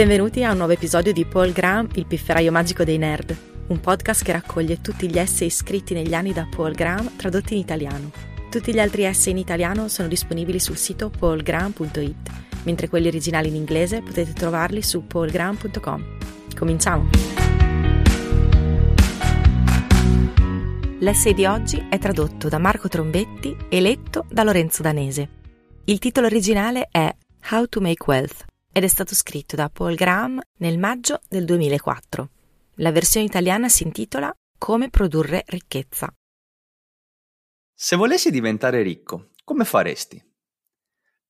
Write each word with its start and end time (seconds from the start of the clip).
Benvenuti 0.00 0.42
a 0.44 0.52
un 0.52 0.56
nuovo 0.56 0.72
episodio 0.72 1.12
di 1.12 1.26
Paul 1.26 1.52
Graham, 1.52 1.86
il 1.96 2.06
pifferaio 2.06 2.50
magico 2.50 2.84
dei 2.84 2.96
nerd, 2.96 3.36
un 3.66 3.80
podcast 3.80 4.24
che 4.24 4.32
raccoglie 4.32 4.80
tutti 4.80 5.06
gli 5.10 5.18
essay 5.18 5.50
scritti 5.50 5.92
negli 5.92 6.14
anni 6.14 6.32
da 6.32 6.48
Paul 6.50 6.72
Graham 6.72 7.16
tradotti 7.16 7.52
in 7.52 7.60
italiano. 7.60 8.10
Tutti 8.48 8.72
gli 8.72 8.78
altri 8.78 9.04
essay 9.04 9.32
in 9.32 9.36
italiano 9.36 9.88
sono 9.88 10.08
disponibili 10.08 10.58
sul 10.58 10.78
sito 10.78 11.10
paulgraham.it, 11.10 12.30
mentre 12.62 12.88
quelli 12.88 13.08
originali 13.08 13.48
in 13.48 13.56
inglese 13.56 14.00
potete 14.00 14.32
trovarli 14.32 14.80
su 14.80 15.06
paulgraham.com. 15.06 16.16
Cominciamo! 16.56 17.10
L'essay 21.00 21.34
di 21.34 21.44
oggi 21.44 21.88
è 21.90 21.98
tradotto 21.98 22.48
da 22.48 22.56
Marco 22.56 22.88
Trombetti 22.88 23.54
e 23.68 23.80
letto 23.82 24.24
da 24.30 24.44
Lorenzo 24.44 24.80
Danese. 24.80 25.28
Il 25.84 25.98
titolo 25.98 26.26
originale 26.26 26.88
è 26.90 27.14
How 27.50 27.66
to 27.66 27.82
Make 27.82 28.04
Wealth 28.06 28.48
ed 28.72 28.84
è 28.84 28.88
stato 28.88 29.14
scritto 29.14 29.56
da 29.56 29.68
Paul 29.68 29.94
Graham 29.94 30.40
nel 30.58 30.78
maggio 30.78 31.20
del 31.28 31.44
2004. 31.44 32.30
La 32.76 32.92
versione 32.92 33.26
italiana 33.26 33.68
si 33.68 33.82
intitola 33.82 34.32
Come 34.56 34.90
produrre 34.90 35.44
ricchezza. 35.46 36.12
Se 37.74 37.96
volessi 37.96 38.30
diventare 38.30 38.82
ricco, 38.82 39.30
come 39.44 39.64
faresti? 39.64 40.22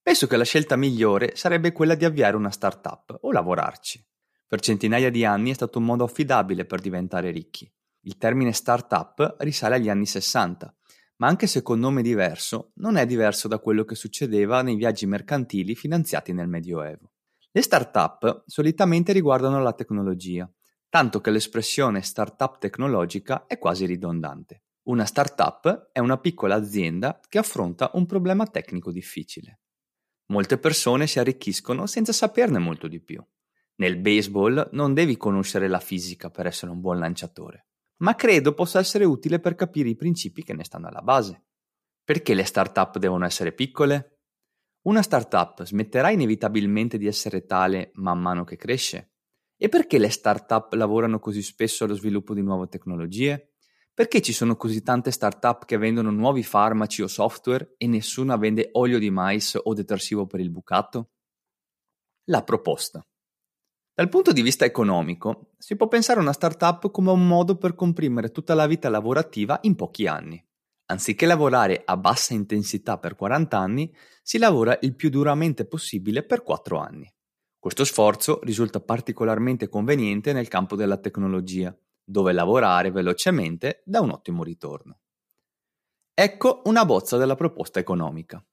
Penso 0.03 0.27
che 0.27 0.37
la 0.37 0.45
scelta 0.45 0.77
migliore 0.77 1.37
sarebbe 1.37 1.73
quella 1.73 1.95
di 1.95 2.05
avviare 2.05 2.37
una 2.37 2.51
startup 2.51 3.19
o 3.23 3.33
lavorarci. 3.33 4.05
Per 4.47 4.61
centinaia 4.61 5.11
di 5.11 5.25
anni 5.25 5.51
è 5.51 5.55
stato 5.55 5.79
un 5.79 5.85
modo 5.85 6.05
affidabile 6.05 6.65
per 6.65 6.81
diventare 6.81 7.31
ricchi. 7.31 7.73
Il 8.01 8.17
termine 8.17 8.53
startup 8.53 9.37
risale 9.39 9.77
agli 9.77 9.89
anni 9.89 10.07
60, 10.07 10.75
ma 11.17 11.29
anche 11.29 11.47
se 11.47 11.63
con 11.63 11.79
nome 11.79 12.03
diverso, 12.03 12.73
non 12.77 12.97
è 12.97 13.07
diverso 13.07 13.47
da 13.47 13.59
quello 13.59 13.85
che 13.85 13.95
succedeva 13.95 14.63
nei 14.63 14.75
viaggi 14.75 15.07
mercantili 15.07 15.75
finanziati 15.75 16.33
nel 16.33 16.49
Medioevo. 16.49 17.10
Le 17.53 17.63
start-up 17.63 18.45
solitamente 18.47 19.13
riguardano 19.13 19.61
la 19.61 19.73
tecnologia, 19.73 20.49
tanto 20.89 21.21
che 21.21 21.31
l'espressione 21.31 22.01
startup 22.01 22.59
tecnologica 22.59 23.47
è 23.47 23.59
quasi 23.59 23.87
ridondante. 23.87 24.63
Una 24.83 25.05
startup 25.05 25.91
è 25.91 25.99
una 25.99 26.17
piccola 26.19 26.55
azienda 26.55 27.19
che 27.29 27.39
affronta 27.39 27.91
un 27.95 28.07
problema 28.07 28.47
tecnico 28.47 28.93
difficile. 28.93 29.63
Molte 30.27 30.59
persone 30.59 31.09
si 31.09 31.19
arricchiscono 31.19 31.87
senza 31.87 32.13
saperne 32.13 32.61
molto 32.61 32.87
di 32.87 33.01
più. 33.01 33.21
Nel 33.77 33.99
baseball 33.99 34.69
non 34.71 34.95
devi 34.95 35.17
conoscere 35.17 35.67
la 35.67 35.81
fisica 35.81 36.31
per 36.31 36.47
essere 36.47 36.71
un 36.71 36.81
buon 36.81 37.01
lanciatore, 37.01 37.67
ma 37.97 38.15
credo 38.15 38.55
possa 38.55 38.79
essere 38.79 39.05
utile 39.05 39.41
per 39.41 39.57
capire 39.57 39.89
i 39.89 39.97
principi 39.97 40.45
che 40.45 40.55
ne 40.55 40.63
stanno 40.63 40.87
alla 40.87 41.03
base. 41.03 41.47
Perché 42.05 42.35
le 42.35 42.45
start-up 42.45 42.99
devono 42.99 43.25
essere 43.25 43.51
piccole? 43.51 44.20
Una 44.83 45.03
startup 45.03 45.63
smetterà 45.63 46.11
inevitabilmente 46.11 46.97
di 46.97 47.07
essere 47.07 47.45
tale 47.45 47.91
man 47.97 48.19
mano 48.19 48.45
che 48.45 48.57
cresce? 48.57 49.11
E 49.59 49.69
perché 49.69 49.99
le 49.99 50.09
startup 50.09 50.73
lavorano 50.73 51.19
così 51.19 51.43
spesso 51.43 51.85
allo 51.85 51.95
sviluppo 51.95 52.33
di 52.33 52.41
nuove 52.41 52.67
tecnologie? 52.69 53.53
Perché 53.93 54.23
ci 54.23 54.33
sono 54.33 54.57
così 54.57 54.83
tante 54.83 55.11
startup 55.11 55.67
che 55.67 55.77
vendono 55.77 56.11
nuovi 56.11 56.43
farmaci 56.43 57.03
o 57.03 57.09
software 57.09 57.75
e 57.77 57.87
nessuna 57.87 58.37
vende 58.39 58.71
olio 58.73 58.99
di 58.99 59.11
mais 59.11 59.59
o 59.63 59.75
detersivo 59.75 60.27
per 60.27 60.41
il 60.41 60.51
bucato? 60.51 61.11
La 62.31 62.43
proposta. 62.43 63.07
Dal 63.93 64.09
punto 64.09 64.33
di 64.33 64.41
vista 64.41 64.65
economico, 64.65 65.53
si 65.59 65.77
può 65.77 65.89
pensare 65.89 66.21
a 66.21 66.23
una 66.23 66.33
startup 66.33 66.91
come 66.91 67.11
un 67.11 67.27
modo 67.27 67.59
per 67.59 67.75
comprimere 67.75 68.31
tutta 68.31 68.55
la 68.55 68.67
vita 68.67 68.89
lavorativa 68.89 69.59
in 69.65 69.75
pochi 69.75 70.07
anni. 70.07 70.43
Anziché 70.91 71.25
lavorare 71.25 71.83
a 71.85 71.97
bassa 71.97 72.35
intensità 72.35 72.99
per 72.99 73.15
40 73.15 73.57
anni, 73.57 73.95
si 74.23 74.39
lavora 74.39 74.77
il 74.81 74.97
più 74.97 75.09
duramente 75.09 75.65
possibile 75.65 76.25
per 76.25 76.43
4 76.43 76.79
anni. 76.81 77.09
Questo 77.61 77.85
sforzo 77.85 78.41
risulta 78.43 78.81
particolarmente 78.81 79.69
conveniente 79.69 80.33
nel 80.33 80.49
campo 80.49 80.75
della 80.75 80.97
tecnologia, 80.97 81.73
dove 82.03 82.33
lavorare 82.33 82.91
velocemente 82.91 83.83
dà 83.85 84.01
un 84.01 84.11
ottimo 84.11 84.43
ritorno. 84.43 84.99
Ecco 86.13 86.63
una 86.65 86.85
bozza 86.85 87.17
della 87.17 87.37
proposta 87.37 87.79
economica. 87.79 88.45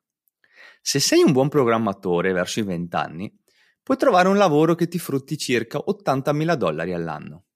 Se 0.80 1.00
sei 1.00 1.24
un 1.24 1.32
buon 1.32 1.50
programmatore 1.50 2.34
verso 2.34 2.60
i 2.60 2.64
20 2.64 2.96
anni, 2.96 3.36
puoi 3.82 3.98
trovare 3.98 4.28
un 4.28 4.38
lavoro 4.38 4.76
che 4.76 4.88
ti 4.88 5.00
frutti 5.00 5.40
circa 5.40 5.80
80.000 5.80 6.56
dollari 6.56 6.94
all'anno. 6.94 7.47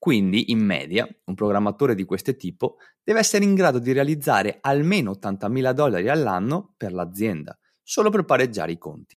Quindi, 0.00 0.50
in 0.50 0.60
media, 0.60 1.06
un 1.26 1.34
programmatore 1.34 1.94
di 1.94 2.04
questo 2.04 2.34
tipo 2.34 2.78
deve 3.04 3.18
essere 3.18 3.44
in 3.44 3.54
grado 3.54 3.78
di 3.78 3.92
realizzare 3.92 4.56
almeno 4.62 5.10
80.000 5.10 5.72
dollari 5.72 6.08
all'anno 6.08 6.72
per 6.74 6.94
l'azienda, 6.94 7.56
solo 7.82 8.08
per 8.08 8.24
pareggiare 8.24 8.72
i 8.72 8.78
conti. 8.78 9.14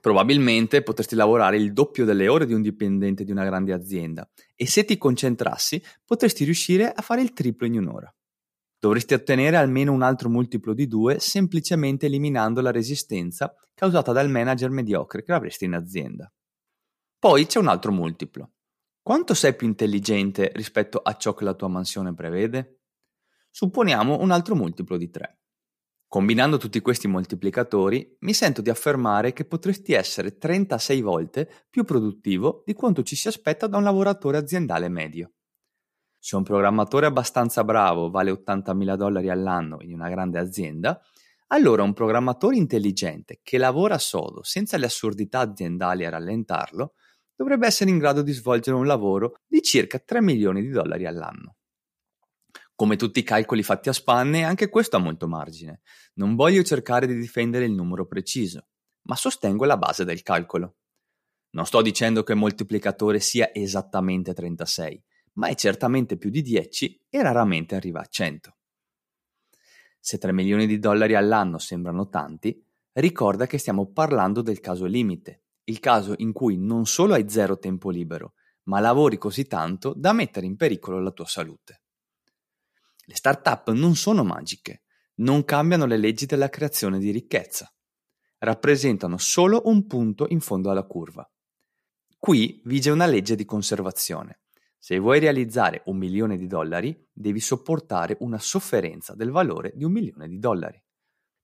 Probabilmente 0.00 0.82
potresti 0.82 1.14
lavorare 1.14 1.58
il 1.58 1.74
doppio 1.74 2.06
delle 2.06 2.26
ore 2.26 2.46
di 2.46 2.54
un 2.54 2.62
dipendente 2.62 3.22
di 3.22 3.32
una 3.32 3.44
grande 3.44 3.74
azienda 3.74 4.26
e 4.56 4.66
se 4.66 4.86
ti 4.86 4.96
concentrassi 4.96 5.82
potresti 6.06 6.44
riuscire 6.44 6.90
a 6.90 7.02
fare 7.02 7.20
il 7.20 7.34
triplo 7.34 7.66
in 7.66 7.76
un'ora. 7.76 8.10
Dovresti 8.78 9.12
ottenere 9.12 9.58
almeno 9.58 9.92
un 9.92 10.00
altro 10.00 10.30
multiplo 10.30 10.72
di 10.72 10.86
due 10.86 11.18
semplicemente 11.18 12.06
eliminando 12.06 12.62
la 12.62 12.70
resistenza 12.70 13.54
causata 13.74 14.12
dal 14.12 14.30
manager 14.30 14.70
mediocre 14.70 15.22
che 15.22 15.34
avresti 15.34 15.66
in 15.66 15.74
azienda. 15.74 16.32
Poi 17.18 17.44
c'è 17.44 17.58
un 17.58 17.68
altro 17.68 17.92
multiplo. 17.92 18.52
Quanto 19.02 19.32
sei 19.32 19.56
più 19.56 19.66
intelligente 19.66 20.52
rispetto 20.54 20.98
a 20.98 21.16
ciò 21.16 21.32
che 21.32 21.44
la 21.44 21.54
tua 21.54 21.68
mansione 21.68 22.12
prevede? 22.12 22.82
Supponiamo 23.50 24.20
un 24.20 24.30
altro 24.30 24.54
multiplo 24.54 24.98
di 24.98 25.08
3. 25.08 25.38
Combinando 26.06 26.58
tutti 26.58 26.80
questi 26.80 27.08
moltiplicatori, 27.08 28.16
mi 28.20 28.34
sento 28.34 28.60
di 28.60 28.68
affermare 28.68 29.32
che 29.32 29.46
potresti 29.46 29.94
essere 29.94 30.36
36 30.36 31.00
volte 31.00 31.66
più 31.70 31.84
produttivo 31.84 32.62
di 32.66 32.74
quanto 32.74 33.02
ci 33.02 33.16
si 33.16 33.28
aspetta 33.28 33.66
da 33.66 33.78
un 33.78 33.84
lavoratore 33.84 34.36
aziendale 34.36 34.88
medio. 34.88 35.32
Se 36.18 36.36
un 36.36 36.42
programmatore 36.42 37.06
abbastanza 37.06 37.64
bravo 37.64 38.10
vale 38.10 38.30
80.000 38.30 38.96
dollari 38.96 39.30
all'anno 39.30 39.78
in 39.80 39.94
una 39.94 40.10
grande 40.10 40.38
azienda, 40.38 41.00
allora 41.46 41.82
un 41.82 41.94
programmatore 41.94 42.56
intelligente 42.56 43.40
che 43.42 43.56
lavora 43.56 43.96
sodo 43.96 44.42
senza 44.42 44.76
le 44.76 44.84
assurdità 44.84 45.38
aziendali 45.38 46.04
a 46.04 46.10
rallentarlo 46.10 46.94
dovrebbe 47.40 47.66
essere 47.66 47.88
in 47.88 47.96
grado 47.96 48.20
di 48.20 48.32
svolgere 48.32 48.76
un 48.76 48.84
lavoro 48.84 49.40
di 49.46 49.62
circa 49.62 49.98
3 49.98 50.20
milioni 50.20 50.60
di 50.60 50.68
dollari 50.68 51.06
all'anno. 51.06 51.56
Come 52.74 52.96
tutti 52.96 53.20
i 53.20 53.22
calcoli 53.22 53.62
fatti 53.62 53.88
a 53.88 53.94
spanne, 53.94 54.44
anche 54.44 54.68
questo 54.68 54.96
ha 54.96 55.00
molto 55.00 55.26
margine. 55.26 55.80
Non 56.16 56.34
voglio 56.34 56.62
cercare 56.62 57.06
di 57.06 57.16
difendere 57.16 57.64
il 57.64 57.72
numero 57.72 58.04
preciso, 58.04 58.66
ma 59.04 59.16
sostengo 59.16 59.64
la 59.64 59.78
base 59.78 60.04
del 60.04 60.22
calcolo. 60.22 60.76
Non 61.52 61.64
sto 61.64 61.80
dicendo 61.80 62.24
che 62.24 62.32
il 62.32 62.38
moltiplicatore 62.38 63.20
sia 63.20 63.54
esattamente 63.54 64.34
36, 64.34 65.02
ma 65.34 65.48
è 65.48 65.54
certamente 65.54 66.18
più 66.18 66.28
di 66.28 66.42
10 66.42 67.06
e 67.08 67.22
raramente 67.22 67.74
arriva 67.74 68.00
a 68.00 68.06
100. 68.06 68.54
Se 69.98 70.18
3 70.18 70.30
milioni 70.32 70.66
di 70.66 70.78
dollari 70.78 71.14
all'anno 71.14 71.56
sembrano 71.56 72.10
tanti, 72.10 72.62
ricorda 72.92 73.46
che 73.46 73.56
stiamo 73.56 73.90
parlando 73.90 74.42
del 74.42 74.60
caso 74.60 74.84
limite, 74.84 75.44
il 75.70 75.80
caso 75.80 76.14
in 76.18 76.32
cui 76.32 76.58
non 76.58 76.84
solo 76.84 77.14
hai 77.14 77.28
zero 77.28 77.58
tempo 77.58 77.90
libero, 77.90 78.34
ma 78.64 78.80
lavori 78.80 79.16
così 79.16 79.46
tanto 79.46 79.94
da 79.96 80.12
mettere 80.12 80.46
in 80.46 80.56
pericolo 80.56 81.00
la 81.00 81.12
tua 81.12 81.26
salute. 81.26 81.82
Le 83.04 83.14
start-up 83.14 83.70
non 83.70 83.94
sono 83.94 84.24
magiche, 84.24 84.82
non 85.16 85.44
cambiano 85.44 85.86
le 85.86 85.96
leggi 85.96 86.26
della 86.26 86.48
creazione 86.48 86.98
di 86.98 87.10
ricchezza. 87.10 87.72
Rappresentano 88.38 89.16
solo 89.16 89.62
un 89.64 89.86
punto 89.86 90.26
in 90.28 90.40
fondo 90.40 90.70
alla 90.70 90.84
curva. 90.84 91.28
Qui 92.18 92.60
vige 92.64 92.90
una 92.90 93.06
legge 93.06 93.34
di 93.34 93.44
conservazione. 93.44 94.40
Se 94.78 94.98
vuoi 94.98 95.20
realizzare 95.20 95.82
un 95.86 95.96
milione 95.96 96.36
di 96.36 96.46
dollari, 96.46 97.08
devi 97.12 97.40
sopportare 97.40 98.16
una 98.20 98.38
sofferenza 98.38 99.14
del 99.14 99.30
valore 99.30 99.72
di 99.74 99.84
un 99.84 99.92
milione 99.92 100.26
di 100.26 100.38
dollari. 100.38 100.82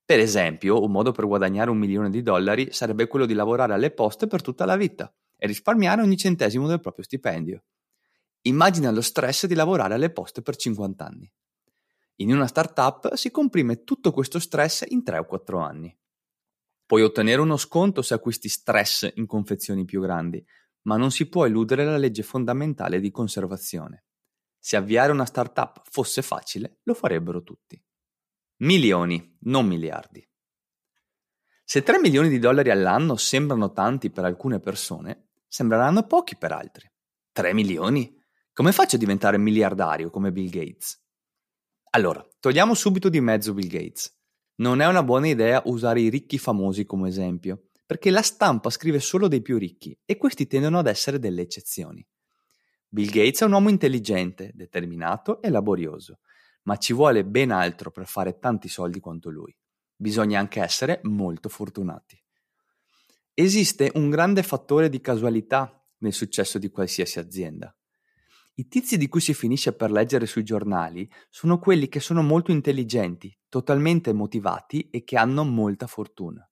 Per 0.07 0.21
esempio, 0.21 0.81
un 0.81 0.89
modo 0.89 1.11
per 1.11 1.25
guadagnare 1.25 1.69
un 1.69 1.77
milione 1.77 2.09
di 2.09 2.21
dollari 2.21 2.71
sarebbe 2.71 3.07
quello 3.07 3.25
di 3.25 3.33
lavorare 3.33 3.73
alle 3.73 3.91
poste 3.91 4.25
per 4.25 4.41
tutta 4.41 4.63
la 4.63 4.77
vita 4.77 5.13
e 5.35 5.47
risparmiare 5.47 6.01
ogni 6.01 6.15
centesimo 6.15 6.65
del 6.65 6.79
proprio 6.79 7.03
stipendio. 7.03 7.65
Immagina 8.43 8.89
lo 8.89 9.01
stress 9.01 9.47
di 9.47 9.53
lavorare 9.53 9.95
alle 9.95 10.09
poste 10.09 10.41
per 10.41 10.55
50 10.55 11.05
anni. 11.05 11.29
In 12.19 12.31
una 12.31 12.47
startup 12.47 13.15
si 13.15 13.31
comprime 13.31 13.83
tutto 13.83 14.13
questo 14.13 14.39
stress 14.39 14.85
in 14.87 15.03
3 15.03 15.17
o 15.17 15.25
4 15.25 15.59
anni. 15.59 15.93
Puoi 16.85 17.01
ottenere 17.01 17.41
uno 17.41 17.57
sconto 17.57 18.01
se 18.01 18.13
acquisti 18.13 18.47
stress 18.47 19.11
in 19.15 19.25
confezioni 19.25 19.83
più 19.83 19.99
grandi, 19.99 20.41
ma 20.83 20.95
non 20.95 21.11
si 21.11 21.27
può 21.27 21.45
eludere 21.45 21.83
la 21.83 21.97
legge 21.97 22.23
fondamentale 22.23 23.01
di 23.01 23.11
conservazione. 23.11 24.05
Se 24.57 24.77
avviare 24.77 25.11
una 25.11 25.25
startup 25.25 25.81
fosse 25.83 26.21
facile, 26.21 26.79
lo 26.83 26.93
farebbero 26.93 27.43
tutti. 27.43 27.77
Milioni, 28.59 29.37
non 29.41 29.67
miliardi. 29.67 30.27
Se 31.63 31.83
3 31.83 31.99
milioni 31.99 32.27
di 32.27 32.39
dollari 32.39 32.71
all'anno 32.71 33.15
sembrano 33.15 33.71
tanti 33.71 34.09
per 34.09 34.25
alcune 34.25 34.59
persone, 34.59 35.27
sembreranno 35.47 36.07
pochi 36.07 36.35
per 36.37 36.53
altri. 36.53 36.91
3 37.33 37.53
milioni? 37.53 38.19
Come 38.53 38.71
faccio 38.71 38.95
a 38.95 38.99
diventare 38.99 39.37
miliardario 39.37 40.09
come 40.09 40.31
Bill 40.31 40.49
Gates? 40.49 40.99
Allora, 41.91 42.27
togliamo 42.39 42.73
subito 42.73 43.09
di 43.09 43.21
mezzo 43.21 43.53
Bill 43.53 43.67
Gates. 43.67 44.11
Non 44.55 44.81
è 44.81 44.87
una 44.87 45.03
buona 45.03 45.27
idea 45.27 45.61
usare 45.65 46.01
i 46.01 46.09
ricchi 46.09 46.39
famosi 46.39 46.83
come 46.83 47.09
esempio, 47.09 47.67
perché 47.85 48.09
la 48.09 48.23
stampa 48.23 48.71
scrive 48.71 48.99
solo 48.99 49.27
dei 49.27 49.43
più 49.43 49.59
ricchi 49.59 49.95
e 50.03 50.17
questi 50.17 50.47
tendono 50.47 50.79
ad 50.79 50.87
essere 50.87 51.19
delle 51.19 51.43
eccezioni. 51.43 52.03
Bill 52.87 53.11
Gates 53.11 53.41
è 53.41 53.45
un 53.45 53.51
uomo 53.51 53.69
intelligente, 53.69 54.49
determinato 54.55 55.43
e 55.43 55.51
laborioso, 55.51 56.21
ma 56.67 56.77
ci 56.77 56.93
vuole 56.93 57.25
ben 57.25 57.51
altro 57.51 57.91
per 57.91 58.07
fare 58.07 58.39
tanti 58.39 58.67
soldi 58.67 58.99
quanto 58.99 59.29
lui. 59.29 59.55
Bisogna 59.95 60.39
anche 60.39 60.61
essere 60.61 60.99
molto 61.03 61.49
fortunati. 61.49 62.21
Esiste 63.33 63.91
un 63.95 64.09
grande 64.09 64.43
fattore 64.43 64.89
di 64.89 64.99
casualità 64.99 65.81
nel 65.99 66.13
successo 66.13 66.59
di 66.59 66.69
qualsiasi 66.69 67.19
azienda. 67.19 67.73
I 68.55 68.67
tizi 68.67 68.97
di 68.97 69.07
cui 69.07 69.21
si 69.21 69.33
finisce 69.33 69.73
per 69.73 69.91
leggere 69.91 70.25
sui 70.25 70.43
giornali 70.43 71.09
sono 71.29 71.57
quelli 71.57 71.87
che 71.87 71.99
sono 71.99 72.21
molto 72.21 72.51
intelligenti, 72.51 73.35
totalmente 73.47 74.11
motivati 74.13 74.89
e 74.89 75.03
che 75.03 75.15
hanno 75.15 75.45
molta 75.45 75.87
fortuna. 75.87 76.47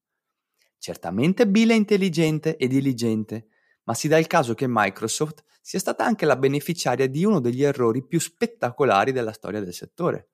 Certamente 0.78 1.48
Bill 1.48 1.72
è 1.72 1.74
intelligente 1.74 2.58
e 2.58 2.68
diligente, 2.68 3.48
ma 3.86 3.94
si 3.94 4.08
dà 4.08 4.18
il 4.18 4.28
caso 4.28 4.54
che 4.54 4.66
Microsoft 4.68 5.44
sia 5.62 5.80
stata 5.80 6.06
anche 6.06 6.26
la 6.26 6.36
beneficiaria 6.36 7.08
di 7.08 7.26
uno 7.26 7.40
degli 7.40 7.64
errori 7.64 8.06
più 8.06 8.20
spettacolari 8.20 9.12
della 9.12 9.32
storia 9.32 9.62
del 9.62 9.74
settore, 9.74 10.30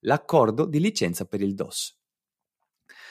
l'accordo 0.00 0.64
di 0.64 0.80
licenza 0.80 1.26
per 1.26 1.40
il 1.40 1.54
DOS. 1.54 1.96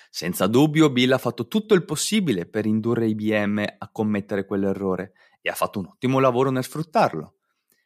Senza 0.09 0.47
dubbio 0.47 0.91
Bill 0.91 1.11
ha 1.13 1.17
fatto 1.17 1.47
tutto 1.47 1.73
il 1.73 1.85
possibile 1.85 2.45
per 2.45 2.65
indurre 2.65 3.07
IBM 3.07 3.63
a 3.77 3.89
commettere 3.91 4.45
quell'errore 4.45 5.13
e 5.41 5.49
ha 5.49 5.55
fatto 5.55 5.79
un 5.79 5.87
ottimo 5.87 6.19
lavoro 6.19 6.51
nel 6.51 6.63
sfruttarlo. 6.63 7.37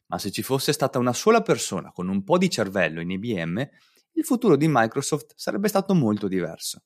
Ma 0.07 0.17
se 0.17 0.31
ci 0.31 0.41
fosse 0.41 0.73
stata 0.73 0.99
una 0.99 1.13
sola 1.13 1.41
persona 1.41 1.91
con 1.91 2.07
un 2.09 2.23
po' 2.23 2.37
di 2.37 2.49
cervello 2.49 2.99
in 2.99 3.11
IBM, 3.11 3.69
il 4.13 4.25
futuro 4.25 4.55
di 4.55 4.67
Microsoft 4.67 5.33
sarebbe 5.35 5.67
stato 5.67 5.93
molto 5.93 6.27
diverso. 6.27 6.83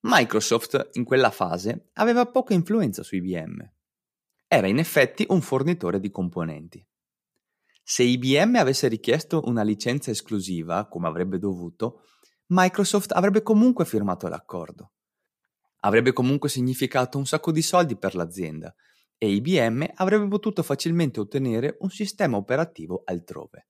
Microsoft 0.00 0.90
in 0.92 1.04
quella 1.04 1.30
fase 1.30 1.90
aveva 1.94 2.26
poca 2.26 2.52
influenza 2.52 3.02
su 3.02 3.16
IBM. 3.16 3.72
Era 4.50 4.66
in 4.66 4.78
effetti 4.78 5.26
un 5.28 5.42
fornitore 5.42 6.00
di 6.00 6.10
componenti. 6.10 6.82
Se 7.82 8.02
IBM 8.02 8.54
avesse 8.54 8.88
richiesto 8.88 9.42
una 9.44 9.62
licenza 9.62 10.10
esclusiva, 10.10 10.88
come 10.88 11.06
avrebbe 11.06 11.38
dovuto, 11.38 12.04
Microsoft 12.46 13.12
avrebbe 13.12 13.42
comunque 13.42 13.84
firmato 13.84 14.26
l'accordo. 14.26 14.92
Avrebbe 15.80 16.14
comunque 16.14 16.48
significato 16.48 17.18
un 17.18 17.26
sacco 17.26 17.52
di 17.52 17.60
soldi 17.60 17.98
per 17.98 18.14
l'azienda 18.14 18.74
e 19.18 19.30
IBM 19.30 19.86
avrebbe 19.96 20.26
potuto 20.28 20.62
facilmente 20.62 21.20
ottenere 21.20 21.76
un 21.80 21.90
sistema 21.90 22.38
operativo 22.38 23.02
altrove. 23.04 23.68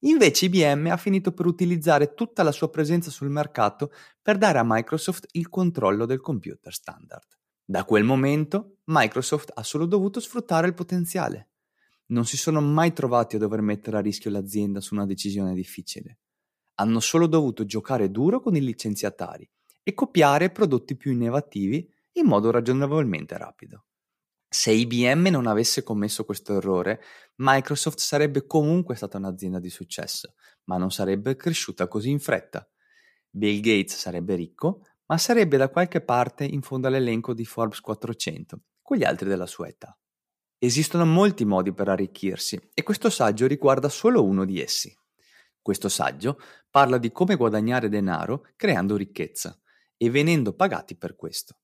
Invece 0.00 0.44
IBM 0.44 0.88
ha 0.90 0.98
finito 0.98 1.32
per 1.32 1.46
utilizzare 1.46 2.12
tutta 2.12 2.42
la 2.42 2.52
sua 2.52 2.68
presenza 2.68 3.10
sul 3.10 3.30
mercato 3.30 3.90
per 4.20 4.36
dare 4.36 4.58
a 4.58 4.64
Microsoft 4.66 5.28
il 5.32 5.48
controllo 5.48 6.04
del 6.04 6.20
computer 6.20 6.74
standard. 6.74 7.26
Da 7.66 7.84
quel 7.84 8.04
momento 8.04 8.80
Microsoft 8.84 9.50
ha 9.54 9.62
solo 9.62 9.86
dovuto 9.86 10.20
sfruttare 10.20 10.66
il 10.66 10.74
potenziale. 10.74 11.48
Non 12.06 12.26
si 12.26 12.36
sono 12.36 12.60
mai 12.60 12.92
trovati 12.92 13.36
a 13.36 13.38
dover 13.38 13.62
mettere 13.62 13.96
a 13.96 14.00
rischio 14.00 14.30
l'azienda 14.30 14.80
su 14.80 14.94
una 14.94 15.06
decisione 15.06 15.54
difficile. 15.54 16.18
Hanno 16.74 17.00
solo 17.00 17.26
dovuto 17.26 17.64
giocare 17.64 18.10
duro 18.10 18.40
con 18.40 18.54
i 18.54 18.60
licenziatari 18.60 19.48
e 19.82 19.94
copiare 19.94 20.50
prodotti 20.50 20.94
più 20.96 21.12
innovativi 21.12 21.90
in 22.12 22.26
modo 22.26 22.50
ragionevolmente 22.50 23.38
rapido. 23.38 23.86
Se 24.46 24.70
IBM 24.70 25.28
non 25.30 25.46
avesse 25.46 25.82
commesso 25.82 26.24
questo 26.24 26.56
errore, 26.56 27.00
Microsoft 27.36 27.98
sarebbe 27.98 28.46
comunque 28.46 28.94
stata 28.94 29.16
un'azienda 29.16 29.58
di 29.58 29.70
successo, 29.70 30.34
ma 30.64 30.76
non 30.76 30.90
sarebbe 30.90 31.34
cresciuta 31.34 31.88
così 31.88 32.10
in 32.10 32.20
fretta. 32.20 32.68
Bill 33.30 33.60
Gates 33.60 33.96
sarebbe 33.96 34.36
ricco, 34.36 34.82
ma 35.06 35.18
sarebbe 35.18 35.56
da 35.56 35.68
qualche 35.68 36.00
parte 36.00 36.44
in 36.44 36.62
fondo 36.62 36.86
all'elenco 36.86 37.34
di 37.34 37.44
Forbes 37.44 37.80
400, 37.80 38.60
con 38.82 38.96
gli 38.96 39.04
altri 39.04 39.28
della 39.28 39.46
sua 39.46 39.68
età. 39.68 39.96
Esistono 40.58 41.04
molti 41.04 41.44
modi 41.44 41.72
per 41.74 41.88
arricchirsi 41.88 42.70
e 42.72 42.82
questo 42.82 43.10
saggio 43.10 43.46
riguarda 43.46 43.88
solo 43.88 44.24
uno 44.24 44.44
di 44.44 44.62
essi. 44.62 44.96
Questo 45.60 45.88
saggio 45.88 46.38
parla 46.70 46.98
di 46.98 47.12
come 47.12 47.36
guadagnare 47.36 47.88
denaro 47.88 48.46
creando 48.56 48.96
ricchezza 48.96 49.58
e 49.96 50.10
venendo 50.10 50.54
pagati 50.54 50.96
per 50.96 51.16
questo. 51.16 51.58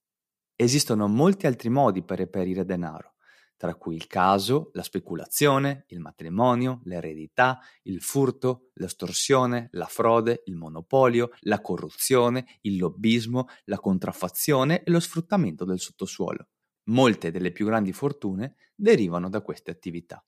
Esistono 0.55 1.09
molti 1.09 1.47
altri 1.47 1.71
modi 1.71 2.03
per 2.03 2.19
reperire 2.19 2.65
denaro, 2.65 3.15
tra 3.61 3.75
cui 3.75 3.95
il 3.95 4.07
caso, 4.07 4.71
la 4.73 4.83
speculazione, 4.83 5.85
il 5.89 6.01
matrimonio, 6.01 6.81
l'eredità, 6.85 7.59
il 7.83 8.01
furto, 8.01 8.71
l'estorsione, 8.77 9.69
la 9.73 9.85
frode, 9.85 10.45
il 10.47 10.57
monopolio, 10.57 11.29
la 11.41 11.61
corruzione, 11.61 12.59
il 12.63 12.79
lobbismo, 12.79 13.49
la 13.65 13.79
contraffazione 13.79 14.83
e 14.83 14.91
lo 14.91 14.99
sfruttamento 14.99 15.67
del 15.67 15.79
sottosuolo. 15.79 16.49
Molte 16.85 17.31
delle 17.31 17.53
più 17.53 17.67
grandi 17.67 17.93
fortune 17.93 18.55
derivano 18.75 19.29
da 19.29 19.43
queste 19.43 19.71
attività. 19.71 20.25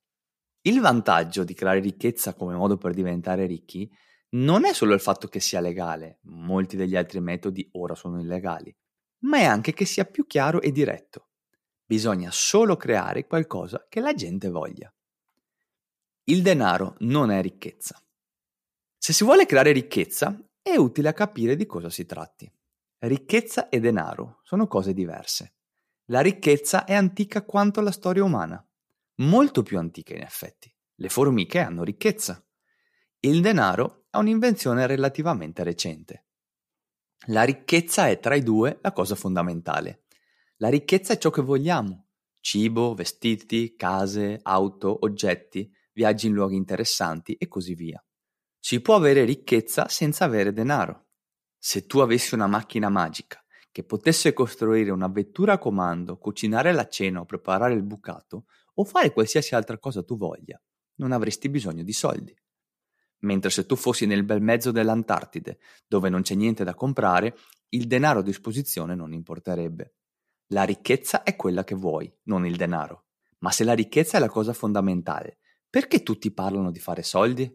Il 0.61 0.81
vantaggio 0.81 1.43
di 1.43 1.55
creare 1.55 1.81
ricchezza 1.81 2.35
come 2.35 2.55
modo 2.55 2.77
per 2.77 2.93
diventare 2.93 3.47
ricchi 3.47 3.91
non 4.33 4.67
è 4.67 4.75
solo 4.75 4.93
il 4.93 5.01
fatto 5.01 5.27
che 5.29 5.41
sia 5.41 5.61
legale, 5.61 6.19
molti 6.25 6.77
degli 6.77 6.97
altri 6.97 7.21
metodi 7.21 7.67
ora 7.73 7.95
sono 7.95 8.21
illegali, 8.21 8.77
ma 9.21 9.39
è 9.39 9.45
anche 9.45 9.73
che 9.73 9.87
sia 9.87 10.05
più 10.05 10.27
chiaro 10.27 10.61
e 10.61 10.71
diretto. 10.71 11.29
Bisogna 11.93 12.31
solo 12.31 12.79
creare 12.79 13.27
qualcosa 13.27 13.85
che 13.87 14.01
la 14.01 14.15
gente 14.15 14.49
voglia. 14.49 14.91
Il 16.25 16.41
denaro 16.41 16.97
non 17.01 17.31
è 17.31 17.43
ricchezza. 17.43 18.03
Se 18.97 19.13
si 19.13 19.25
vuole 19.25 19.45
creare 19.45 19.73
ricchezza, 19.73 20.35
è 20.63 20.75
utile 20.77 21.13
capire 21.13 21.55
di 21.55 21.67
cosa 21.67 21.91
si 21.91 22.07
tratti. 22.07 22.51
Ricchezza 22.97 23.69
e 23.69 23.79
denaro 23.79 24.41
sono 24.43 24.67
cose 24.67 24.95
diverse. 24.95 25.57
La 26.07 26.23
ricchezza 26.23 26.87
è 26.87 26.95
antica 26.95 27.45
quanto 27.45 27.83
la 27.83 27.93
storia 27.93 28.25
umana, 28.25 28.67
molto 29.17 29.63
più 29.63 29.79
antica 29.79 30.15
in 30.15 30.23
effetti. 30.23 30.75
Le 30.95 31.11
formiche 31.11 31.59
hanno 31.59 31.85
ricchezza. 31.85 32.43
Il 33.21 33.43
denaro 33.43 34.07
è 34.09 34.17
un'invenzione 34.17 34.87
relativamente 34.87 35.63
recente. 35.63 36.25
La 37.27 37.43
ricchezza 37.43 38.09
è 38.09 38.19
tra 38.19 38.35
i 38.35 38.43
due 38.43 38.79
la 38.81 38.93
cosa 38.93 39.15
fondamentale. 39.15 40.02
La 40.63 40.69
ricchezza 40.69 41.15
è 41.15 41.19
ciò 41.19 41.31
che 41.31 41.43
vogliamo. 41.43 42.11
Cibo, 42.39 42.95
vestiti, 42.95 43.75
case, 43.75 44.39
auto, 44.43 44.97
oggetti, 45.01 45.69
viaggi 45.93 46.29
in 46.29 46.35
luoghi 46.35 46.55
interessanti 46.55 47.35
e 47.35 47.49
così 47.49 47.75
via. 47.75 48.01
Si 48.61 48.81
può 48.81 48.95
avere 48.95 49.25
ricchezza 49.25 49.89
senza 49.89 50.25
avere 50.25 50.53
denaro. 50.53 51.09
Se 51.59 51.85
tu 51.87 51.99
avessi 51.99 52.35
una 52.35 52.47
macchina 52.47 52.89
magica 52.91 53.45
che 53.73 53.83
potesse 53.83 54.33
costruire 54.33 54.93
una 54.93 55.09
vettura 55.09 55.55
a 55.55 55.59
comando, 55.59 56.17
cucinare 56.17 56.73
la 56.73 56.87
cena 56.87 57.19
o 57.19 57.25
preparare 57.25 57.75
il 57.75 57.83
bucato, 57.83 58.45
o 58.75 58.85
fare 58.85 59.13
qualsiasi 59.13 59.57
altra 59.57 59.79
cosa 59.79 60.05
tu 60.05 60.17
voglia, 60.17 60.63
non 60.99 61.11
avresti 61.11 61.49
bisogno 61.49 61.83
di 61.83 61.93
soldi 61.93 62.33
mentre 63.23 63.51
se 63.51 63.67
tu 63.67 63.77
fossi 63.77 64.05
nel 64.05 64.25
bel 64.25 64.41
mezzo 64.41 64.73
dell'Antartide, 64.73 65.61
dove 65.87 66.09
non 66.09 66.23
c'è 66.23 66.35
niente 66.35 66.65
da 66.65 66.75
comprare, 66.75 67.37
il 67.69 67.87
denaro 67.87 68.19
a 68.19 68.23
disposizione 68.23 68.97
non 68.97 69.13
importerebbe. 69.13 69.95
La 70.53 70.65
ricchezza 70.65 71.23
è 71.23 71.35
quella 71.35 71.65
che 71.65 71.75
vuoi, 71.75 72.15
non 72.25 72.45
il 72.45 72.57
denaro. 72.57 73.07
Ma 73.39 73.51
se 73.51 73.65
la 73.65 73.73
ricchezza 73.73 74.19
è 74.19 74.21
la 74.21 74.29
cosa 74.29 74.53
fondamentale, 74.53 75.39
perché 75.69 76.03
tutti 76.03 76.31
parlano 76.31 76.71
di 76.71 76.79
fare 76.79 77.03
soldi? 77.03 77.51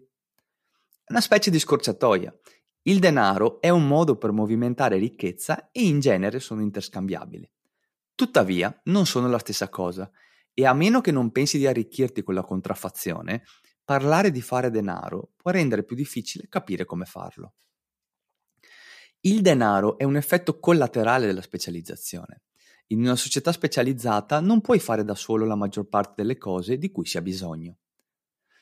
Una 1.10 1.22
specie 1.22 1.52
di 1.52 1.60
scorciatoia. 1.60 2.36
Il 2.82 2.98
denaro 2.98 3.62
è 3.62 3.70
un 3.70 3.88
modo 3.88 4.18
per 4.18 4.32
movimentare 4.32 4.98
ricchezza 4.98 5.70
e 5.72 5.84
in 5.84 6.00
genere 6.00 6.40
sono 6.40 6.62
interscambiabili. 6.62 7.48
Tuttavia, 8.16 8.76
non 8.86 9.06
sono 9.06 9.30
la 9.30 9.38
stessa 9.38 9.70
cosa 9.70 10.10
e 10.52 10.66
a 10.66 10.74
meno 10.74 11.00
che 11.00 11.12
non 11.12 11.32
pensi 11.32 11.60
di 11.60 11.68
arricchirti 11.68 12.24
con 12.24 12.34
la 12.34 12.44
contraffazione, 12.44 13.44
parlare 13.86 14.32
di 14.32 14.42
fare 14.42 14.72
denaro 14.72 15.34
può 15.36 15.52
rendere 15.52 15.84
più 15.84 15.96
difficile 15.96 16.48
capire 16.50 16.86
come 16.86 17.06
farlo. 17.06 17.54
Il 19.20 19.42
denaro 19.42 20.00
è 20.00 20.04
un 20.04 20.16
effetto 20.16 20.60
collaterale 20.60 21.28
della 21.28 21.44
specializzazione. 21.44 22.42
In 22.88 23.02
una 23.02 23.16
società 23.16 23.52
specializzata 23.52 24.40
non 24.40 24.62
puoi 24.62 24.80
fare 24.80 25.04
da 25.04 25.16
solo 25.16 25.46
la 25.46 25.56
maggior 25.56 25.88
parte 25.88 26.14
delle 26.18 26.38
cose 26.38 26.78
di 26.78 26.92
cui 26.92 27.06
si 27.06 27.18
ha 27.18 27.22
bisogno. 27.22 27.80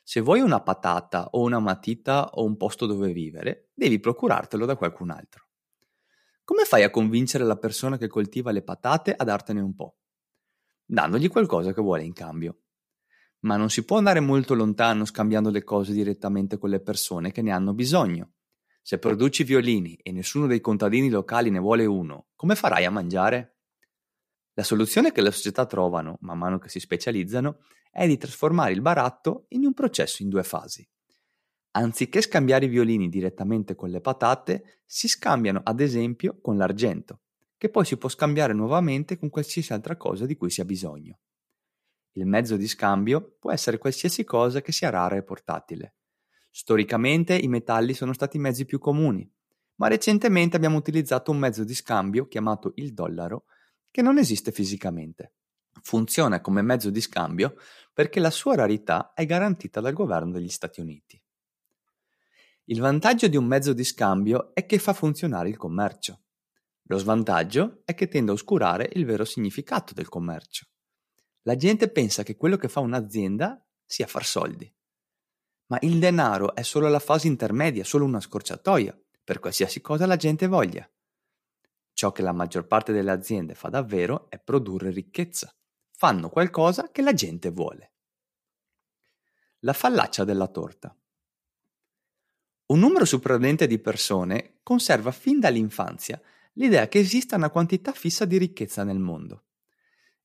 Se 0.03 0.19
vuoi 0.19 0.41
una 0.41 0.61
patata 0.61 1.29
o 1.31 1.41
una 1.41 1.59
matita 1.59 2.29
o 2.31 2.43
un 2.43 2.57
posto 2.57 2.85
dove 2.85 3.11
vivere, 3.11 3.69
devi 3.73 3.99
procurartelo 3.99 4.65
da 4.65 4.75
qualcun 4.75 5.11
altro. 5.11 5.47
Come 6.43 6.63
fai 6.65 6.83
a 6.83 6.91
convincere 6.91 7.43
la 7.43 7.57
persona 7.57 7.97
che 7.97 8.07
coltiva 8.07 8.51
le 8.51 8.61
patate 8.61 9.13
a 9.15 9.23
dartene 9.23 9.61
un 9.61 9.75
po'? 9.75 9.97
Dandogli 10.85 11.27
qualcosa 11.27 11.73
che 11.73 11.81
vuole 11.81 12.03
in 12.03 12.13
cambio 12.13 12.59
ma 13.45 13.57
non 13.57 13.69
si 13.69 13.85
può 13.85 13.97
andare 13.97 14.19
molto 14.19 14.55
lontano 14.55 15.05
scambiando 15.05 15.49
le 15.49 15.63
cose 15.63 15.93
direttamente 15.93 16.57
con 16.57 16.69
le 16.69 16.81
persone 16.81 17.31
che 17.31 17.41
ne 17.41 17.51
hanno 17.51 17.73
bisogno. 17.73 18.33
Se 18.81 18.97
produci 18.99 19.43
violini 19.43 19.95
e 19.95 20.11
nessuno 20.11 20.47
dei 20.47 20.59
contadini 20.59 21.09
locali 21.09 21.49
ne 21.49 21.59
vuole 21.59 21.85
uno, 21.85 22.27
come 22.35 22.55
farai 22.55 22.85
a 22.85 22.91
mangiare? 22.91 23.54
La 24.57 24.63
soluzione 24.63 25.11
che 25.11 25.21
le 25.21 25.31
società 25.31 25.65
trovano, 25.65 26.17
man 26.21 26.37
mano 26.37 26.59
che 26.59 26.69
si 26.69 26.79
specializzano, 26.79 27.59
è 27.91 28.07
di 28.07 28.17
trasformare 28.17 28.71
il 28.71 28.79
baratto 28.79 29.47
in 29.49 29.65
un 29.65 29.73
processo 29.73 30.23
in 30.23 30.29
due 30.29 30.43
fasi. 30.43 30.87
Anziché 31.71 32.21
scambiare 32.21 32.63
i 32.63 32.69
violini 32.69 33.09
direttamente 33.09 33.75
con 33.75 33.89
le 33.89 33.99
patate, 33.99 34.79
si 34.85 35.09
scambiano 35.09 35.59
ad 35.61 35.81
esempio 35.81 36.39
con 36.39 36.55
l'argento, 36.55 37.19
che 37.57 37.67
poi 37.69 37.83
si 37.83 37.97
può 37.97 38.07
scambiare 38.07 38.53
nuovamente 38.53 39.17
con 39.17 39.29
qualsiasi 39.29 39.73
altra 39.73 39.97
cosa 39.97 40.25
di 40.25 40.37
cui 40.37 40.49
si 40.49 40.61
ha 40.61 40.65
bisogno. 40.65 41.19
Il 42.13 42.25
mezzo 42.25 42.55
di 42.55 42.67
scambio 42.69 43.35
può 43.37 43.51
essere 43.51 43.77
qualsiasi 43.77 44.23
cosa 44.23 44.61
che 44.61 44.71
sia 44.71 44.89
rara 44.89 45.17
e 45.17 45.23
portatile. 45.23 45.95
Storicamente 46.49 47.35
i 47.35 47.49
metalli 47.49 47.93
sono 47.93 48.13
stati 48.13 48.37
i 48.37 48.39
mezzi 48.39 48.63
più 48.63 48.79
comuni, 48.79 49.29
ma 49.75 49.89
recentemente 49.89 50.55
abbiamo 50.55 50.77
utilizzato 50.77 51.31
un 51.31 51.39
mezzo 51.39 51.65
di 51.65 51.75
scambio 51.75 52.29
chiamato 52.29 52.71
il 52.75 52.93
dollaro 52.93 53.47
che 53.95 54.01
non 54.01 54.17
esiste 54.17 54.51
fisicamente. 54.51 55.35
Funziona 55.81 56.41
come 56.41 56.61
mezzo 56.61 56.89
di 56.89 56.99
scambio 56.99 57.55
perché 57.93 58.19
la 58.19 58.29
sua 58.29 58.53
rarità 58.53 59.13
è 59.13 59.25
garantita 59.25 59.79
dal 59.79 59.93
governo 59.93 60.33
degli 60.33 60.49
Stati 60.49 60.81
Uniti. 60.81 61.17
Il 62.65 62.81
vantaggio 62.81 63.29
di 63.29 63.37
un 63.37 63.45
mezzo 63.45 63.71
di 63.71 63.85
scambio 63.85 64.53
è 64.53 64.65
che 64.65 64.79
fa 64.79 64.91
funzionare 64.91 65.47
il 65.47 65.55
commercio. 65.55 66.23
Lo 66.87 66.97
svantaggio 66.97 67.83
è 67.85 67.93
che 67.93 68.09
tende 68.09 68.31
a 68.31 68.33
oscurare 68.33 68.89
il 68.95 69.05
vero 69.05 69.23
significato 69.23 69.93
del 69.93 70.09
commercio. 70.09 70.65
La 71.43 71.55
gente 71.55 71.89
pensa 71.89 72.23
che 72.23 72.35
quello 72.35 72.57
che 72.57 72.67
fa 72.67 72.81
un'azienda 72.81 73.65
sia 73.85 74.07
far 74.07 74.25
soldi. 74.25 74.69
Ma 75.67 75.77
il 75.83 75.99
denaro 75.99 76.53
è 76.53 76.63
solo 76.63 76.89
la 76.89 76.99
fase 76.99 77.27
intermedia, 77.27 77.85
solo 77.85 78.03
una 78.03 78.19
scorciatoia 78.19 78.93
per 79.23 79.39
qualsiasi 79.39 79.79
cosa 79.79 80.05
la 80.05 80.17
gente 80.17 80.47
voglia. 80.47 80.85
Ciò 81.95 82.11
che 82.11 82.21
la 82.21 82.33
maggior 82.33 82.67
parte 82.67 82.91
delle 82.91 83.11
aziende 83.11 83.55
fa 83.55 83.69
davvero 83.69 84.29
è 84.29 84.37
produrre 84.37 84.89
ricchezza. 84.89 85.55
Fanno 85.91 86.27
qualcosa 86.27 86.91
che 86.91 87.01
la 87.01 87.13
gente 87.13 87.51
vuole. 87.51 87.93
La 89.59 89.71
fallaccia 89.71 90.25
della 90.25 90.47
torta. 90.47 90.93
Un 92.65 92.79
numero 92.79 93.05
sorprendente 93.05 93.65
di 93.65 93.79
persone 93.79 94.59
conserva 94.61 95.11
fin 95.11 95.39
dall'infanzia 95.39 96.21
l'idea 96.55 96.89
che 96.89 96.99
esista 96.99 97.37
una 97.37 97.49
quantità 97.49 97.93
fissa 97.93 98.25
di 98.25 98.37
ricchezza 98.37 98.83
nel 98.83 98.99
mondo. 98.99 99.45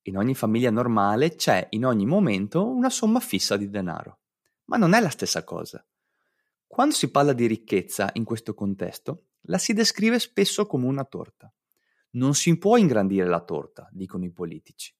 In 0.02 0.16
ogni 0.16 0.34
famiglia 0.34 0.70
normale 0.70 1.36
c'è 1.36 1.68
in 1.70 1.84
ogni 1.84 2.04
momento 2.04 2.66
una 2.66 2.90
somma 2.90 3.20
fissa 3.20 3.56
di 3.56 3.70
denaro. 3.70 4.22
Ma 4.64 4.76
non 4.76 4.92
è 4.92 5.00
la 5.00 5.10
stessa 5.10 5.44
cosa. 5.44 5.86
Quando 6.66 6.96
si 6.96 7.12
parla 7.12 7.32
di 7.32 7.46
ricchezza 7.46 8.10
in 8.14 8.24
questo 8.24 8.54
contesto, 8.54 9.26
la 9.42 9.58
si 9.58 9.72
descrive 9.72 10.18
spesso 10.18 10.66
come 10.66 10.86
una 10.86 11.04
torta. 11.04 11.52
Non 12.12 12.34
si 12.34 12.56
può 12.58 12.76
ingrandire 12.76 13.28
la 13.28 13.40
torta, 13.40 13.88
dicono 13.92 14.24
i 14.24 14.32
politici. 14.32 14.92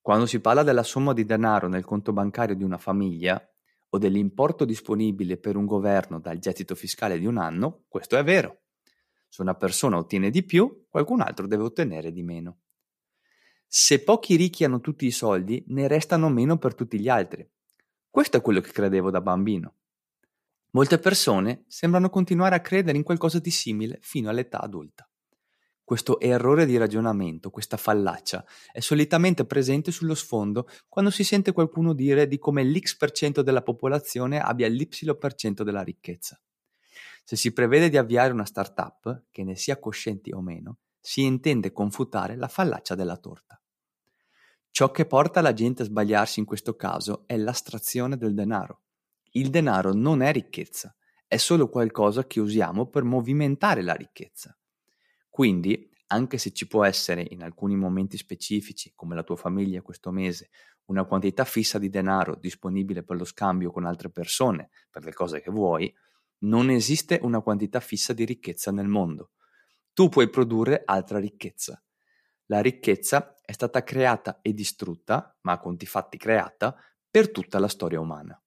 Quando 0.00 0.26
si 0.26 0.40
parla 0.40 0.62
della 0.62 0.82
somma 0.82 1.12
di 1.12 1.24
denaro 1.24 1.68
nel 1.68 1.84
conto 1.84 2.12
bancario 2.12 2.54
di 2.54 2.62
una 2.62 2.78
famiglia 2.78 3.42
o 3.90 3.98
dell'importo 3.98 4.64
disponibile 4.64 5.36
per 5.36 5.56
un 5.56 5.66
governo 5.66 6.20
dal 6.20 6.38
gettito 6.38 6.74
fiscale 6.74 7.18
di 7.18 7.26
un 7.26 7.36
anno, 7.36 7.84
questo 7.88 8.16
è 8.16 8.22
vero. 8.22 8.60
Se 9.28 9.42
una 9.42 9.54
persona 9.54 9.96
ottiene 9.96 10.30
di 10.30 10.44
più, 10.44 10.86
qualcun 10.88 11.20
altro 11.20 11.46
deve 11.46 11.64
ottenere 11.64 12.12
di 12.12 12.22
meno. 12.22 12.60
Se 13.66 14.02
pochi 14.02 14.36
ricchi 14.36 14.64
hanno 14.64 14.80
tutti 14.80 15.06
i 15.06 15.10
soldi, 15.10 15.64
ne 15.68 15.86
restano 15.86 16.28
meno 16.28 16.58
per 16.58 16.74
tutti 16.74 16.98
gli 16.98 17.08
altri. 17.08 17.48
Questo 18.08 18.36
è 18.36 18.40
quello 18.40 18.60
che 18.60 18.72
credevo 18.72 19.10
da 19.10 19.20
bambino. 19.20 19.74
Molte 20.70 20.98
persone 20.98 21.64
sembrano 21.66 22.10
continuare 22.10 22.54
a 22.54 22.60
credere 22.60 22.96
in 22.96 23.02
qualcosa 23.02 23.40
di 23.40 23.50
simile 23.50 23.98
fino 24.02 24.30
all'età 24.30 24.60
adulta. 24.60 25.09
Questo 25.90 26.20
errore 26.20 26.66
di 26.66 26.76
ragionamento, 26.76 27.50
questa 27.50 27.76
fallaccia, 27.76 28.46
è 28.70 28.78
solitamente 28.78 29.44
presente 29.44 29.90
sullo 29.90 30.14
sfondo 30.14 30.68
quando 30.88 31.10
si 31.10 31.24
sente 31.24 31.50
qualcuno 31.50 31.94
dire 31.94 32.28
di 32.28 32.38
come 32.38 32.62
l'X% 32.62 33.42
della 33.42 33.62
popolazione 33.62 34.38
abbia 34.38 34.68
l'Y% 34.68 35.64
della 35.64 35.82
ricchezza. 35.82 36.40
Se 37.24 37.34
si 37.34 37.52
prevede 37.52 37.88
di 37.88 37.96
avviare 37.96 38.32
una 38.32 38.44
startup, 38.44 39.24
che 39.32 39.42
ne 39.42 39.56
sia 39.56 39.80
coscienti 39.80 40.30
o 40.30 40.40
meno, 40.40 40.78
si 41.00 41.24
intende 41.24 41.72
confutare 41.72 42.36
la 42.36 42.46
fallaccia 42.46 42.94
della 42.94 43.16
torta. 43.16 43.60
Ciò 44.70 44.92
che 44.92 45.06
porta 45.06 45.40
la 45.40 45.52
gente 45.52 45.82
a 45.82 45.86
sbagliarsi 45.86 46.38
in 46.38 46.46
questo 46.46 46.76
caso 46.76 47.24
è 47.26 47.36
l'astrazione 47.36 48.16
del 48.16 48.34
denaro. 48.34 48.82
Il 49.32 49.50
denaro 49.50 49.92
non 49.92 50.22
è 50.22 50.30
ricchezza, 50.30 50.94
è 51.26 51.36
solo 51.36 51.68
qualcosa 51.68 52.28
che 52.28 52.38
usiamo 52.38 52.86
per 52.86 53.02
movimentare 53.02 53.82
la 53.82 53.94
ricchezza. 53.94 54.54
Quindi, 55.40 55.90
anche 56.08 56.36
se 56.36 56.52
ci 56.52 56.66
può 56.66 56.84
essere 56.84 57.26
in 57.30 57.42
alcuni 57.42 57.74
momenti 57.74 58.18
specifici, 58.18 58.92
come 58.94 59.14
la 59.14 59.22
tua 59.22 59.36
famiglia 59.36 59.80
questo 59.80 60.10
mese, 60.10 60.50
una 60.88 61.06
quantità 61.06 61.46
fissa 61.46 61.78
di 61.78 61.88
denaro 61.88 62.34
disponibile 62.34 63.02
per 63.02 63.16
lo 63.16 63.24
scambio 63.24 63.70
con 63.70 63.86
altre 63.86 64.10
persone, 64.10 64.68
per 64.90 65.02
le 65.02 65.14
cose 65.14 65.40
che 65.40 65.50
vuoi, 65.50 65.90
non 66.40 66.68
esiste 66.68 67.20
una 67.22 67.40
quantità 67.40 67.80
fissa 67.80 68.12
di 68.12 68.26
ricchezza 68.26 68.70
nel 68.70 68.88
mondo. 68.88 69.30
Tu 69.94 70.10
puoi 70.10 70.28
produrre 70.28 70.82
altra 70.84 71.18
ricchezza. 71.18 71.82
La 72.44 72.60
ricchezza 72.60 73.40
è 73.40 73.52
stata 73.52 73.82
creata 73.82 74.40
e 74.42 74.52
distrutta, 74.52 75.38
ma 75.40 75.52
a 75.52 75.58
conti 75.58 75.86
fatti 75.86 76.18
creata, 76.18 76.76
per 77.10 77.30
tutta 77.30 77.58
la 77.58 77.68
storia 77.68 77.98
umana. 77.98 78.38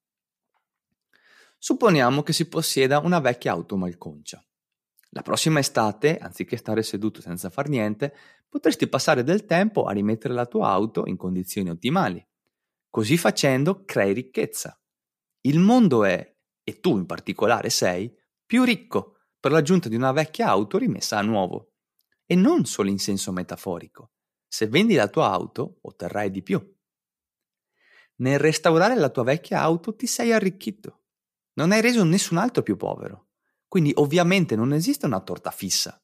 Supponiamo 1.57 2.21
che 2.21 2.33
si 2.33 2.47
possieda 2.47 2.99
una 2.99 3.19
vecchia 3.19 3.53
auto 3.53 3.77
malconcia. 3.77 4.45
La 5.15 5.21
prossima 5.21 5.59
estate, 5.59 6.17
anziché 6.17 6.57
stare 6.57 6.81
seduto 6.81 7.21
senza 7.21 7.49
far 7.49 7.69
niente, 7.69 8.15
potresti 8.49 8.87
passare 8.87 9.23
del 9.23 9.45
tempo 9.45 9.83
a 9.83 9.91
rimettere 9.91 10.33
la 10.33 10.47
tua 10.47 10.69
auto 10.69 11.03
in 11.05 11.17
condizioni 11.17 11.69
ottimali. 11.69 12.25
Così 12.89 13.17
facendo 13.17 13.85
crei 13.85 14.13
ricchezza. 14.13 14.79
Il 15.41 15.59
mondo 15.59 16.03
è, 16.03 16.35
e 16.63 16.79
tu 16.79 16.97
in 16.97 17.05
particolare 17.05 17.69
sei, 17.69 18.11
più 18.45 18.63
ricco 18.63 19.17
per 19.39 19.51
l'aggiunta 19.51 19.87
di 19.87 19.95
una 19.95 20.11
vecchia 20.11 20.47
auto 20.47 20.77
rimessa 20.77 21.17
a 21.17 21.21
nuovo. 21.21 21.73
E 22.25 22.35
non 22.35 22.65
solo 22.65 22.89
in 22.89 22.99
senso 22.99 23.31
metaforico. 23.31 24.13
Se 24.47 24.67
vendi 24.67 24.95
la 24.95 25.07
tua 25.07 25.29
auto, 25.29 25.77
otterrai 25.81 26.31
di 26.31 26.41
più. 26.41 26.75
Nel 28.15 28.39
restaurare 28.39 28.95
la 28.95 29.09
tua 29.09 29.23
vecchia 29.23 29.61
auto 29.61 29.95
ti 29.95 30.07
sei 30.07 30.31
arricchito 30.31 31.03
non 31.55 31.71
hai 31.71 31.81
reso 31.81 32.03
nessun 32.03 32.37
altro 32.37 32.63
più 32.63 32.77
povero. 32.77 33.22
Quindi 33.73 33.91
ovviamente 33.95 34.55
non 34.55 34.71
esiste 34.71 35.07
una 35.07 35.19
torta 35.19 35.49
fissa. 35.49 35.99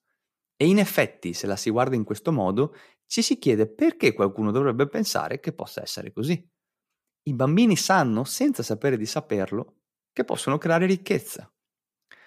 E 0.55 0.65
in 0.65 0.79
effetti, 0.79 1.33
se 1.33 1.45
la 1.45 1.55
si 1.55 1.69
guarda 1.69 1.95
in 1.95 2.03
questo 2.03 2.31
modo, 2.31 2.75
ci 3.05 3.21
si 3.21 3.38
chiede 3.38 3.67
perché 3.67 4.13
qualcuno 4.13 4.49
dovrebbe 4.49 4.88
pensare 4.88 5.39
che 5.39 5.53
possa 5.53 5.83
essere 5.83 6.11
così. 6.11 6.49
I 7.27 7.33
bambini 7.35 7.75
sanno, 7.75 8.23
senza 8.23 8.63
sapere 8.63 8.97
di 8.97 9.05
saperlo, 9.05 9.81
che 10.11 10.23
possono 10.23 10.57
creare 10.57 10.88
ricchezza. 10.88 11.47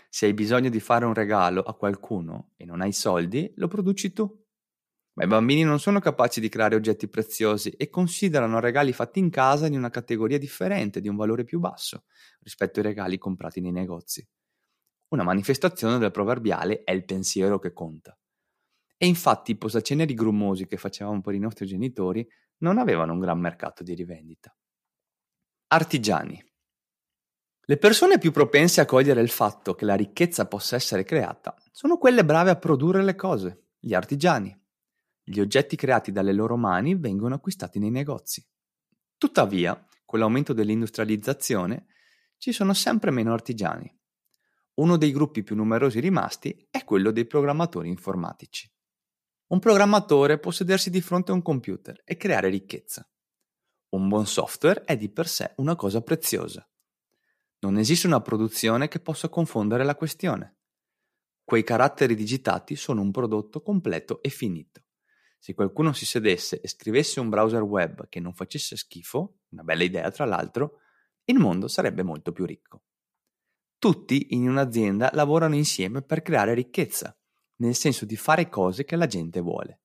Se 0.09 0.27
hai 0.27 0.33
bisogno 0.33 0.69
di 0.69 0.79
fare 0.79 1.07
un 1.07 1.13
regalo 1.13 1.63
a 1.63 1.75
qualcuno 1.75 2.53
e 2.57 2.65
non 2.65 2.81
hai 2.81 2.93
soldi, 2.93 3.53
lo 3.57 3.67
produci 3.67 4.13
tu. 4.13 4.45
Ma 5.15 5.25
i 5.25 5.27
bambini 5.27 5.65
non 5.65 5.81
sono 5.81 5.99
capaci 5.99 6.39
di 6.41 6.49
creare 6.49 6.77
oggetti 6.77 7.09
preziosi 7.09 7.71
e 7.71 7.89
considerano 7.89 8.61
regali 8.61 8.93
fatti 8.93 9.19
in 9.19 9.29
casa 9.29 9.67
in 9.67 9.75
una 9.75 9.91
categoria 9.91 10.39
differente, 10.39 11.01
di 11.01 11.09
un 11.09 11.17
valore 11.17 11.43
più 11.43 11.59
basso, 11.59 12.05
rispetto 12.43 12.79
ai 12.79 12.87
regali 12.87 13.19
comprati 13.19 13.61
nei 13.61 13.73
negozi. 13.73 14.25
Una 15.13 15.25
manifestazione 15.25 15.99
del 15.99 16.11
proverbiale 16.11 16.85
è 16.85 16.93
il 16.93 17.05
pensiero 17.05 17.59
che 17.59 17.75
conta. 17.75 18.19
E 18.97 19.07
infatti 19.07 19.51
i 19.51 19.59
posaceneri 19.59 20.15
grummosi 20.15 20.67
che 20.67 20.79
facevamo 20.79 21.21
per 21.21 21.35
i 21.35 21.39
nostri 21.39 21.67
genitori 21.67 22.27
non 22.59 22.79
avevano 22.79 23.13
un 23.13 23.19
gran 23.19 23.39
mercato 23.39 23.83
di 23.83 23.93
rivendita. 23.95 24.57
Artigiani. 25.67 26.43
Le 27.65 27.77
persone 27.77 28.17
più 28.17 28.33
propense 28.33 28.81
a 28.81 28.87
cogliere 28.87 29.21
il 29.21 29.29
fatto 29.29 29.75
che 29.75 29.85
la 29.85 29.97
ricchezza 29.97 30.47
possa 30.47 30.77
essere 30.77 31.05
creata 31.05 31.55
sono 31.71 31.99
quelle 31.99 32.25
brave 32.25 32.51
a 32.51 32.57
produrre 32.57 33.03
le 33.03 33.15
cose, 33.15 33.67
gli 33.79 33.93
artigiani. 33.93 34.59
Gli 35.23 35.41
oggetti 35.41 35.77
creati 35.77 36.11
dalle 36.11 36.33
loro 36.33 36.57
mani 36.57 36.95
vengono 36.95 37.35
acquistati 37.35 37.79
nei 37.79 37.91
negozi. 37.91 38.43
Tuttavia, 39.19 39.87
con 40.07 40.21
l'aumento 40.21 40.55
dell'industrializzazione, 40.55 41.87
ci 42.39 42.51
sono 42.53 42.73
sempre 42.73 43.11
meno 43.11 43.35
artigiani. 43.35 44.01
Uno 44.75 44.97
dei 44.97 45.13
gruppi 45.13 45.43
più 45.43 45.55
numerosi 45.55 46.01
rimasti 46.01 46.67
è 46.71 46.83
quello 46.85 47.11
dei 47.11 47.27
programmatori 47.27 47.89
informatici. 47.89 48.71
Un 49.49 49.59
programmatore 49.59 50.39
può 50.39 50.51
sedersi 50.51 50.89
di 50.89 51.03
fronte 51.03 51.31
a 51.31 51.35
un 51.35 51.43
computer 51.43 52.01
e 52.05 52.17
creare 52.17 52.49
ricchezza. 52.49 53.07
Un 53.91 54.09
buon 54.09 54.27
software 54.27 54.85
è 54.85 54.97
di 54.97 55.11
per 55.11 55.29
sé 55.29 55.53
una 55.57 55.77
cosa 55.77 56.01
preziosa. 56.01 56.67
Non 57.59 57.77
esiste 57.77 58.07
una 58.07 58.23
produzione 58.23 58.89
che 58.89 58.99
possa 58.99 59.29
confondere 59.29 59.85
la 59.85 59.95
questione. 59.95 60.57
Quei 61.45 61.65
caratteri 61.65 62.15
digitati 62.15 62.75
sono 62.75 63.03
un 63.03 63.11
prodotto 63.11 63.61
completo 63.61 64.23
e 64.23 64.31
finito. 64.31 64.85
Se 65.39 65.53
qualcuno 65.53 65.93
si 65.93 66.07
sedesse 66.07 66.63
e 66.63 66.69
scrivesse 66.69 67.21
un 67.21 67.29
browser 67.29 67.61
web 67.61 68.09
che 68.09 68.21
non 68.21 68.33
facesse 68.33 68.77
schifo, 68.77 69.41
una 69.51 69.65
bella 69.65 69.83
idea 69.83 70.11
tra 70.11 70.25
l'altro, 70.25 70.79
il 71.25 71.39
mondo 71.39 71.69
sarebbe 71.69 72.03
molto 72.03 72.33
più 72.33 72.47
ricco. 72.47 72.85
Tutti 73.83 74.29
in 74.37 74.49
un'azienda 74.49 75.11
lavorano 75.13 75.57
insieme 75.57 76.03
per 76.03 76.23
creare 76.23 76.55
ricchezza, 76.55 77.13
nel 77.57 77.75
senso 77.75 78.05
di 78.05 78.15
fare 78.15 78.49
cose 78.49 78.85
che 78.85 78.95
la 78.95 79.09
gente 79.09 79.41
vuole. 79.41 79.81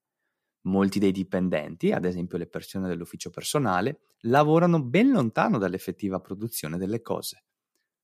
Molti 0.67 0.99
dei 0.99 1.11
dipendenti, 1.11 1.91
ad 1.91 2.05
esempio 2.05 2.37
le 2.37 2.45
persone 2.45 2.87
dell'ufficio 2.87 3.31
personale, 3.31 4.01
lavorano 4.19 4.83
ben 4.83 5.09
lontano 5.09 5.57
dall'effettiva 5.57 6.19
produzione 6.19 6.77
delle 6.77 7.01
cose. 7.01 7.45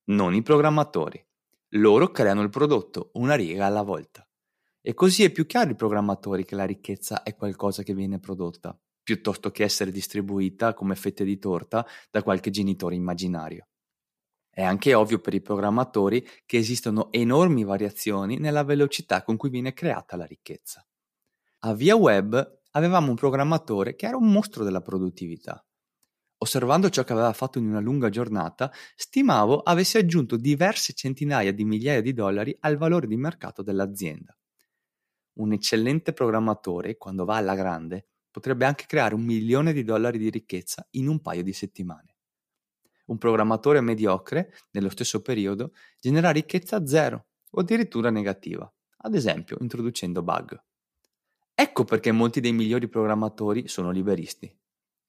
Non 0.06 0.34
i 0.34 0.42
programmatori. 0.42 1.24
Loro 1.74 2.10
creano 2.10 2.42
il 2.42 2.50
prodotto 2.50 3.10
una 3.12 3.36
riga 3.36 3.66
alla 3.66 3.82
volta. 3.82 4.28
E 4.80 4.94
così 4.94 5.22
è 5.22 5.30
più 5.30 5.46
chiaro 5.46 5.68
ai 5.68 5.76
programmatori 5.76 6.44
che 6.44 6.56
la 6.56 6.66
ricchezza 6.66 7.22
è 7.22 7.36
qualcosa 7.36 7.84
che 7.84 7.94
viene 7.94 8.18
prodotta, 8.18 8.76
piuttosto 9.00 9.52
che 9.52 9.62
essere 9.62 9.92
distribuita 9.92 10.74
come 10.74 10.96
fette 10.96 11.22
di 11.22 11.38
torta 11.38 11.86
da 12.10 12.24
qualche 12.24 12.50
genitore 12.50 12.96
immaginario. 12.96 13.68
È 14.54 14.62
anche 14.62 14.94
ovvio 14.94 15.18
per 15.18 15.34
i 15.34 15.40
programmatori 15.40 16.24
che 16.46 16.58
esistono 16.58 17.10
enormi 17.10 17.64
variazioni 17.64 18.38
nella 18.38 18.62
velocità 18.62 19.24
con 19.24 19.36
cui 19.36 19.50
viene 19.50 19.72
creata 19.72 20.14
la 20.14 20.26
ricchezza. 20.26 20.86
A 21.58 21.74
Via 21.74 21.96
Web 21.96 22.60
avevamo 22.70 23.10
un 23.10 23.16
programmatore 23.16 23.96
che 23.96 24.06
era 24.06 24.16
un 24.16 24.30
mostro 24.30 24.62
della 24.62 24.80
produttività. 24.80 25.66
Osservando 26.38 26.88
ciò 26.88 27.02
che 27.02 27.12
aveva 27.12 27.32
fatto 27.32 27.58
in 27.58 27.66
una 27.66 27.80
lunga 27.80 28.10
giornata, 28.10 28.70
stimavo 28.94 29.58
avesse 29.58 29.98
aggiunto 29.98 30.36
diverse 30.36 30.92
centinaia 30.92 31.52
di 31.52 31.64
migliaia 31.64 32.00
di 32.00 32.12
dollari 32.12 32.56
al 32.60 32.76
valore 32.76 33.08
di 33.08 33.16
mercato 33.16 33.60
dell'azienda. 33.60 34.38
Un 35.38 35.52
eccellente 35.52 36.12
programmatore, 36.12 36.96
quando 36.96 37.24
va 37.24 37.38
alla 37.38 37.56
grande, 37.56 38.06
potrebbe 38.30 38.66
anche 38.66 38.84
creare 38.86 39.16
un 39.16 39.24
milione 39.24 39.72
di 39.72 39.82
dollari 39.82 40.18
di 40.18 40.30
ricchezza 40.30 40.86
in 40.90 41.08
un 41.08 41.20
paio 41.20 41.42
di 41.42 41.52
settimane. 41.52 42.13
Un 43.06 43.18
programmatore 43.18 43.80
mediocre, 43.80 44.54
nello 44.70 44.88
stesso 44.88 45.20
periodo, 45.20 45.72
genera 46.00 46.30
ricchezza 46.30 46.86
zero 46.86 47.26
o 47.50 47.60
addirittura 47.60 48.10
negativa, 48.10 48.72
ad 48.98 49.14
esempio 49.14 49.56
introducendo 49.60 50.22
bug. 50.22 50.62
Ecco 51.54 51.84
perché 51.84 52.10
molti 52.12 52.40
dei 52.40 52.52
migliori 52.52 52.88
programmatori 52.88 53.68
sono 53.68 53.90
liberisti. 53.90 54.52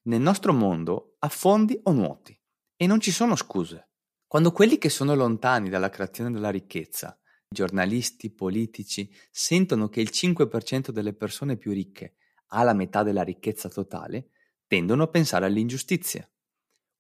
Nel 0.04 0.22
nostro 0.22 0.54
mondo 0.54 1.16
affondi 1.20 1.80
o 1.84 1.92
nuoti 1.92 2.40
e 2.76 2.86
non 2.86 3.00
ci 3.00 3.12
sono 3.12 3.36
scuse. 3.36 3.90
Quando 4.28 4.52
quelli 4.52 4.78
che 4.78 4.90
sono 4.90 5.16
lontani 5.16 5.70
dalla 5.70 5.90
creazione 5.90 6.30
della 6.30 6.50
ricchezza, 6.50 7.18
giornalisti, 7.48 8.32
politici, 8.32 9.10
sentono 9.32 9.88
che 9.88 10.02
il 10.02 10.10
5% 10.12 10.90
delle 10.90 11.14
persone 11.14 11.58
più 11.58 11.72
ricche 11.72 12.18
ha 12.50 12.64
la 12.64 12.74
metà 12.74 13.02
della 13.02 13.24
ricchezza 13.24 13.70
totale, 13.70 14.30
tendono 14.68 15.04
a 15.04 15.08
pensare 15.08 15.46
all'ingiustizia. 15.46 16.30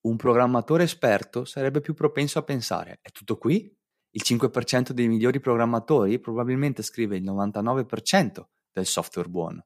Un 0.05 0.17
programmatore 0.17 0.83
esperto 0.83 1.45
sarebbe 1.45 1.81
più 1.81 1.95
propenso 1.95 2.37
a 2.37 2.43
pensare: 2.43 2.99
è 3.01 3.09
tutto 3.09 3.37
qui? 3.37 3.75
Il 4.11 4.21
5% 4.23 4.91
dei 4.91 5.07
migliori 5.07 5.39
programmatori 5.39 6.19
probabilmente 6.19 6.83
scrive 6.83 7.17
il 7.17 7.23
99% 7.23 8.43
del 8.71 8.85
software 8.85 9.29
buono. 9.29 9.65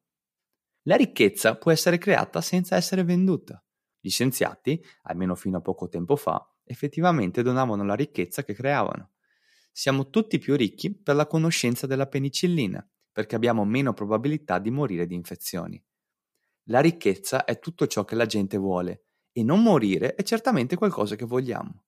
La 0.83 0.95
ricchezza 0.95 1.57
può 1.57 1.71
essere 1.71 1.97
creata 1.97 2.39
senza 2.39 2.77
essere 2.77 3.03
venduta. 3.03 3.61
Gli 3.99 4.09
scienziati, 4.09 4.81
almeno 5.03 5.35
fino 5.35 5.57
a 5.57 5.61
poco 5.61 5.89
tempo 5.89 6.15
fa, 6.15 6.41
effettivamente 6.63 7.41
donavano 7.41 7.83
la 7.83 7.95
ricchezza 7.95 8.43
che 8.43 8.53
creavano. 8.53 9.11
Siamo 9.73 10.09
tutti 10.09 10.39
più 10.39 10.55
ricchi 10.55 10.97
per 10.97 11.15
la 11.15 11.27
conoscenza 11.27 11.85
della 11.85 12.07
penicillina, 12.07 12.87
perché 13.11 13.35
abbiamo 13.35 13.65
meno 13.65 13.93
probabilità 13.93 14.57
di 14.57 14.71
morire 14.71 15.05
di 15.05 15.15
infezioni. 15.15 15.83
La 16.69 16.79
ricchezza 16.79 17.43
è 17.43 17.59
tutto 17.59 17.87
ciò 17.87 18.05
che 18.05 18.15
la 18.15 18.25
gente 18.25 18.57
vuole 18.57 19.08
e 19.39 19.43
non 19.43 19.63
morire 19.63 20.15
è 20.15 20.23
certamente 20.23 20.75
qualcosa 20.75 21.15
che 21.15 21.25
vogliamo. 21.25 21.85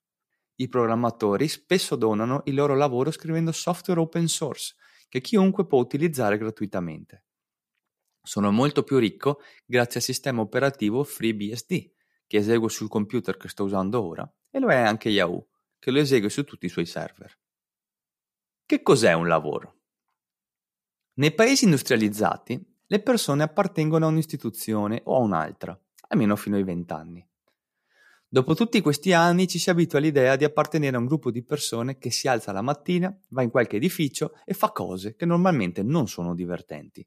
I 0.56 0.70
programmatori 0.70 1.50
spesso 1.50 1.98
donano 1.98 2.44
il 2.46 2.56
loro 2.56 2.76
lavoro 2.76 3.12
scrivendo 3.12 3.52
software 3.52 4.00
open 4.00 4.28
source 4.28 4.76
che 5.10 5.20
chiunque 5.20 5.66
può 5.66 5.80
utilizzare 5.80 6.38
gratuitamente. 6.38 7.26
Sono 8.22 8.52
molto 8.52 8.84
più 8.84 8.98
ricco 9.00 9.42
grazie 9.66 10.00
al 10.00 10.06
sistema 10.06 10.40
operativo 10.40 11.04
FreeBSD 11.04 11.92
che 12.26 12.38
eseguo 12.38 12.70
sul 12.70 12.88
computer 12.88 13.36
che 13.36 13.50
sto 13.50 13.66
usando 13.66 14.02
ora 14.02 14.34
e 14.50 14.60
lo 14.60 14.70
è 14.70 14.78
anche 14.78 15.10
Yahoo 15.10 15.48
che 15.78 15.92
lo 15.92 16.00
esegue 16.00 16.30
su 16.30 16.46
tutti 16.46 16.68
i 16.68 16.70
suoi 16.70 16.86
server. 16.86 17.38
Che 18.66 18.82
cos'è 18.82 19.12
un 19.12 19.28
lavoro? 19.28 19.80
Nei 21.16 21.34
paesi 21.34 21.66
industrializzati 21.66 22.78
le 22.86 23.02
persone 23.02 23.44
appartengono 23.44 24.06
a 24.06 24.10
un'istituzione 24.10 25.02
o 25.06 25.18
a 25.18 25.20
un'altra, 25.20 25.78
almeno 26.10 26.38
fino 26.38 26.56
ai 26.56 26.64
20 26.64 26.94
anni. 26.94 27.31
Dopo 28.34 28.54
tutti 28.56 28.80
questi 28.80 29.12
anni 29.12 29.46
ci 29.46 29.60
si 29.60 29.70
abitua 29.70 30.00
all'idea 30.00 30.38
di 30.38 30.46
appartenere 30.46 30.96
a 30.96 31.00
un 31.00 31.06
gruppo 31.06 31.32
di 31.32 31.44
persone 31.44 31.98
che 31.98 32.12
si 32.12 32.30
alza 32.30 32.54
la 32.54 32.62
mattina, 32.62 33.14
va 33.32 33.42
in 33.42 33.50
qualche 33.50 33.76
edificio 33.76 34.36
e 34.46 34.54
fa 34.54 34.72
cose 34.72 35.18
che 35.18 35.26
normalmente 35.26 35.84
non 35.84 36.08
sono 36.08 36.34
divertenti. 36.34 37.06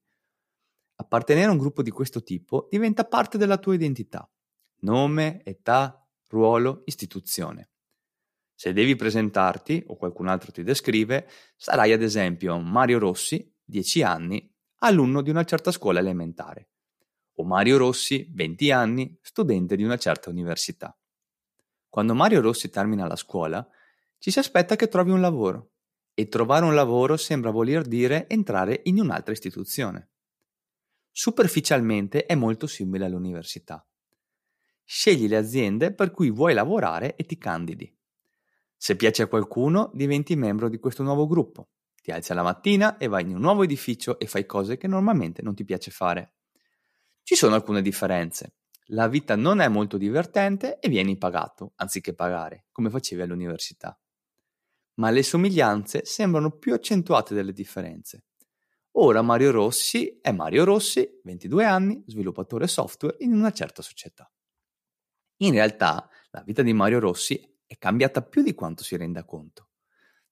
Appartenere 0.96 1.46
a 1.46 1.52
un 1.52 1.56
gruppo 1.56 1.82
di 1.82 1.90
questo 1.90 2.22
tipo 2.22 2.68
diventa 2.70 3.06
parte 3.06 3.38
della 3.38 3.56
tua 3.56 3.72
identità. 3.72 4.30
Nome, 4.80 5.42
età, 5.44 6.06
ruolo, 6.28 6.82
istituzione. 6.84 7.70
Se 8.54 8.74
devi 8.74 8.94
presentarti, 8.94 9.82
o 9.86 9.96
qualcun 9.96 10.28
altro 10.28 10.52
ti 10.52 10.62
descrive, 10.62 11.26
sarai 11.56 11.92
ad 11.92 12.02
esempio 12.02 12.58
Mario 12.58 12.98
Rossi, 12.98 13.50
10 13.64 14.02
anni, 14.02 14.54
alunno 14.80 15.22
di 15.22 15.30
una 15.30 15.44
certa 15.44 15.72
scuola 15.72 16.00
elementare, 16.00 16.68
o 17.36 17.44
Mario 17.44 17.78
Rossi, 17.78 18.30
20 18.30 18.70
anni, 18.70 19.18
studente 19.22 19.74
di 19.74 19.84
una 19.84 19.96
certa 19.96 20.28
università. 20.28 20.94
Quando 21.94 22.16
Mario 22.16 22.40
Rossi 22.40 22.70
termina 22.70 23.06
la 23.06 23.14
scuola, 23.14 23.64
ci 24.18 24.32
si 24.32 24.40
aspetta 24.40 24.74
che 24.74 24.88
trovi 24.88 25.12
un 25.12 25.20
lavoro. 25.20 25.74
E 26.12 26.26
trovare 26.26 26.64
un 26.64 26.74
lavoro 26.74 27.16
sembra 27.16 27.52
voler 27.52 27.86
dire 27.86 28.28
entrare 28.28 28.80
in 28.86 28.98
un'altra 28.98 29.32
istituzione. 29.32 30.08
Superficialmente 31.12 32.26
è 32.26 32.34
molto 32.34 32.66
simile 32.66 33.04
all'università. 33.04 33.86
Scegli 34.82 35.28
le 35.28 35.36
aziende 35.36 35.94
per 35.94 36.10
cui 36.10 36.30
vuoi 36.30 36.52
lavorare 36.52 37.14
e 37.14 37.26
ti 37.26 37.38
candidi. 37.38 37.96
Se 38.76 38.96
piace 38.96 39.22
a 39.22 39.28
qualcuno, 39.28 39.92
diventi 39.94 40.34
membro 40.34 40.68
di 40.68 40.80
questo 40.80 41.04
nuovo 41.04 41.28
gruppo. 41.28 41.68
Ti 42.02 42.10
alzi 42.10 42.32
alla 42.32 42.42
mattina 42.42 42.96
e 42.96 43.06
vai 43.06 43.22
in 43.22 43.36
un 43.36 43.40
nuovo 43.40 43.62
edificio 43.62 44.18
e 44.18 44.26
fai 44.26 44.46
cose 44.46 44.76
che 44.78 44.88
normalmente 44.88 45.42
non 45.42 45.54
ti 45.54 45.64
piace 45.64 45.92
fare. 45.92 46.32
Ci 47.22 47.36
sono 47.36 47.54
alcune 47.54 47.82
differenze 47.82 48.54
la 48.88 49.08
vita 49.08 49.36
non 49.36 49.60
è 49.60 49.68
molto 49.68 49.96
divertente 49.96 50.78
e 50.78 50.88
vieni 50.88 51.16
pagato, 51.16 51.72
anziché 51.76 52.14
pagare, 52.14 52.66
come 52.70 52.90
facevi 52.90 53.22
all'università. 53.22 53.98
Ma 54.94 55.10
le 55.10 55.22
somiglianze 55.22 56.04
sembrano 56.04 56.50
più 56.50 56.74
accentuate 56.74 57.34
delle 57.34 57.52
differenze. 57.52 58.24
Ora 58.96 59.22
Mario 59.22 59.50
Rossi 59.50 60.18
è 60.20 60.30
Mario 60.30 60.64
Rossi, 60.64 61.20
22 61.24 61.64
anni, 61.64 62.04
sviluppatore 62.06 62.68
software 62.68 63.16
in 63.20 63.32
una 63.32 63.50
certa 63.50 63.82
società. 63.82 64.30
In 65.38 65.52
realtà 65.52 66.08
la 66.30 66.42
vita 66.42 66.62
di 66.62 66.72
Mario 66.72 67.00
Rossi 67.00 67.40
è 67.66 67.76
cambiata 67.76 68.22
più 68.22 68.42
di 68.42 68.54
quanto 68.54 68.84
si 68.84 68.96
renda 68.96 69.24
conto. 69.24 69.70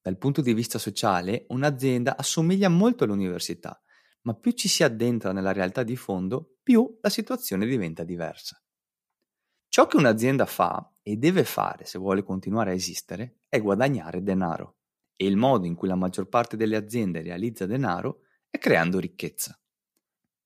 Dal 0.00 0.16
punto 0.16 0.42
di 0.42 0.54
vista 0.54 0.78
sociale, 0.78 1.46
un'azienda 1.48 2.16
assomiglia 2.16 2.68
molto 2.68 3.04
all'università 3.04 3.82
ma 4.22 4.34
più 4.34 4.52
ci 4.52 4.68
si 4.68 4.82
addentra 4.82 5.32
nella 5.32 5.52
realtà 5.52 5.82
di 5.82 5.96
fondo, 5.96 6.56
più 6.62 6.98
la 7.00 7.08
situazione 7.08 7.66
diventa 7.66 8.04
diversa. 8.04 8.60
Ciò 9.68 9.86
che 9.86 9.96
un'azienda 9.96 10.46
fa 10.46 10.92
e 11.02 11.16
deve 11.16 11.44
fare 11.44 11.84
se 11.84 11.98
vuole 11.98 12.22
continuare 12.22 12.70
a 12.70 12.74
esistere 12.74 13.40
è 13.48 13.60
guadagnare 13.60 14.22
denaro 14.22 14.76
e 15.16 15.26
il 15.26 15.36
modo 15.36 15.66
in 15.66 15.74
cui 15.74 15.88
la 15.88 15.94
maggior 15.94 16.28
parte 16.28 16.56
delle 16.56 16.76
aziende 16.76 17.22
realizza 17.22 17.66
denaro 17.66 18.20
è 18.50 18.58
creando 18.58 18.98
ricchezza. 18.98 19.58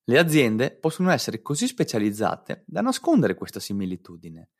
Le 0.04 0.18
aziende 0.18 0.70
possono 0.70 1.10
essere 1.10 1.42
così 1.42 1.66
specializzate 1.66 2.62
da 2.66 2.80
nascondere 2.80 3.34
questa 3.34 3.58
similitudine, 3.58 4.50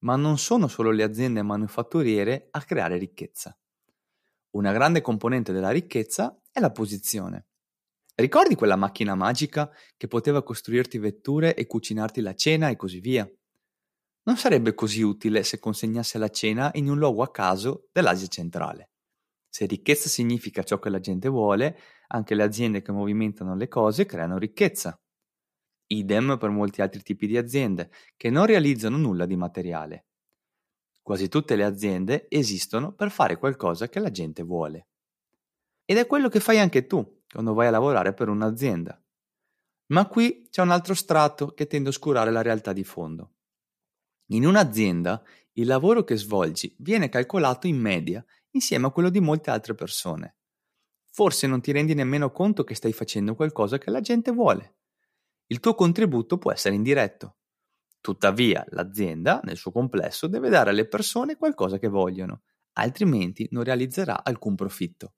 ma 0.00 0.16
non 0.16 0.38
sono 0.38 0.66
solo 0.66 0.90
le 0.90 1.04
aziende 1.04 1.42
manufatturiere 1.42 2.48
a 2.50 2.62
creare 2.62 2.98
ricchezza. 2.98 3.56
Una 4.50 4.72
grande 4.72 5.00
componente 5.02 5.52
della 5.52 5.70
ricchezza 5.70 6.40
è 6.50 6.58
la 6.58 6.72
posizione. 6.72 7.46
Ricordi 8.18 8.54
quella 8.54 8.76
macchina 8.76 9.14
magica 9.14 9.70
che 9.94 10.06
poteva 10.06 10.42
costruirti 10.42 10.96
vetture 10.96 11.54
e 11.54 11.66
cucinarti 11.66 12.22
la 12.22 12.34
cena 12.34 12.70
e 12.70 12.76
così 12.76 12.98
via? 12.98 13.30
Non 14.22 14.38
sarebbe 14.38 14.72
così 14.72 15.02
utile 15.02 15.42
se 15.42 15.58
consegnasse 15.58 16.16
la 16.16 16.30
cena 16.30 16.70
in 16.76 16.88
un 16.88 16.96
luogo 16.96 17.22
a 17.22 17.30
caso 17.30 17.88
dell'Asia 17.92 18.26
centrale. 18.28 18.88
Se 19.50 19.66
ricchezza 19.66 20.08
significa 20.08 20.62
ciò 20.62 20.78
che 20.78 20.88
la 20.88 20.98
gente 20.98 21.28
vuole, 21.28 21.78
anche 22.08 22.34
le 22.34 22.42
aziende 22.42 22.80
che 22.80 22.90
movimentano 22.90 23.54
le 23.54 23.68
cose 23.68 24.06
creano 24.06 24.38
ricchezza. 24.38 24.98
Idem 25.88 26.38
per 26.38 26.48
molti 26.48 26.80
altri 26.80 27.02
tipi 27.02 27.26
di 27.26 27.36
aziende 27.36 27.90
che 28.16 28.30
non 28.30 28.46
realizzano 28.46 28.96
nulla 28.96 29.26
di 29.26 29.36
materiale. 29.36 30.06
Quasi 31.02 31.28
tutte 31.28 31.54
le 31.54 31.64
aziende 31.64 32.28
esistono 32.30 32.94
per 32.94 33.10
fare 33.10 33.36
qualcosa 33.36 33.90
che 33.90 34.00
la 34.00 34.10
gente 34.10 34.42
vuole. 34.42 34.88
Ed 35.84 35.98
è 35.98 36.06
quello 36.06 36.30
che 36.30 36.40
fai 36.40 36.58
anche 36.58 36.86
tu 36.86 37.15
quando 37.36 37.52
vai 37.52 37.66
a 37.66 37.70
lavorare 37.70 38.14
per 38.14 38.30
un'azienda. 38.30 38.98
Ma 39.88 40.06
qui 40.06 40.48
c'è 40.48 40.62
un 40.62 40.70
altro 40.70 40.94
strato 40.94 41.52
che 41.52 41.66
tende 41.66 41.88
a 41.88 41.90
oscurare 41.90 42.30
la 42.30 42.40
realtà 42.40 42.72
di 42.72 42.82
fondo. 42.82 43.34
In 44.28 44.46
un'azienda 44.46 45.22
il 45.52 45.66
lavoro 45.66 46.02
che 46.02 46.16
svolgi 46.16 46.74
viene 46.78 47.10
calcolato 47.10 47.66
in 47.66 47.76
media 47.76 48.24
insieme 48.52 48.86
a 48.86 48.90
quello 48.90 49.10
di 49.10 49.20
molte 49.20 49.50
altre 49.50 49.74
persone. 49.74 50.36
Forse 51.10 51.46
non 51.46 51.60
ti 51.60 51.72
rendi 51.72 51.92
nemmeno 51.92 52.32
conto 52.32 52.64
che 52.64 52.74
stai 52.74 52.94
facendo 52.94 53.34
qualcosa 53.34 53.76
che 53.76 53.90
la 53.90 54.00
gente 54.00 54.32
vuole. 54.32 54.76
Il 55.48 55.60
tuo 55.60 55.74
contributo 55.74 56.38
può 56.38 56.50
essere 56.52 56.74
indiretto. 56.74 57.36
Tuttavia, 58.00 58.64
l'azienda, 58.70 59.40
nel 59.44 59.58
suo 59.58 59.72
complesso, 59.72 60.26
deve 60.26 60.48
dare 60.48 60.70
alle 60.70 60.88
persone 60.88 61.36
qualcosa 61.36 61.78
che 61.78 61.88
vogliono, 61.88 62.44
altrimenti 62.78 63.46
non 63.50 63.62
realizzerà 63.62 64.24
alcun 64.24 64.54
profitto. 64.54 65.12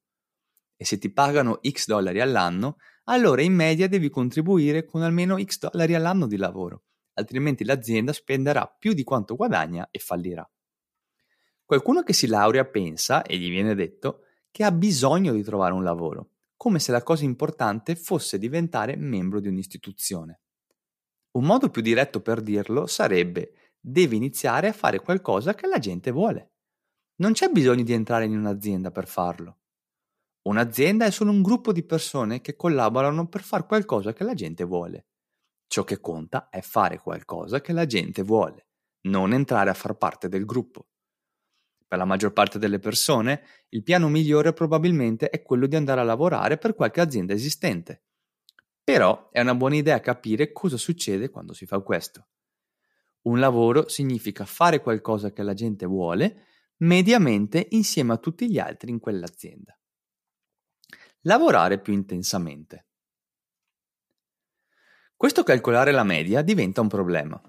E 0.81 0.85
se 0.85 0.97
ti 0.97 1.13
pagano 1.13 1.59
x 1.69 1.87
dollari 1.87 2.21
all'anno, 2.21 2.77
allora 3.05 3.43
in 3.43 3.53
media 3.53 3.89
devi 3.89 4.09
contribuire 4.09 4.85
con 4.85 5.03
almeno 5.03 5.37
x 5.43 5.59
dollari 5.59 5.95
all'anno 5.95 6.29
di 6.29 6.37
lavoro, 6.37 6.85
altrimenti 7.15 7.65
l'azienda 7.65 8.13
spenderà 8.13 8.73
più 8.79 8.93
di 8.93 9.03
quanto 9.03 9.35
guadagna 9.35 9.89
e 9.91 9.99
fallirà. 9.99 10.49
Qualcuno 11.65 12.03
che 12.05 12.13
si 12.13 12.29
laurea 12.29 12.65
pensa, 12.65 13.23
e 13.23 13.37
gli 13.37 13.51
viene 13.51 13.75
detto, 13.75 14.21
che 14.53 14.63
ha 14.63 14.71
bisogno 14.71 15.33
di 15.33 15.43
trovare 15.43 15.75
un 15.75 15.83
lavoro, 15.83 16.31
come 16.57 16.79
se 16.79 16.93
la 16.93 17.03
cosa 17.03 17.25
importante 17.25 17.97
fosse 17.97 18.39
diventare 18.39 18.97
membro 18.97 19.41
di 19.41 19.49
un'istituzione. 19.49 20.41
Un 21.33 21.45
modo 21.45 21.71
più 21.71 21.83
diretto 21.83 22.23
per 22.23 22.41
dirlo 22.41 22.87
sarebbe 22.87 23.53
devi 23.81 24.17
iniziare 24.17 24.69
a 24.69 24.73
fare 24.73 25.01
qualcosa 25.01 25.55
che 25.55 25.67
la 25.67 25.79
gente 25.79 26.11
vuole. 26.13 26.53
Non 27.17 27.33
c'è 27.33 27.49
bisogno 27.49 27.83
di 27.83 27.93
entrare 27.93 28.27
in 28.27 28.37
un'azienda 28.37 28.91
per 28.91 29.09
farlo. 29.09 29.59
Un'azienda 30.49 31.05
è 31.05 31.11
solo 31.11 31.31
un 31.31 31.43
gruppo 31.43 31.73
di 31.73 31.85
persone 31.85 32.41
che 32.41 32.57
collaborano 32.57 33.29
per 33.29 33.43
fare 33.43 33.67
qualcosa 33.67 34.15
che 34.15 34.25
la 34.25 34.33
gente 34.33 34.65
vuole. 34.65 35.09
Ciò 35.67 35.85
che 35.85 36.01
conta 36.01 36.49
è 36.49 36.63
fare 36.63 36.99
qualcosa 37.01 37.61
che 37.61 37.75
la 37.75 37.85
gente 37.85 38.23
vuole, 38.23 38.69
non 39.03 39.35
entrare 39.35 39.69
a 39.69 39.75
far 39.75 39.99
parte 39.99 40.31
del 40.31 40.47
gruppo. 40.47 40.89
Per 41.87 41.99
la 41.99 42.07
maggior 42.07 42.33
parte 42.33 42.59
delle 42.59 42.79
persone, 42.79 43.43
il 43.69 43.83
piano 43.83 44.09
migliore 44.09 44.55
probabilmente 44.55 45.29
è 45.29 45.43
quello 45.43 45.67
di 45.67 45.77
andare 45.77 46.01
a 46.01 46.05
lavorare 46.05 46.57
per 46.57 46.75
qualche 46.75 47.03
azienda 47.03 47.35
esistente. 47.35 48.05
Però 48.83 49.29
è 49.31 49.43
una 49.43 49.55
buona 49.55 49.77
idea 49.77 50.01
capire 50.01 50.53
cosa 50.53 50.79
succede 50.79 51.29
quando 51.29 51.53
si 51.53 51.67
fa 51.67 51.81
questo. 51.81 52.29
Un 53.25 53.39
lavoro 53.39 53.87
significa 53.89 54.47
fare 54.47 54.81
qualcosa 54.81 55.31
che 55.31 55.43
la 55.43 55.53
gente 55.53 55.85
vuole, 55.85 56.47
mediamente 56.79 57.67
insieme 57.73 58.15
a 58.15 58.17
tutti 58.17 58.51
gli 58.51 58.59
altri 58.59 58.91
in 58.91 58.99
quell'azienda. 58.99 59.79
Lavorare 61.23 61.81
più 61.81 61.93
intensamente. 61.93 62.87
Questo 65.17 65.43
calcolare 65.43 65.91
la 65.91 66.05
media 66.05 66.43
diventa 66.43 66.81
un 66.81 66.87
problema. 66.87 67.41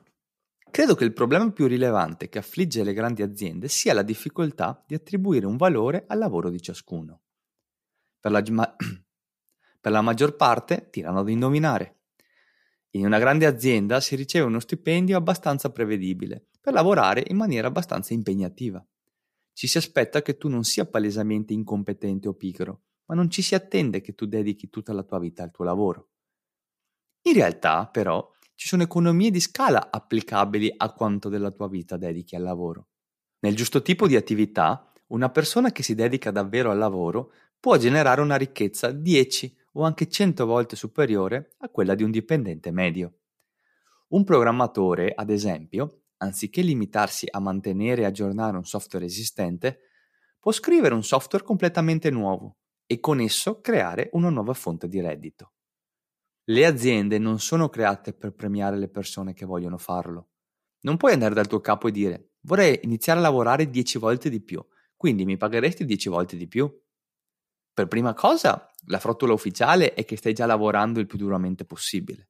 Credo 0.71 0.95
che 0.95 1.03
il 1.03 1.13
problema 1.13 1.51
più 1.51 1.67
rilevante 1.67 2.29
che 2.29 2.39
affligge 2.39 2.83
le 2.83 2.93
grandi 2.93 3.21
aziende 3.21 3.67
sia 3.67 3.93
la 3.93 4.01
difficoltà 4.01 4.83
di 4.87 4.95
attribuire 4.95 5.45
un 5.45 5.55
valore 5.55 6.05
al 6.07 6.17
lavoro 6.17 6.49
di 6.49 6.59
ciascuno. 6.59 7.21
Per 8.19 8.31
la, 8.31 8.43
ma- 8.49 8.75
per 9.79 9.91
la 9.91 10.01
maggior 10.01 10.35
parte 10.35 10.89
tirano 10.89 11.19
ad 11.19 11.29
indovinare. 11.29 11.99
In 12.93 13.05
una 13.05 13.19
grande 13.19 13.45
azienda 13.45 13.99
si 13.99 14.15
riceve 14.15 14.45
uno 14.45 14.59
stipendio 14.59 15.15
abbastanza 15.15 15.71
prevedibile 15.71 16.47
per 16.59 16.73
lavorare 16.73 17.23
in 17.27 17.37
maniera 17.37 17.67
abbastanza 17.67 18.15
impegnativa. 18.15 18.83
Ci 19.53 19.67
si 19.67 19.77
aspetta 19.77 20.23
che 20.23 20.37
tu 20.37 20.47
non 20.47 20.63
sia 20.63 20.87
palesemente 20.87 21.53
incompetente 21.53 22.27
o 22.27 22.33
pigro, 22.33 22.81
ma 23.09 23.15
non 23.15 23.29
ci 23.29 23.41
si 23.41 23.55
attende 23.55 24.01
che 24.01 24.13
tu 24.13 24.25
dedichi 24.25 24.69
tutta 24.69 24.93
la 24.93 25.03
tua 25.03 25.19
vita 25.19 25.41
al 25.43 25.51
tuo 25.51 25.65
lavoro. 25.65 26.09
In 27.23 27.33
realtà, 27.33 27.87
però, 27.87 28.31
ci 28.53 28.67
sono 28.67 28.83
economie 28.83 29.31
di 29.31 29.39
scala 29.39 29.89
applicabili 29.89 30.71
a 30.77 30.93
quanto 30.93 31.27
della 31.27 31.49
tua 31.49 31.67
vita 31.67 31.97
dedichi 31.97 32.35
al 32.35 32.43
lavoro. 32.43 32.89
Nel 33.39 33.55
giusto 33.55 33.81
tipo 33.81 34.05
di 34.05 34.15
attività, 34.15 34.91
una 35.07 35.29
persona 35.29 35.71
che 35.71 35.81
si 35.81 35.95
dedica 35.95 36.29
davvero 36.29 36.69
al 36.69 36.77
lavoro 36.77 37.31
può 37.59 37.77
generare 37.77 38.21
una 38.21 38.35
ricchezza 38.35 38.91
10 38.91 39.57
o 39.73 39.83
anche 39.83 40.07
100 40.07 40.45
volte 40.45 40.75
superiore 40.75 41.55
a 41.59 41.69
quella 41.69 41.95
di 41.95 42.03
un 42.03 42.11
dipendente 42.11 42.69
medio. 42.69 43.13
Un 44.09 44.23
programmatore, 44.23 45.13
ad 45.15 45.31
esempio, 45.31 46.03
anziché 46.17 46.61
limitarsi 46.61 47.27
a 47.29 47.39
mantenere 47.39 48.03
e 48.03 48.05
aggiornare 48.05 48.55
un 48.55 48.65
software 48.65 49.05
esistente, 49.05 49.79
può 50.39 50.51
scrivere 50.51 50.93
un 50.93 51.03
software 51.03 51.43
completamente 51.43 52.11
nuovo 52.11 52.57
e 52.91 52.99
con 52.99 53.19
esso 53.19 53.61
creare 53.61 54.09
una 54.13 54.29
nuova 54.29 54.55
fonte 54.55 54.87
di 54.87 54.99
reddito. 54.99 55.53
Le 56.45 56.65
aziende 56.65 57.19
non 57.19 57.39
sono 57.39 57.69
create 57.69 58.13
per 58.13 58.33
premiare 58.33 58.77
le 58.77 58.89
persone 58.89 59.33
che 59.33 59.45
vogliono 59.45 59.77
farlo. 59.77 60.29
Non 60.81 60.97
puoi 60.97 61.13
andare 61.13 61.35
dal 61.35 61.45
tuo 61.45 61.59
capo 61.59 61.87
e 61.87 61.91
dire 61.91 62.31
vorrei 62.41 62.79
iniziare 62.81 63.19
a 63.19 63.21
lavorare 63.21 63.69
10 63.69 63.99
volte 63.99 64.31
di 64.31 64.41
più, 64.41 64.65
quindi 64.95 65.23
mi 65.23 65.37
pagheresti 65.37 65.85
10 65.85 66.09
volte 66.09 66.35
di 66.35 66.47
più? 66.47 66.67
Per 67.71 67.87
prima 67.87 68.15
cosa, 68.15 68.71
la 68.87 68.97
frottola 68.97 69.33
ufficiale 69.33 69.93
è 69.93 70.03
che 70.03 70.17
stai 70.17 70.33
già 70.33 70.47
lavorando 70.47 70.99
il 70.99 71.05
più 71.05 71.19
duramente 71.19 71.65
possibile. 71.65 72.29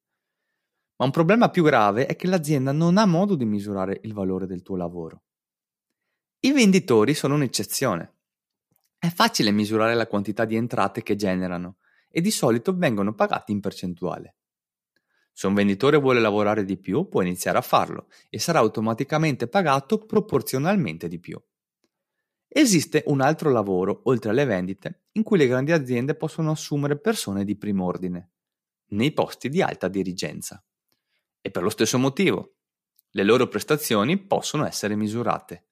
Ma 0.97 1.05
un 1.05 1.11
problema 1.11 1.49
più 1.49 1.63
grave 1.63 2.05
è 2.05 2.17
che 2.17 2.27
l'azienda 2.27 2.73
non 2.73 2.97
ha 2.97 3.05
modo 3.05 3.35
di 3.35 3.45
misurare 3.45 4.01
il 4.03 4.13
valore 4.13 4.45
del 4.45 4.61
tuo 4.61 4.75
lavoro. 4.75 5.23
I 6.41 6.51
venditori 6.51 7.13
sono 7.13 7.35
un'eccezione. 7.35 8.18
È 8.99 9.07
facile 9.07 9.51
misurare 9.51 9.95
la 9.95 10.07
quantità 10.07 10.43
di 10.43 10.57
entrate 10.57 11.03
che 11.03 11.15
generano 11.15 11.77
e 12.09 12.19
di 12.19 12.31
solito 12.31 12.75
vengono 12.75 13.13
pagati 13.15 13.53
in 13.53 13.61
percentuale. 13.61 14.35
Se 15.31 15.47
un 15.47 15.53
venditore 15.53 15.95
vuole 15.95 16.19
lavorare 16.19 16.65
di 16.65 16.75
più, 16.75 17.07
può 17.07 17.21
iniziare 17.21 17.57
a 17.57 17.61
farlo 17.61 18.09
e 18.29 18.39
sarà 18.39 18.59
automaticamente 18.59 19.47
pagato 19.47 19.99
proporzionalmente 19.99 21.07
di 21.07 21.17
più. 21.17 21.41
Esiste 22.45 23.03
un 23.05 23.21
altro 23.21 23.49
lavoro, 23.51 24.01
oltre 24.05 24.31
alle 24.31 24.43
vendite, 24.43 25.03
in 25.13 25.23
cui 25.23 25.37
le 25.37 25.47
grandi 25.47 25.71
aziende 25.71 26.15
possono 26.15 26.51
assumere 26.51 26.99
persone 26.99 27.45
di 27.45 27.55
primo 27.55 27.85
ordine, 27.85 28.31
nei 28.87 29.13
posti 29.13 29.47
di 29.47 29.61
alta 29.61 29.87
dirigenza. 29.87 30.61
E 31.39 31.51
per 31.51 31.63
lo 31.63 31.69
stesso 31.69 31.97
motivo, 31.97 32.55
le 33.11 33.23
loro 33.23 33.47
prestazioni 33.47 34.17
possono 34.17 34.65
essere 34.65 34.97
misurate. 34.97 35.68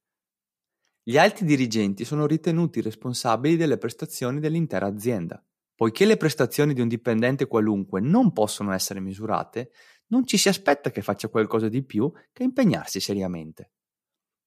Gli 1.07 1.17
alti 1.17 1.45
dirigenti 1.45 2.03
sono 2.03 2.25
ritenuti 2.25 2.81
responsabili 2.81 3.55
delle 3.55 3.77
prestazioni 3.77 4.39
dell'intera 4.39 4.87
azienda. 4.87 5.41
Poiché 5.73 6.05
le 6.05 6.17
prestazioni 6.17 6.73
di 6.73 6.81
un 6.81 6.87
dipendente 6.87 7.47
qualunque 7.47 8.01
non 8.01 8.33
possono 8.33 8.73
essere 8.73 8.99
misurate, 8.99 9.71
non 10.07 10.25
ci 10.25 10.37
si 10.37 10.49
aspetta 10.49 10.89
che 10.89 11.01
faccia 11.01 11.29
qualcosa 11.29 11.69
di 11.69 11.83
più 11.83 12.11
che 12.33 12.43
impegnarsi 12.43 12.99
seriamente 12.99 13.71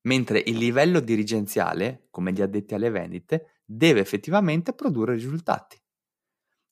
mentre 0.02 0.42
il 0.46 0.56
livello 0.56 1.00
dirigenziale, 1.00 2.06
come 2.10 2.32
gli 2.32 2.40
addetti 2.40 2.74
alle 2.74 2.90
vendite, 2.90 3.60
deve 3.64 4.00
effettivamente 4.00 4.72
produrre 4.72 5.14
risultati. 5.14 5.78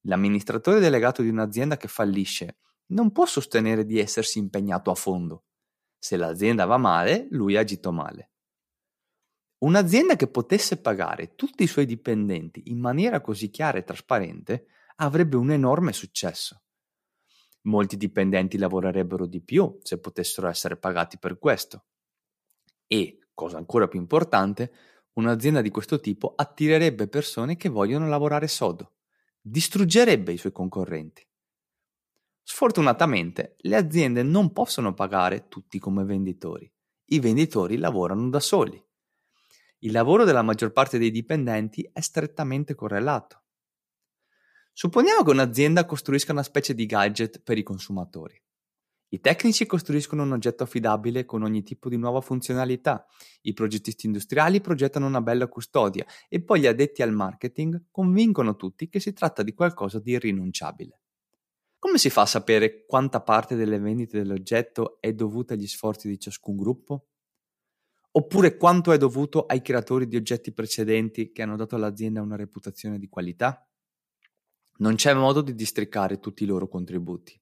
L'amministratore 0.02 0.80
delegato 0.80 1.22
di 1.22 1.28
un'azienda 1.28 1.76
che 1.76 1.88
fallisce 1.88 2.58
non 2.86 3.12
può 3.12 3.26
sostenere 3.26 3.84
di 3.84 3.98
essersi 3.98 4.38
impegnato 4.38 4.90
a 4.90 4.94
fondo. 4.94 5.44
Se 5.98 6.16
l'azienda 6.16 6.64
va 6.64 6.78
male, 6.78 7.26
lui 7.30 7.56
ha 7.56 7.60
agito 7.60 7.92
male. 7.92 8.27
Un'azienda 9.58 10.14
che 10.14 10.28
potesse 10.28 10.80
pagare 10.80 11.34
tutti 11.34 11.64
i 11.64 11.66
suoi 11.66 11.84
dipendenti 11.84 12.70
in 12.70 12.78
maniera 12.78 13.20
così 13.20 13.50
chiara 13.50 13.78
e 13.78 13.84
trasparente 13.84 14.66
avrebbe 14.96 15.36
un 15.36 15.50
enorme 15.50 15.92
successo. 15.92 16.62
Molti 17.62 17.96
dipendenti 17.96 18.56
lavorerebbero 18.56 19.26
di 19.26 19.42
più 19.42 19.78
se 19.82 19.98
potessero 19.98 20.48
essere 20.48 20.76
pagati 20.76 21.18
per 21.18 21.38
questo 21.38 21.86
e, 22.86 23.18
cosa 23.34 23.58
ancora 23.58 23.86
più 23.86 24.00
importante, 24.00 24.72
un'azienda 25.14 25.60
di 25.60 25.70
questo 25.70 26.00
tipo 26.00 26.32
attirerebbe 26.34 27.08
persone 27.08 27.56
che 27.56 27.68
vogliono 27.68 28.08
lavorare 28.08 28.48
sodo, 28.48 28.94
distruggerebbe 29.40 30.32
i 30.32 30.38
suoi 30.38 30.52
concorrenti. 30.52 31.26
Sfortunatamente 32.42 33.56
le 33.58 33.76
aziende 33.76 34.22
non 34.22 34.52
possono 34.52 34.94
pagare 34.94 35.48
tutti 35.48 35.78
come 35.78 36.04
venditori. 36.04 36.72
I 37.10 37.20
venditori 37.20 37.76
lavorano 37.76 38.30
da 38.30 38.40
soli. 38.40 38.82
Il 39.80 39.92
lavoro 39.92 40.24
della 40.24 40.42
maggior 40.42 40.72
parte 40.72 40.98
dei 40.98 41.12
dipendenti 41.12 41.88
è 41.92 42.00
strettamente 42.00 42.74
correlato. 42.74 43.44
Supponiamo 44.72 45.22
che 45.22 45.30
un'azienda 45.30 45.84
costruisca 45.84 46.32
una 46.32 46.42
specie 46.42 46.74
di 46.74 46.84
gadget 46.84 47.42
per 47.42 47.58
i 47.58 47.62
consumatori. 47.62 48.40
I 49.10 49.20
tecnici 49.20 49.66
costruiscono 49.66 50.24
un 50.24 50.32
oggetto 50.32 50.64
affidabile 50.64 51.24
con 51.24 51.44
ogni 51.44 51.62
tipo 51.62 51.88
di 51.88 51.96
nuova 51.96 52.20
funzionalità, 52.20 53.06
i 53.42 53.52
progettisti 53.52 54.06
industriali 54.06 54.60
progettano 54.60 55.06
una 55.06 55.20
bella 55.20 55.46
custodia 55.46 56.04
e 56.28 56.42
poi 56.42 56.60
gli 56.60 56.66
addetti 56.66 57.02
al 57.02 57.12
marketing 57.12 57.84
convincono 57.92 58.56
tutti 58.56 58.88
che 58.88 58.98
si 58.98 59.12
tratta 59.12 59.44
di 59.44 59.54
qualcosa 59.54 60.00
di 60.00 60.10
irrinunciabile. 60.10 61.00
Come 61.78 61.98
si 61.98 62.10
fa 62.10 62.22
a 62.22 62.26
sapere 62.26 62.84
quanta 62.84 63.22
parte 63.22 63.54
delle 63.54 63.78
vendite 63.78 64.18
dell'oggetto 64.18 64.98
è 65.00 65.12
dovuta 65.12 65.54
agli 65.54 65.68
sforzi 65.68 66.08
di 66.08 66.18
ciascun 66.18 66.56
gruppo? 66.56 67.06
Oppure 68.18 68.56
quanto 68.56 68.90
è 68.90 68.98
dovuto 68.98 69.46
ai 69.46 69.62
creatori 69.62 70.08
di 70.08 70.16
oggetti 70.16 70.52
precedenti 70.52 71.30
che 71.30 71.42
hanno 71.42 71.54
dato 71.54 71.76
all'azienda 71.76 72.20
una 72.20 72.34
reputazione 72.34 72.98
di 72.98 73.08
qualità? 73.08 73.64
Non 74.78 74.96
c'è 74.96 75.14
modo 75.14 75.40
di 75.40 75.54
districare 75.54 76.18
tutti 76.18 76.42
i 76.42 76.46
loro 76.46 76.66
contributi. 76.66 77.40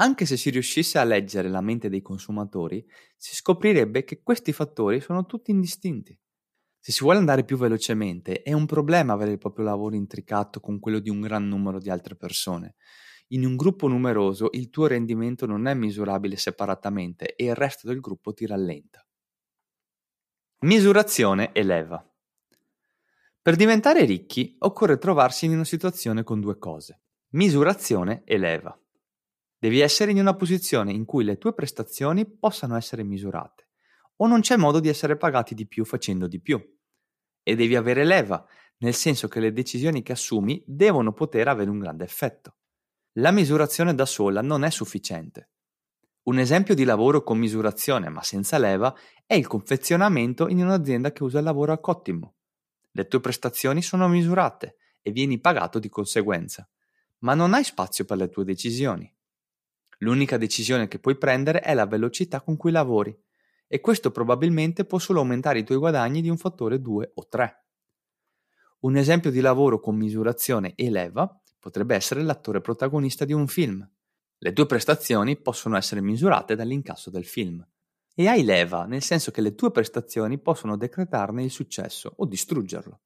Anche 0.00 0.26
se 0.26 0.36
si 0.36 0.50
riuscisse 0.50 0.98
a 0.98 1.04
leggere 1.04 1.48
la 1.48 1.60
mente 1.60 1.88
dei 1.88 2.02
consumatori, 2.02 2.84
si 3.16 3.36
scoprirebbe 3.36 4.02
che 4.02 4.20
questi 4.20 4.52
fattori 4.52 5.00
sono 5.00 5.26
tutti 5.26 5.52
indistinti. 5.52 6.18
Se 6.80 6.90
si 6.90 7.04
vuole 7.04 7.20
andare 7.20 7.44
più 7.44 7.56
velocemente, 7.56 8.42
è 8.42 8.52
un 8.52 8.66
problema 8.66 9.12
avere 9.12 9.30
il 9.30 9.38
proprio 9.38 9.64
lavoro 9.64 9.94
intricato 9.94 10.58
con 10.58 10.80
quello 10.80 10.98
di 10.98 11.08
un 11.10 11.20
gran 11.20 11.46
numero 11.46 11.78
di 11.78 11.88
altre 11.88 12.16
persone. 12.16 12.74
In 13.28 13.44
un 13.44 13.54
gruppo 13.54 13.86
numeroso 13.86 14.48
il 14.54 14.70
tuo 14.70 14.88
rendimento 14.88 15.46
non 15.46 15.68
è 15.68 15.74
misurabile 15.74 16.34
separatamente 16.34 17.36
e 17.36 17.44
il 17.44 17.54
resto 17.54 17.86
del 17.86 18.00
gruppo 18.00 18.32
ti 18.32 18.44
rallenta. 18.44 19.04
Misurazione 20.62 21.52
e 21.52 21.62
leva. 21.62 22.06
Per 23.40 23.56
diventare 23.56 24.04
ricchi 24.04 24.56
occorre 24.58 24.98
trovarsi 24.98 25.46
in 25.46 25.54
una 25.54 25.64
situazione 25.64 26.22
con 26.22 26.38
due 26.38 26.58
cose, 26.58 27.00
misurazione 27.30 28.20
e 28.26 28.36
leva. 28.36 28.78
Devi 29.58 29.80
essere 29.80 30.10
in 30.10 30.18
una 30.18 30.36
posizione 30.36 30.92
in 30.92 31.06
cui 31.06 31.24
le 31.24 31.38
tue 31.38 31.54
prestazioni 31.54 32.26
possano 32.26 32.76
essere 32.76 33.04
misurate, 33.04 33.68
o 34.16 34.26
non 34.26 34.42
c'è 34.42 34.58
modo 34.58 34.80
di 34.80 34.90
essere 34.90 35.16
pagati 35.16 35.54
di 35.54 35.66
più 35.66 35.86
facendo 35.86 36.26
di 36.26 36.42
più. 36.42 36.62
E 37.42 37.56
devi 37.56 37.74
avere 37.74 38.04
leva, 38.04 38.46
nel 38.80 38.92
senso 38.92 39.28
che 39.28 39.40
le 39.40 39.54
decisioni 39.54 40.02
che 40.02 40.12
assumi 40.12 40.62
devono 40.66 41.14
poter 41.14 41.48
avere 41.48 41.70
un 41.70 41.78
grande 41.78 42.04
effetto. 42.04 42.56
La 43.12 43.30
misurazione 43.30 43.94
da 43.94 44.04
sola 44.04 44.42
non 44.42 44.64
è 44.64 44.70
sufficiente. 44.70 45.49
Un 46.22 46.38
esempio 46.38 46.74
di 46.74 46.84
lavoro 46.84 47.22
con 47.22 47.38
misurazione 47.38 48.08
ma 48.10 48.22
senza 48.22 48.58
leva 48.58 48.94
è 49.24 49.34
il 49.34 49.46
confezionamento 49.46 50.48
in 50.48 50.62
un'azienda 50.62 51.12
che 51.12 51.22
usa 51.22 51.38
il 51.38 51.44
lavoro 51.44 51.72
a 51.72 51.78
cottimo. 51.78 52.34
Le 52.90 53.06
tue 53.06 53.20
prestazioni 53.20 53.80
sono 53.80 54.08
misurate 54.08 54.76
e 55.00 55.12
vieni 55.12 55.40
pagato 55.40 55.78
di 55.78 55.88
conseguenza, 55.88 56.68
ma 57.20 57.34
non 57.34 57.54
hai 57.54 57.64
spazio 57.64 58.04
per 58.04 58.18
le 58.18 58.28
tue 58.28 58.44
decisioni. 58.44 59.10
L'unica 59.98 60.36
decisione 60.36 60.88
che 60.88 60.98
puoi 60.98 61.16
prendere 61.16 61.60
è 61.60 61.74
la 61.74 61.86
velocità 61.86 62.40
con 62.40 62.56
cui 62.56 62.70
lavori 62.70 63.16
e 63.66 63.80
questo 63.80 64.10
probabilmente 64.10 64.84
può 64.84 64.98
solo 64.98 65.20
aumentare 65.20 65.60
i 65.60 65.64
tuoi 65.64 65.78
guadagni 65.78 66.20
di 66.20 66.28
un 66.28 66.36
fattore 66.36 66.80
2 66.80 67.12
o 67.14 67.28
3. 67.28 67.64
Un 68.80 68.96
esempio 68.96 69.30
di 69.30 69.40
lavoro 69.40 69.78
con 69.78 69.96
misurazione 69.96 70.74
e 70.74 70.90
leva 70.90 71.40
potrebbe 71.58 71.94
essere 71.94 72.22
l'attore 72.22 72.60
protagonista 72.60 73.24
di 73.24 73.32
un 73.32 73.46
film. 73.46 73.88
Le 74.42 74.54
tue 74.54 74.64
prestazioni 74.64 75.36
possono 75.36 75.76
essere 75.76 76.00
misurate 76.00 76.54
dall'incasso 76.54 77.10
del 77.10 77.26
film. 77.26 77.62
E 78.14 78.26
hai 78.26 78.42
leva, 78.42 78.86
nel 78.86 79.02
senso 79.02 79.30
che 79.30 79.42
le 79.42 79.54
tue 79.54 79.70
prestazioni 79.70 80.40
possono 80.40 80.78
decretarne 80.78 81.44
il 81.44 81.50
successo 81.50 82.14
o 82.16 82.24
distruggerlo. 82.24 83.00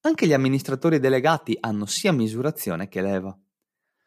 Anche 0.00 0.26
gli 0.26 0.32
amministratori 0.32 0.98
delegati 0.98 1.56
hanno 1.60 1.86
sia 1.86 2.10
misurazione 2.10 2.88
che 2.88 3.00
leva. 3.00 3.38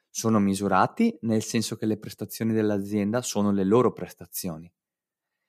Sono 0.10 0.40
misurati 0.40 1.18
nel 1.22 1.42
senso 1.42 1.78
che 1.78 1.86
le 1.86 1.98
prestazioni 1.98 2.52
dell'azienda 2.52 3.22
sono 3.22 3.52
le 3.52 3.64
loro 3.64 3.94
prestazioni 3.94 4.70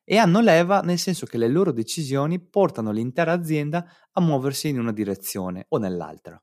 e 0.05 0.17
hanno 0.19 0.41
leva 0.41 0.81
nel 0.83 0.99
senso 0.99 1.27
che 1.27 1.39
le 1.39 1.49
loro 1.49 1.73
decisioni 1.73 2.41
portano 2.41 2.93
l'intera 2.93 3.33
azienda 3.33 3.85
a 4.13 4.21
muoversi 4.21 4.69
in 4.69 4.79
una 4.79 4.93
direzione 4.93 5.67
o 5.71 5.79
nell'altra. 5.79 6.41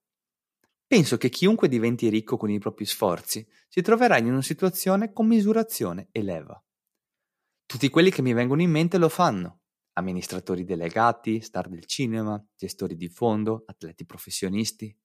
Penso 0.89 1.17
che 1.17 1.29
chiunque 1.29 1.67
diventi 1.67 2.09
ricco 2.09 2.35
con 2.35 2.49
i 2.49 2.57
propri 2.57 2.83
sforzi 2.83 3.47
si 3.67 3.83
troverà 3.83 4.17
in 4.17 4.25
una 4.25 4.41
situazione 4.41 5.13
con 5.13 5.27
misurazione 5.27 6.07
e 6.11 6.23
leva. 6.23 6.59
Tutti 7.67 7.89
quelli 7.89 8.09
che 8.09 8.23
mi 8.23 8.33
vengono 8.33 8.63
in 8.63 8.71
mente 8.71 8.97
lo 8.97 9.07
fanno. 9.07 9.59
Amministratori 9.93 10.63
delegati, 10.63 11.41
star 11.41 11.69
del 11.69 11.85
cinema, 11.85 12.43
gestori 12.55 12.95
di 12.95 13.07
fondo, 13.07 13.65
atleti 13.67 14.03
professionisti. 14.03 14.97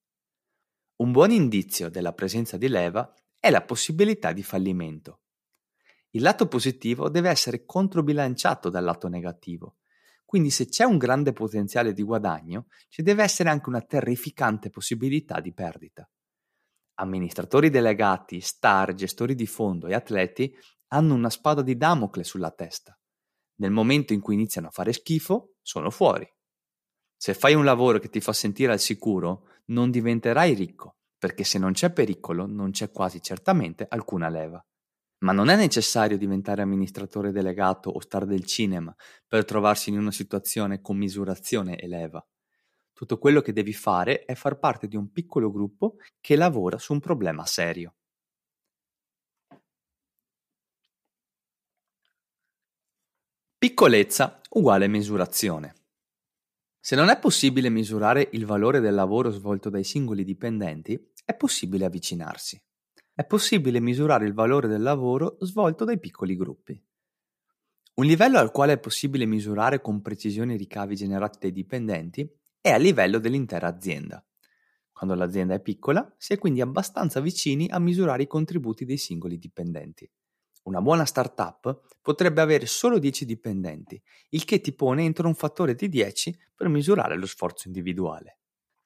Un 1.02 1.12
buon 1.12 1.32
indizio 1.32 1.90
della 1.90 2.14
presenza 2.14 2.56
di 2.56 2.68
leva 2.68 3.12
è 3.38 3.50
la 3.50 3.62
possibilità 3.62 4.32
di 4.32 4.42
fallimento. 4.42 5.20
Il 6.12 6.22
lato 6.22 6.48
positivo 6.48 7.10
deve 7.10 7.28
essere 7.28 7.66
controbilanciato 7.66 8.70
dal 8.70 8.84
lato 8.84 9.08
negativo. 9.08 9.76
Quindi 10.34 10.50
se 10.50 10.66
c'è 10.66 10.82
un 10.82 10.98
grande 10.98 11.32
potenziale 11.32 11.92
di 11.92 12.02
guadagno, 12.02 12.66
ci 12.88 13.02
deve 13.02 13.22
essere 13.22 13.50
anche 13.50 13.68
una 13.68 13.82
terrificante 13.82 14.68
possibilità 14.68 15.38
di 15.38 15.54
perdita. 15.54 16.10
Amministratori 16.94 17.70
delegati, 17.70 18.40
star, 18.40 18.94
gestori 18.94 19.36
di 19.36 19.46
fondo 19.46 19.86
e 19.86 19.94
atleti 19.94 20.52
hanno 20.88 21.14
una 21.14 21.30
spada 21.30 21.62
di 21.62 21.76
Damocle 21.76 22.24
sulla 22.24 22.50
testa. 22.50 22.98
Nel 23.60 23.70
momento 23.70 24.12
in 24.12 24.20
cui 24.20 24.34
iniziano 24.34 24.66
a 24.66 24.70
fare 24.72 24.92
schifo, 24.92 25.54
sono 25.62 25.88
fuori. 25.90 26.28
Se 27.16 27.32
fai 27.32 27.54
un 27.54 27.64
lavoro 27.64 28.00
che 28.00 28.08
ti 28.08 28.20
fa 28.20 28.32
sentire 28.32 28.72
al 28.72 28.80
sicuro, 28.80 29.46
non 29.66 29.92
diventerai 29.92 30.52
ricco, 30.54 30.96
perché 31.16 31.44
se 31.44 31.60
non 31.60 31.74
c'è 31.74 31.92
pericolo 31.92 32.46
non 32.46 32.72
c'è 32.72 32.90
quasi 32.90 33.22
certamente 33.22 33.86
alcuna 33.88 34.28
leva. 34.28 34.60
Ma 35.24 35.32
non 35.32 35.48
è 35.48 35.56
necessario 35.56 36.18
diventare 36.18 36.60
amministratore 36.60 37.32
delegato 37.32 37.88
o 37.88 37.98
star 37.98 38.26
del 38.26 38.44
cinema 38.44 38.94
per 39.26 39.46
trovarsi 39.46 39.88
in 39.88 39.98
una 39.98 40.12
situazione 40.12 40.82
con 40.82 40.98
misurazione 40.98 41.76
e 41.76 41.88
leva. 41.88 42.24
Tutto 42.92 43.18
quello 43.18 43.40
che 43.40 43.54
devi 43.54 43.72
fare 43.72 44.24
è 44.26 44.34
far 44.34 44.58
parte 44.58 44.86
di 44.86 44.96
un 44.96 45.10
piccolo 45.10 45.50
gruppo 45.50 45.96
che 46.20 46.36
lavora 46.36 46.78
su 46.78 46.92
un 46.92 47.00
problema 47.00 47.46
serio. 47.46 47.94
Piccolezza 53.58 54.42
uguale 54.50 54.88
misurazione. 54.88 55.74
Se 56.78 56.94
non 56.96 57.08
è 57.08 57.18
possibile 57.18 57.70
misurare 57.70 58.28
il 58.32 58.44
valore 58.44 58.80
del 58.80 58.94
lavoro 58.94 59.30
svolto 59.30 59.70
dai 59.70 59.84
singoli 59.84 60.22
dipendenti, 60.22 61.12
è 61.24 61.34
possibile 61.34 61.86
avvicinarsi. 61.86 62.63
È 63.16 63.24
possibile 63.24 63.78
misurare 63.78 64.26
il 64.26 64.34
valore 64.34 64.66
del 64.66 64.82
lavoro 64.82 65.36
svolto 65.38 65.84
dai 65.84 66.00
piccoli 66.00 66.34
gruppi. 66.34 66.84
Un 67.94 68.06
livello 68.06 68.40
al 68.40 68.50
quale 68.50 68.72
è 68.72 68.78
possibile 68.80 69.24
misurare 69.24 69.80
con 69.80 70.02
precisione 70.02 70.54
i 70.54 70.56
ricavi 70.56 70.96
generati 70.96 71.38
dai 71.40 71.52
dipendenti 71.52 72.28
è 72.60 72.70
a 72.70 72.76
livello 72.76 73.20
dell'intera 73.20 73.68
azienda. 73.68 74.20
Quando 74.90 75.14
l'azienda 75.14 75.54
è 75.54 75.60
piccola, 75.60 76.12
si 76.18 76.32
è 76.32 76.38
quindi 76.38 76.60
abbastanza 76.60 77.20
vicini 77.20 77.68
a 77.70 77.78
misurare 77.78 78.24
i 78.24 78.26
contributi 78.26 78.84
dei 78.84 78.96
singoli 78.96 79.38
dipendenti. 79.38 80.10
Una 80.64 80.82
buona 80.82 81.04
startup 81.04 81.82
potrebbe 82.02 82.40
avere 82.40 82.66
solo 82.66 82.98
10 82.98 83.26
dipendenti, 83.26 84.02
il 84.30 84.44
che 84.44 84.60
ti 84.60 84.72
pone 84.72 85.04
entro 85.04 85.28
un 85.28 85.36
fattore 85.36 85.76
di 85.76 85.88
10 85.88 86.36
per 86.52 86.66
misurare 86.66 87.16
lo 87.16 87.26
sforzo 87.26 87.68
individuale. 87.68 88.40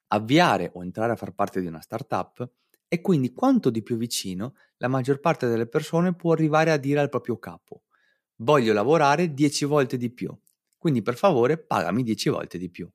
Avviare 0.09 0.69
o 0.75 0.83
entrare 0.83 1.13
a 1.13 1.15
far 1.15 1.33
parte 1.33 1.61
di 1.61 1.65
una 1.65 1.81
startup 1.81 2.47
è 2.89 2.99
quindi 2.99 3.31
quanto 3.31 3.69
di 3.69 3.81
più 3.81 3.95
vicino 3.95 4.55
la 4.77 4.89
maggior 4.89 5.21
parte 5.21 5.47
delle 5.47 5.67
persone 5.67 6.13
può 6.13 6.33
arrivare 6.33 6.71
a 6.71 6.77
dire 6.77 6.99
al 6.99 7.07
proprio 7.07 7.39
capo 7.39 7.83
voglio 8.41 8.73
lavorare 8.73 9.33
10 9.33 9.65
volte 9.65 9.97
di 9.97 10.11
più, 10.11 10.35
quindi 10.77 11.01
per 11.01 11.15
favore 11.15 11.57
pagami 11.57 12.03
10 12.03 12.29
volte 12.29 12.57
di 12.57 12.69
più. 12.69 12.89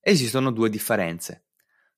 Esistono 0.00 0.52
due 0.52 0.70
differenze. 0.70 1.46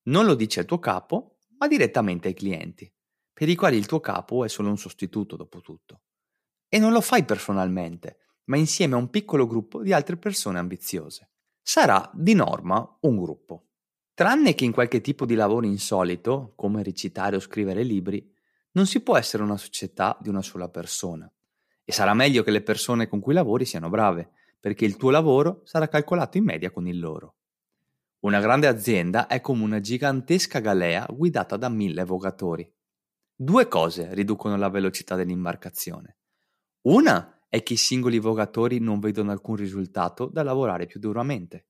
Non 0.05 0.25
lo 0.25 0.35
dice 0.35 0.61
al 0.61 0.67
tuo 0.67 0.79
capo, 0.79 1.39
ma 1.59 1.69
direttamente 1.69 2.29
ai 2.29 2.35
clienti, 2.35 2.93
per 3.33 3.49
i 3.49 3.55
quali 3.55 3.77
il 3.77 3.87
tuo 3.87 4.01
capo 4.01 4.45
è 4.45 4.49
solo 4.49 4.71
un 4.71 4.79
sostituto 4.79 5.37
dopo 5.37 5.61
tutto. 5.61 6.03
E 6.69 6.79
non 6.79 6.93
lo 6.93 7.01
fai 7.01 7.25
personalmente, 7.25 8.19
ma 8.45 8.57
insieme 8.57 8.95
a 8.95 8.99
un 8.99 9.11
piccolo 9.11 9.47
gruppo 9.47 9.83
di 9.83 9.93
altre 9.93 10.17
persone 10.17 10.59
ambiziose. 10.59 11.31
Sarà, 11.63 12.11
di 12.15 12.35
norma, 12.35 12.99
un 13.01 13.17
gruppo. 13.17 13.70
Tranne 14.21 14.55
che 14.55 14.67
in 14.67 14.73
qualche 14.73 15.01
tipo 15.01 15.25
di 15.25 15.35
lavoro 15.35 15.65
insolito, 15.65 16.53
come 16.55 16.83
recitare 16.83 17.37
o 17.37 17.41
scrivere 17.41 17.83
libri, 17.83 18.31
non 18.73 18.85
si 18.85 19.01
può 19.01 19.17
essere 19.17 19.43
una 19.43 19.57
società 19.57 20.15
di 20.21 20.29
una 20.29 20.43
sola 20.43 20.69
persona. 20.69 21.33
E 21.83 21.91
sarà 21.91 22.13
meglio 22.13 22.43
che 22.43 22.51
le 22.51 22.61
persone 22.61 23.09
con 23.09 23.19
cui 23.19 23.33
lavori 23.33 23.65
siano 23.65 23.89
brave, 23.89 24.33
perché 24.61 24.85
il 24.85 24.99
tuo 24.99 25.09
lavoro 25.09 25.63
sarà 25.65 25.89
calcolato 25.89 26.37
in 26.37 26.45
media 26.45 26.71
con 26.71 26.87
il 26.87 26.99
loro. 26.99 27.37
Una 28.19 28.41
grande 28.41 28.67
azienda 28.67 29.27
è 29.27 29.41
come 29.41 29.65
una 29.65 29.81
gigantesca 29.81 30.59
galea 30.59 31.07
guidata 31.09 31.57
da 31.57 31.71
mille 31.71 32.05
vogatori. 32.05 32.71
Due 33.35 33.69
cose 33.69 34.13
riducono 34.13 34.55
la 34.59 34.69
velocità 34.69 35.15
dell'imbarcazione. 35.17 36.19
Una 36.83 37.41
è 37.49 37.63
che 37.63 37.73
i 37.73 37.79
singoli 37.79 38.19
vogatori 38.19 38.81
non 38.81 39.01
vedono 39.01 39.31
alcun 39.31 39.57
risultato 39.57 40.27
da 40.27 40.43
lavorare 40.43 40.85
più 40.85 41.01
duramente. 41.01 41.69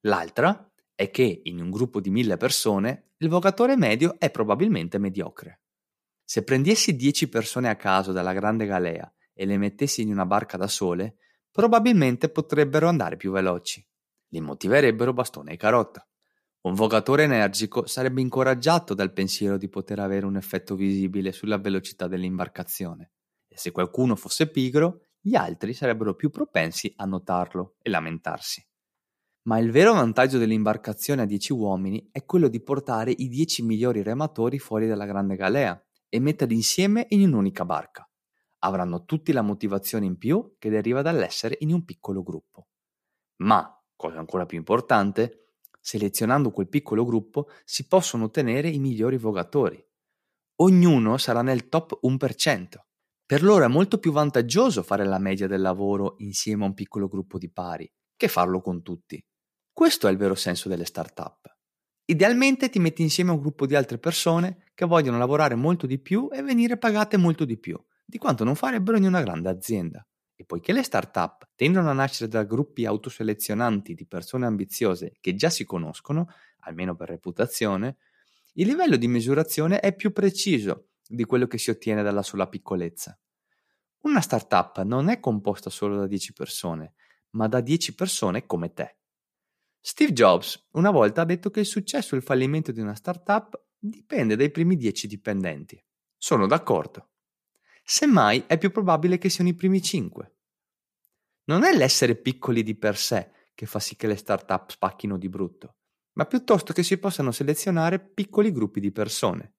L'altra 0.00 0.70
è 0.96 1.10
che 1.10 1.42
in 1.44 1.60
un 1.60 1.70
gruppo 1.70 2.00
di 2.00 2.10
mille 2.10 2.36
persone 2.36 3.10
il 3.18 3.28
vogatore 3.28 3.76
medio 3.76 4.18
è 4.18 4.30
probabilmente 4.30 4.98
mediocre. 4.98 5.60
Se 6.24 6.42
prendessi 6.42 6.96
10 6.96 7.28
persone 7.28 7.68
a 7.68 7.76
caso 7.76 8.10
dalla 8.10 8.32
grande 8.32 8.66
galea 8.66 9.08
e 9.32 9.44
le 9.44 9.58
mettessi 9.58 10.02
in 10.02 10.10
una 10.10 10.26
barca 10.26 10.56
da 10.56 10.66
sole, 10.66 11.18
probabilmente 11.52 12.30
potrebbero 12.30 12.88
andare 12.88 13.16
più 13.16 13.30
veloci. 13.30 13.86
Li 14.30 14.40
motiverebbero 14.40 15.12
bastone 15.12 15.52
e 15.52 15.56
carota. 15.56 16.04
Un 16.62 16.74
vogatore 16.74 17.22
energico 17.22 17.86
sarebbe 17.86 18.22
incoraggiato 18.22 18.92
dal 18.94 19.12
pensiero 19.12 19.56
di 19.56 19.68
poter 19.68 20.00
avere 20.00 20.26
un 20.26 20.36
effetto 20.36 20.74
visibile 20.74 21.30
sulla 21.30 21.58
velocità 21.58 22.08
dell'imbarcazione 22.08 23.12
e 23.46 23.58
se 23.58 23.70
qualcuno 23.70 24.16
fosse 24.16 24.50
pigro, 24.50 25.02
gli 25.20 25.34
altri 25.34 25.72
sarebbero 25.74 26.14
più 26.14 26.30
propensi 26.30 26.92
a 26.96 27.04
notarlo 27.04 27.76
e 27.80 27.90
lamentarsi. 27.90 28.66
Ma 29.46 29.58
il 29.58 29.70
vero 29.70 29.92
vantaggio 29.92 30.38
dell'imbarcazione 30.38 31.22
a 31.22 31.24
10 31.24 31.52
uomini 31.52 32.08
è 32.10 32.24
quello 32.24 32.48
di 32.48 32.60
portare 32.60 33.12
i 33.16 33.28
10 33.28 33.62
migliori 33.62 34.02
rematori 34.02 34.58
fuori 34.58 34.88
dalla 34.88 35.06
grande 35.06 35.36
galea 35.36 35.80
e 36.08 36.18
metterli 36.18 36.54
insieme 36.54 37.06
in 37.10 37.22
un'unica 37.28 37.64
barca. 37.64 38.10
Avranno 38.64 39.04
tutti 39.04 39.30
la 39.30 39.42
motivazione 39.42 40.04
in 40.04 40.18
più 40.18 40.56
che 40.58 40.68
deriva 40.68 41.00
dall'essere 41.00 41.58
in 41.60 41.72
un 41.72 41.84
piccolo 41.84 42.24
gruppo. 42.24 42.66
Ma, 43.42 43.72
cosa 43.94 44.18
ancora 44.18 44.46
più 44.46 44.58
importante, 44.58 45.52
selezionando 45.80 46.50
quel 46.50 46.68
piccolo 46.68 47.04
gruppo 47.04 47.46
si 47.64 47.86
possono 47.86 48.24
ottenere 48.24 48.68
i 48.68 48.80
migliori 48.80 49.16
vogatori. 49.16 49.80
Ognuno 50.56 51.18
sarà 51.18 51.42
nel 51.42 51.68
top 51.68 52.00
1%. 52.02 52.64
Per 53.24 53.42
loro 53.44 53.64
è 53.64 53.68
molto 53.68 53.98
più 53.98 54.10
vantaggioso 54.10 54.82
fare 54.82 55.04
la 55.04 55.20
media 55.20 55.46
del 55.46 55.60
lavoro 55.60 56.16
insieme 56.18 56.64
a 56.64 56.66
un 56.66 56.74
piccolo 56.74 57.06
gruppo 57.06 57.38
di 57.38 57.48
pari 57.48 57.88
che 58.16 58.28
farlo 58.28 58.60
con 58.60 58.82
tutti. 58.82 59.22
Questo 59.76 60.08
è 60.08 60.10
il 60.10 60.16
vero 60.16 60.34
senso 60.34 60.70
delle 60.70 60.86
start-up. 60.86 61.54
Idealmente 62.06 62.70
ti 62.70 62.78
metti 62.78 63.02
insieme 63.02 63.28
a 63.28 63.34
un 63.34 63.40
gruppo 63.40 63.66
di 63.66 63.74
altre 63.74 63.98
persone 63.98 64.70
che 64.72 64.86
vogliono 64.86 65.18
lavorare 65.18 65.54
molto 65.54 65.86
di 65.86 65.98
più 65.98 66.30
e 66.32 66.40
venire 66.40 66.78
pagate 66.78 67.18
molto 67.18 67.44
di 67.44 67.58
più, 67.58 67.78
di 68.02 68.16
quanto 68.16 68.42
non 68.42 68.54
farebbero 68.54 68.96
in 68.96 69.04
una 69.04 69.20
grande 69.20 69.50
azienda. 69.50 70.02
E 70.34 70.46
poiché 70.46 70.72
le 70.72 70.82
start-up 70.82 71.50
tendono 71.54 71.90
a 71.90 71.92
nascere 71.92 72.30
da 72.30 72.44
gruppi 72.44 72.86
autoselezionanti 72.86 73.92
di 73.92 74.06
persone 74.06 74.46
ambiziose 74.46 75.18
che 75.20 75.34
già 75.34 75.50
si 75.50 75.66
conoscono, 75.66 76.30
almeno 76.60 76.96
per 76.96 77.10
reputazione, 77.10 77.98
il 78.54 78.68
livello 78.68 78.96
di 78.96 79.08
misurazione 79.08 79.80
è 79.80 79.94
più 79.94 80.10
preciso 80.10 80.92
di 81.06 81.24
quello 81.24 81.46
che 81.46 81.58
si 81.58 81.68
ottiene 81.68 82.02
dalla 82.02 82.22
sola 82.22 82.48
piccolezza. 82.48 83.20
Una 84.04 84.22
startup 84.22 84.80
non 84.84 85.10
è 85.10 85.20
composta 85.20 85.68
solo 85.68 85.98
da 85.98 86.06
10 86.06 86.32
persone, 86.32 86.94
ma 87.32 87.46
da 87.46 87.60
10 87.60 87.94
persone 87.94 88.46
come 88.46 88.72
te. 88.72 88.96
Steve 89.88 90.12
Jobs 90.12 90.66
una 90.72 90.90
volta 90.90 91.20
ha 91.20 91.24
detto 91.24 91.48
che 91.48 91.60
il 91.60 91.64
successo 91.64 92.16
e 92.16 92.18
il 92.18 92.24
fallimento 92.24 92.72
di 92.72 92.80
una 92.80 92.96
startup 92.96 93.66
dipende 93.78 94.34
dai 94.34 94.50
primi 94.50 94.74
10 94.74 95.06
dipendenti. 95.06 95.80
Sono 96.16 96.48
d'accordo. 96.48 97.10
Semmai 97.84 98.46
è 98.48 98.58
più 98.58 98.72
probabile 98.72 99.16
che 99.16 99.28
siano 99.28 99.50
i 99.50 99.54
primi 99.54 99.80
5. 99.80 100.34
Non 101.44 101.62
è 101.62 101.72
l'essere 101.72 102.16
piccoli 102.16 102.64
di 102.64 102.74
per 102.74 102.96
sé 102.96 103.30
che 103.54 103.66
fa 103.66 103.78
sì 103.78 103.94
che 103.94 104.08
le 104.08 104.16
startup 104.16 104.70
spacchino 104.70 105.16
di 105.16 105.28
brutto, 105.28 105.76
ma 106.14 106.26
piuttosto 106.26 106.72
che 106.72 106.82
si 106.82 106.98
possano 106.98 107.30
selezionare 107.30 108.00
piccoli 108.00 108.50
gruppi 108.50 108.80
di 108.80 108.90
persone. 108.90 109.54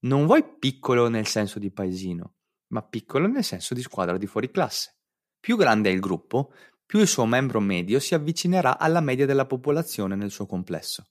Non 0.00 0.26
vuoi 0.26 0.44
piccolo 0.58 1.06
nel 1.06 1.28
senso 1.28 1.60
di 1.60 1.70
paesino, 1.70 2.34
ma 2.72 2.82
piccolo 2.82 3.28
nel 3.28 3.44
senso 3.44 3.72
di 3.72 3.82
squadra 3.82 4.18
di 4.18 4.26
fuori 4.26 4.50
classe. 4.50 4.96
Più 5.38 5.56
grande 5.56 5.90
è 5.90 5.92
il 5.92 6.00
gruppo, 6.00 6.52
più 6.86 7.00
il 7.00 7.08
suo 7.08 7.24
membro 7.26 7.60
medio 7.60 7.98
si 7.98 8.14
avvicinerà 8.14 8.78
alla 8.78 9.00
media 9.00 9.26
della 9.26 9.46
popolazione 9.46 10.14
nel 10.14 10.30
suo 10.30 10.46
complesso. 10.46 11.08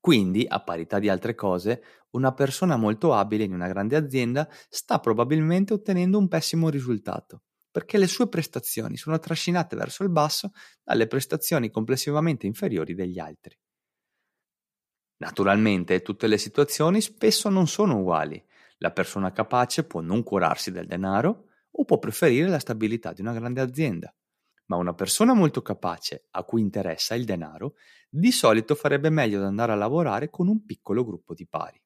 Quindi, 0.00 0.44
a 0.46 0.62
parità 0.62 0.98
di 0.98 1.08
altre 1.08 1.34
cose, 1.34 1.82
una 2.10 2.32
persona 2.32 2.76
molto 2.76 3.14
abile 3.14 3.44
in 3.44 3.54
una 3.54 3.68
grande 3.68 3.96
azienda 3.96 4.48
sta 4.68 5.00
probabilmente 5.00 5.72
ottenendo 5.72 6.18
un 6.18 6.28
pessimo 6.28 6.68
risultato, 6.68 7.44
perché 7.70 7.96
le 7.96 8.06
sue 8.06 8.28
prestazioni 8.28 8.96
sono 8.96 9.18
trascinate 9.18 9.76
verso 9.76 10.02
il 10.02 10.10
basso 10.10 10.52
dalle 10.82 11.06
prestazioni 11.06 11.70
complessivamente 11.70 12.46
inferiori 12.46 12.94
degli 12.94 13.18
altri. 13.18 13.58
Naturalmente 15.18 16.02
tutte 16.02 16.26
le 16.26 16.38
situazioni 16.38 17.00
spesso 17.00 17.48
non 17.48 17.66
sono 17.66 17.98
uguali. 17.98 18.44
La 18.78 18.90
persona 18.90 19.32
capace 19.32 19.84
può 19.84 20.00
non 20.00 20.22
curarsi 20.22 20.70
del 20.70 20.86
denaro 20.86 21.46
o 21.70 21.84
può 21.84 21.98
preferire 21.98 22.48
la 22.48 22.58
stabilità 22.58 23.12
di 23.12 23.22
una 23.22 23.32
grande 23.32 23.60
azienda 23.60 24.14
ma 24.66 24.76
una 24.76 24.94
persona 24.94 25.34
molto 25.34 25.62
capace, 25.62 26.26
a 26.30 26.44
cui 26.44 26.60
interessa 26.60 27.14
il 27.14 27.24
denaro, 27.24 27.74
di 28.08 28.30
solito 28.30 28.74
farebbe 28.74 29.10
meglio 29.10 29.38
ad 29.38 29.44
andare 29.44 29.72
a 29.72 29.76
lavorare 29.76 30.30
con 30.30 30.48
un 30.48 30.64
piccolo 30.64 31.04
gruppo 31.04 31.34
di 31.34 31.46
pari. 31.46 31.82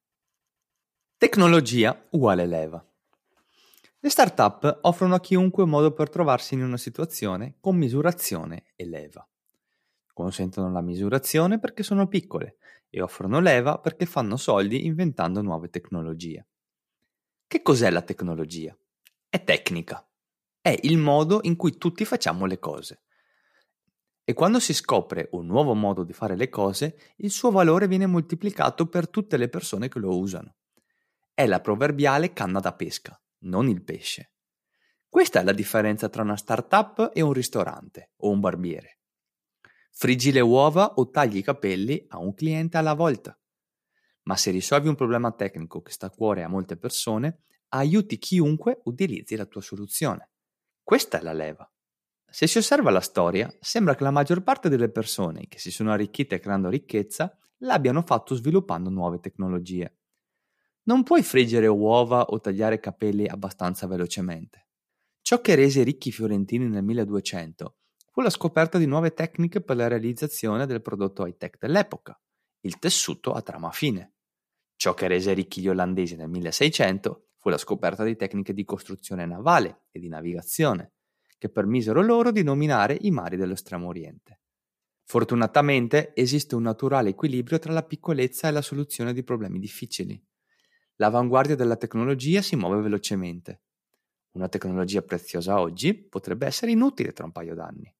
Tecnologia 1.17 2.07
uguale 2.11 2.45
leva. 2.45 2.83
Le 4.01 4.09
start-up 4.09 4.79
offrono 4.83 5.15
a 5.15 5.19
chiunque 5.19 5.63
un 5.63 5.69
modo 5.69 5.91
per 5.91 6.09
trovarsi 6.09 6.53
in 6.53 6.63
una 6.63 6.77
situazione 6.77 7.57
con 7.59 7.75
misurazione 7.75 8.71
e 8.75 8.85
leva. 8.85 9.27
Consentono 10.13 10.71
la 10.71 10.81
misurazione 10.81 11.59
perché 11.59 11.83
sono 11.83 12.07
piccole 12.07 12.57
e 12.89 13.01
offrono 13.01 13.41
leva 13.41 13.79
perché 13.79 14.05
fanno 14.05 14.37
soldi 14.37 14.85
inventando 14.85 15.41
nuove 15.41 15.69
tecnologie. 15.69 16.47
Che 17.45 17.61
cos'è 17.61 17.89
la 17.89 18.01
tecnologia? 18.01 18.77
È 19.27 19.43
tecnica 19.43 20.08
è 20.61 20.77
il 20.81 20.97
modo 20.97 21.39
in 21.43 21.55
cui 21.55 21.77
tutti 21.77 22.05
facciamo 22.05 22.45
le 22.45 22.59
cose. 22.59 23.03
E 24.23 24.33
quando 24.33 24.59
si 24.59 24.73
scopre 24.73 25.29
un 25.31 25.47
nuovo 25.47 25.73
modo 25.73 26.03
di 26.03 26.13
fare 26.13 26.35
le 26.35 26.49
cose, 26.49 27.13
il 27.17 27.31
suo 27.31 27.49
valore 27.49 27.87
viene 27.87 28.05
moltiplicato 28.05 28.87
per 28.87 29.09
tutte 29.09 29.37
le 29.37 29.49
persone 29.49 29.87
che 29.87 29.99
lo 29.99 30.17
usano. 30.17 30.57
È 31.33 31.47
la 31.47 31.61
proverbiale 31.61 32.33
canna 32.33 32.59
da 32.59 32.73
pesca, 32.73 33.19
non 33.39 33.67
il 33.67 33.83
pesce. 33.83 34.33
Questa 35.07 35.39
è 35.39 35.43
la 35.43 35.53
differenza 35.53 36.09
tra 36.09 36.21
una 36.21 36.37
startup 36.37 37.09
e 37.13 37.21
un 37.21 37.33
ristorante 37.33 38.11
o 38.17 38.29
un 38.29 38.39
barbiere. 38.39 38.99
Friggi 39.91 40.31
le 40.31 40.41
uova 40.41 40.93
o 40.95 41.09
tagli 41.09 41.37
i 41.37 41.41
capelli 41.41 42.05
a 42.09 42.19
un 42.19 42.35
cliente 42.35 42.77
alla 42.77 42.93
volta. 42.93 43.35
Ma 44.23 44.35
se 44.35 44.51
risolvi 44.51 44.87
un 44.87 44.95
problema 44.95 45.31
tecnico 45.31 45.81
che 45.81 45.91
sta 45.91 46.05
a 46.05 46.11
cuore 46.11 46.43
a 46.43 46.47
molte 46.47 46.77
persone, 46.77 47.45
aiuti 47.69 48.19
chiunque 48.19 48.81
utilizzi 48.83 49.35
la 49.35 49.45
tua 49.45 49.61
soluzione. 49.61 50.29
Questa 50.89 51.19
è 51.19 51.21
la 51.21 51.33
leva. 51.33 51.71
Se 52.27 52.47
si 52.47 52.57
osserva 52.57 52.89
la 52.89 52.99
storia, 52.99 53.47
sembra 53.59 53.93
che 53.93 54.01
la 54.01 54.09
maggior 54.09 54.41
parte 54.41 54.69
delle 54.69 54.89
persone 54.89 55.47
che 55.47 55.59
si 55.59 55.69
sono 55.69 55.91
arricchite 55.91 56.39
creando 56.39 56.67
ricchezza 56.67 57.37
l'abbiano 57.57 58.01
fatto 58.01 58.33
sviluppando 58.33 58.89
nuove 58.89 59.19
tecnologie. 59.19 59.97
Non 60.85 61.03
puoi 61.03 61.21
friggere 61.21 61.67
uova 61.67 62.23
o 62.23 62.39
tagliare 62.39 62.79
capelli 62.79 63.27
abbastanza 63.27 63.85
velocemente. 63.85 64.65
Ciò 65.21 65.41
che 65.41 65.53
rese 65.53 65.83
ricchi 65.83 66.07
i 66.07 66.11
fiorentini 66.11 66.67
nel 66.67 66.83
1200 66.83 67.75
fu 68.11 68.21
la 68.21 68.31
scoperta 68.31 68.79
di 68.79 68.87
nuove 68.87 69.13
tecniche 69.13 69.61
per 69.61 69.75
la 69.75 69.87
realizzazione 69.87 70.65
del 70.65 70.81
prodotto 70.81 71.23
high-tech 71.23 71.59
dell'epoca, 71.59 72.19
il 72.61 72.79
tessuto 72.79 73.33
a 73.33 73.43
trama 73.43 73.69
fine. 73.69 74.15
Ciò 74.75 74.95
che 74.95 75.07
rese 75.07 75.33
ricchi 75.33 75.61
gli 75.61 75.69
olandesi 75.69 76.15
nel 76.15 76.29
1600 76.29 77.28
fu 77.39 77.49
la 77.49 77.57
scoperta 77.57 78.03
di 78.03 78.15
tecniche 78.15 78.53
di 78.53 78.63
costruzione 78.63 79.25
navale 79.25 79.85
e 79.91 79.99
di 79.99 80.09
navigazione, 80.09 80.91
che 81.37 81.49
permisero 81.49 82.01
loro 82.01 82.31
di 82.31 82.43
nominare 82.43 82.97
i 83.01 83.11
mari 83.11 83.37
dell'estremo 83.37 83.87
oriente. 83.87 84.41
Fortunatamente 85.05 86.11
esiste 86.13 86.53
un 86.55 86.63
naturale 86.63 87.09
equilibrio 87.09 87.57
tra 87.57 87.73
la 87.73 87.83
piccolezza 87.83 88.47
e 88.47 88.51
la 88.51 88.61
soluzione 88.61 89.13
di 89.13 89.23
problemi 89.23 89.57
difficili. 89.57 90.21
L'avanguardia 90.97 91.55
della 91.55 91.77
tecnologia 91.77 92.41
si 92.41 92.55
muove 92.55 92.81
velocemente. 92.81 93.61
Una 94.31 94.49
tecnologia 94.49 95.01
preziosa 95.01 95.59
oggi 95.59 95.95
potrebbe 95.95 96.45
essere 96.45 96.71
inutile 96.71 97.13
tra 97.13 97.25
un 97.25 97.31
paio 97.31 97.55
d'anni. 97.55 97.91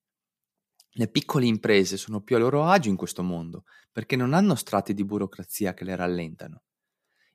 Le 0.94 1.08
piccole 1.08 1.46
imprese 1.46 1.98
sono 1.98 2.22
più 2.22 2.36
a 2.36 2.40
loro 2.40 2.66
agio 2.66 2.90
in 2.90 2.96
questo 2.96 3.24
mondo 3.24 3.64
perché 3.92 4.16
non 4.16 4.34
hanno 4.34 4.56
strati 4.56 4.94
di 4.94 5.06
burocrazia 5.06 5.74
che 5.74 5.86
le 5.86 5.96
rallentano. 5.96 6.64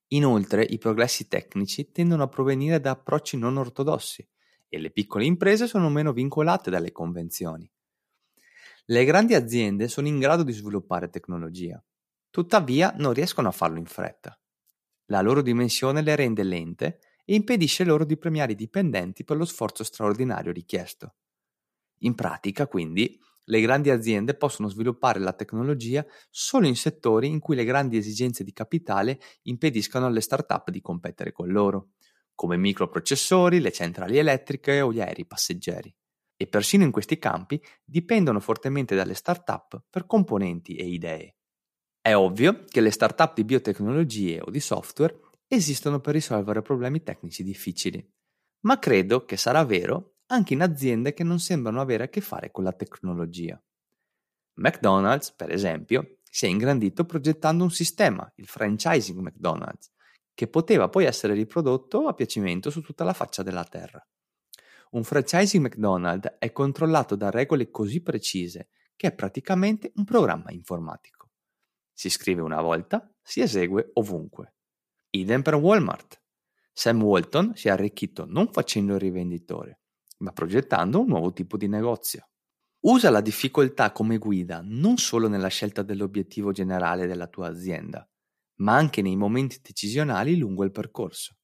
Inoltre 0.09 0.63
i 0.63 0.79
progressi 0.79 1.29
tecnici 1.29 1.91
tendono 1.91 2.25
a 2.25 2.29
provenire 2.29 2.81
da 2.81 2.91
approcci 2.91 3.37
non 3.37 3.57
ortodossi 3.57 4.27
e 4.69 4.79
le 4.79 4.91
piccole 4.91 5.25
imprese 5.25 5.67
sono 5.67 5.89
meno 5.89 6.13
vincolate 6.13 6.71
dalle 6.71 6.93
convenzioni. 6.93 7.71
Le 8.87 9.05
grandi 9.05 9.35
aziende 9.35 9.89
sono 9.89 10.09
in 10.09 10.19
grado 10.19 10.43
di 10.43 10.53
sviluppare 10.53 11.09
tecnologia, 11.09 11.83
tuttavia 12.31 12.93
non 12.99 13.15
riescono 13.15 13.49
a 13.49 13.53
farlo 13.53 13.79
in 13.79 13.87
fretta. 13.87 14.39
La 15.07 15.23
loro 15.23 15.43
dimensione 15.43 16.03
le 16.03 16.15
rende 16.17 16.43
lente 16.43 17.01
e 17.25 17.35
impedisce 17.35 17.85
loro 17.85 18.05
di 18.05 18.19
premiare 18.19 18.53
i 18.53 18.57
dipendenti 18.57 19.25
per 19.25 19.37
lo 19.37 19.45
sforzo 19.45 19.85
straordinario 19.85 20.53
richiesto. 20.53 21.15
In 22.01 22.15
pratica, 22.15 22.67
quindi, 22.67 23.19
le 23.45 23.61
grandi 23.61 23.91
aziende 23.91 24.35
possono 24.35 24.69
sviluppare 24.69 25.19
la 25.19 25.33
tecnologia 25.33 26.05
solo 26.31 26.67
in 26.67 26.77
settori 26.77 27.29
in 27.29 27.41
cui 27.41 27.57
le 27.57 27.65
grandi 27.65 27.97
esigenze 27.97 28.45
di 28.45 28.53
capitale 28.53 29.21
impediscano 29.43 30.07
alle 30.07 30.21
start-up 30.21 30.71
di 30.71 30.81
competere 30.81 31.33
con 31.33 31.49
loro, 31.49 31.91
come 32.35 32.57
microprocessori, 32.57 33.61
le 33.61 33.73
centrali 33.73 34.19
elettriche 34.19 34.81
o 34.81 34.93
gli 34.93 35.01
aerei 35.01 35.27
passeggeri. 35.27 35.95
E 36.37 36.47
persino 36.47 36.85
in 36.85 36.91
questi 36.91 37.19
campi 37.19 37.63
dipendono 37.85 38.41
fortemente 38.41 38.97
dalle 38.97 39.15
start-up 39.15 39.85
per 39.89 40.07
componenti 40.07 40.75
e 40.75 40.87
idee. 40.87 41.37
È 42.01 42.15
ovvio 42.15 42.65
che 42.65 42.81
le 42.81 42.91
start-up 42.91 43.35
di 43.35 43.45
biotecnologie 43.45 44.41
o 44.41 44.51
di 44.51 44.61
software 44.61 45.21
esistono 45.47 46.01
per 46.01 46.15
risolvere 46.15 46.61
problemi 46.63 47.03
tecnici 47.03 47.43
difficili, 47.45 48.05
ma 48.61 48.79
credo 48.79 49.25
che 49.25 49.37
sarà 49.37 49.65
vero 49.65 50.14
anche 50.27 50.55
in 50.55 50.63
aziende 50.63 51.13
che 51.13 51.25
non 51.25 51.39
sembrano 51.39 51.81
avere 51.81 52.05
a 52.05 52.09
che 52.09 52.21
fare 52.21 52.51
con 52.51 52.65
la 52.65 52.73
tecnologia. 52.73 53.61
McDonald's, 54.55 55.33
per 55.33 55.51
esempio, 55.51 56.19
si 56.23 56.47
è 56.47 56.49
ingrandito 56.49 57.05
progettando 57.05 57.65
un 57.65 57.71
sistema, 57.71 58.31
il 58.37 58.47
franchising 58.47 59.21
McDonald's, 59.21 59.93
che 60.33 60.49
poteva 60.49 60.89
poi 60.89 61.05
essere 61.05 61.35
riprodotto 61.35 62.09
a 62.09 62.15
piacimento 62.15 62.71
su 62.71 62.81
tutta 62.81 63.05
la 63.05 63.13
faccia 63.13 63.43
della 63.43 63.65
terra. 63.65 64.05
Un 64.91 65.05
franchising 65.05 65.65
McDonald's 65.65 66.37
è 66.39 66.53
controllato 66.53 67.17
da 67.17 67.31
regole 67.31 67.71
così 67.71 68.01
precise 68.01 68.69
che 68.97 69.09
è 69.09 69.15
praticamente 69.15 69.93
un 69.97 70.05
programma 70.05 70.51
informatico. 70.53 71.31
Si 71.93 72.11
scrive 72.11 72.43
una 72.43 72.61
volta, 72.61 73.13
si 73.23 73.41
esegue 73.41 73.91
ovunque. 73.95 74.55
Idem 75.11 75.43
per 75.43 75.55
Walmart. 75.55 76.23
Sam 76.73 77.03
Walton 77.03 77.55
si 77.55 77.69
è 77.69 77.71
arricchito 77.71 78.25
non 78.27 78.51
facendo 78.51 78.95
il 78.95 79.01
rivenditore, 79.01 79.83
ma 80.19 80.33
progettando 80.33 81.01
un 81.01 81.09
nuovo 81.09 81.33
tipo 81.33 81.57
di 81.57 81.69
negozio. 81.69 82.29
Usa 82.81 83.11
la 83.11 83.21
difficoltà 83.21 83.93
come 83.93 84.19
guida 84.19 84.61
non 84.63 84.99
solo 84.99 85.29
nella 85.29 85.49
scelta 85.49 85.83
dell'obiettivo 85.83 86.53
generale 86.53 87.07
della 87.07 87.29
tua 87.29 87.49
azienda, 87.49 88.07
ma 88.57 88.75
anche 88.75 89.01
nei 89.03 89.17
momenti 89.17 89.61
decisionali 89.63 90.37
lungo 90.37 90.65
il 90.65 90.71
percorso. 90.71 91.37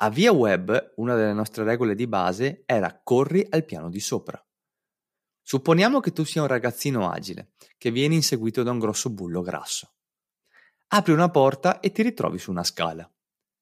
A 0.00 0.10
Via 0.10 0.30
Web 0.30 0.92
una 0.96 1.14
delle 1.14 1.32
nostre 1.32 1.64
regole 1.64 1.94
di 1.94 2.06
base 2.06 2.62
era 2.66 3.00
corri 3.02 3.46
al 3.48 3.64
piano 3.64 3.88
di 3.88 4.00
sopra. 4.00 4.40
Supponiamo 5.42 5.98
che 6.00 6.12
tu 6.12 6.24
sia 6.24 6.42
un 6.42 6.46
ragazzino 6.46 7.10
agile, 7.10 7.52
che 7.78 7.90
viene 7.90 8.14
inseguito 8.14 8.62
da 8.62 8.70
un 8.70 8.78
grosso 8.78 9.08
bullo 9.10 9.40
grasso. 9.40 9.94
Apri 10.88 11.12
una 11.12 11.30
porta 11.30 11.80
e 11.80 11.90
ti 11.90 12.02
ritrovi 12.02 12.38
su 12.38 12.50
una 12.50 12.64
scala. 12.64 13.10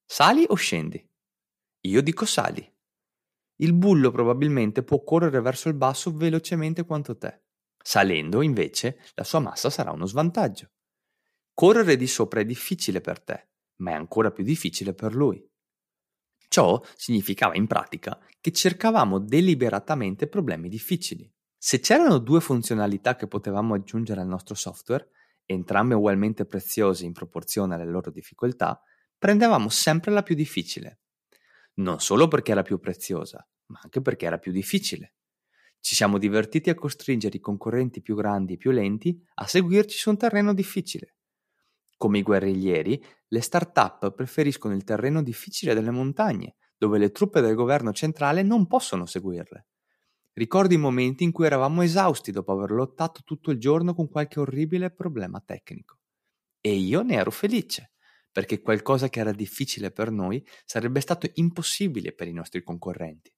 Sali 0.05 0.45
o 0.49 0.55
scendi? 0.55 1.09
Io 1.83 2.03
dico 2.03 2.25
sali. 2.25 2.76
Il 3.57 3.73
bullo 3.73 4.11
probabilmente 4.11 4.83
può 4.83 5.03
correre 5.03 5.41
verso 5.41 5.69
il 5.69 5.75
basso 5.75 6.13
velocemente 6.13 6.85
quanto 6.85 7.17
te. 7.17 7.43
Salendo, 7.83 8.43
invece, 8.43 8.99
la 9.15 9.25
sua 9.25 9.39
massa 9.39 9.71
sarà 9.71 9.93
uno 9.93 10.07
svantaggio. 10.07 10.71
Correre 11.55 11.97
di 11.97 12.07
sopra 12.07 12.41
è 12.41 12.45
difficile 12.45 13.01
per 13.01 13.23
te, 13.23 13.49
ma 13.77 13.93
è 13.93 13.95
ancora 13.95 14.31
più 14.31 14.45
difficile 14.45 14.93
per 14.93 15.15
lui. 15.15 15.43
Ciò 16.49 16.83
significava 16.95 17.55
in 17.55 17.67
pratica 17.67 18.19
che 18.41 18.53
cercavamo 18.53 19.19
deliberatamente 19.19 20.29
problemi 20.29 20.69
difficili. 20.69 21.33
Se 21.57 21.81
c'erano 21.81 22.19
due 22.19 22.41
funzionalità 22.41 23.17
che 23.17 23.27
potevamo 23.27 23.75
aggiungere 23.75 24.21
al 24.21 24.27
nostro 24.27 24.55
software, 24.55 25.11
entrambe 25.47 25.95
ugualmente 25.95 26.45
preziose 26.45 27.05
in 27.05 27.13
proporzione 27.13 27.75
alle 27.75 27.87
loro 27.87 28.11
difficoltà, 28.11 28.81
prendevamo 29.17 29.69
sempre 29.69 30.11
la 30.11 30.23
più 30.23 30.35
difficile. 30.35 31.01
Non 31.79 32.01
solo 32.01 32.29
perché 32.29 32.53
era 32.53 32.63
più 32.63 32.79
preziosa, 32.79 33.47
ma 33.67 33.81
anche 33.83 34.01
perché 34.01 34.27
era 34.27 34.39
più 34.39 34.53
difficile. 34.53 35.15
Ci 35.81 35.95
siamo 35.95 36.19
divertiti 36.19 36.71
a 36.71 36.75
costringere 36.75 37.37
i 37.37 37.41
concorrenti 37.41 38.01
più 38.01 38.17
grandi 38.17 38.55
e 38.55 38.57
più 38.57 38.71
lenti 38.71 39.23
a 39.35 39.47
seguirci 39.47 39.97
su 39.97 40.11
un 40.11 40.17
terreno 40.17 40.53
difficile. 40.55 41.17
Come 41.97 42.19
i 42.19 42.23
guerriglieri, 42.23 43.03
le 43.29 43.41
start-up 43.41 44.13
preferiscono 44.13 44.75
il 44.75 44.85
terreno 44.85 45.23
difficile 45.23 45.75
delle 45.75 45.91
montagne, 45.91 46.57
dove 46.77 46.99
le 46.99 47.11
truppe 47.11 47.41
del 47.41 47.55
governo 47.55 47.93
centrale 47.93 48.43
non 48.43 48.67
possono 48.67 49.07
seguirle. 49.07 49.67
Ricordo 50.33 50.75
i 50.75 50.79
momenti 50.79 51.25
in 51.25 51.33
cui 51.33 51.47
eravamo 51.47 51.83
esausti 51.83 52.31
dopo 52.31 52.53
aver 52.53 52.71
lottato 52.71 53.23
tutto 53.25 53.51
il 53.51 53.59
giorno 53.59 53.95
con 53.95 54.09
qualche 54.09 54.41
orribile 54.41 54.91
problema 54.91 55.41
tecnico. 55.41 55.99
E 56.61 56.75
io 56.75 57.03
ne 57.03 57.15
ero 57.15 57.31
felice, 57.31 57.93
perché 58.37 58.61
qualcosa 58.61 59.09
che 59.09 59.21
era 59.21 59.33
difficile 59.33 59.91
per 59.91 60.11
noi 60.11 60.47
sarebbe 60.67 61.01
stato 61.01 61.27
impossibile 61.37 62.13
per 62.13 62.29
i 62.29 62.35
nostri 62.35 62.63
concorrenti. 62.63 63.33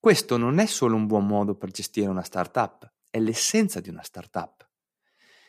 Questo 0.00 0.36
non 0.36 0.58
è 0.58 0.66
solo 0.66 0.96
un 0.96 1.06
buon 1.06 1.28
modo 1.28 1.54
per 1.54 1.70
gestire 1.70 2.08
una 2.08 2.24
startup, 2.24 2.92
è 3.08 3.20
l'essenza 3.20 3.78
di 3.78 3.88
una 3.88 4.02
startup. 4.02 4.68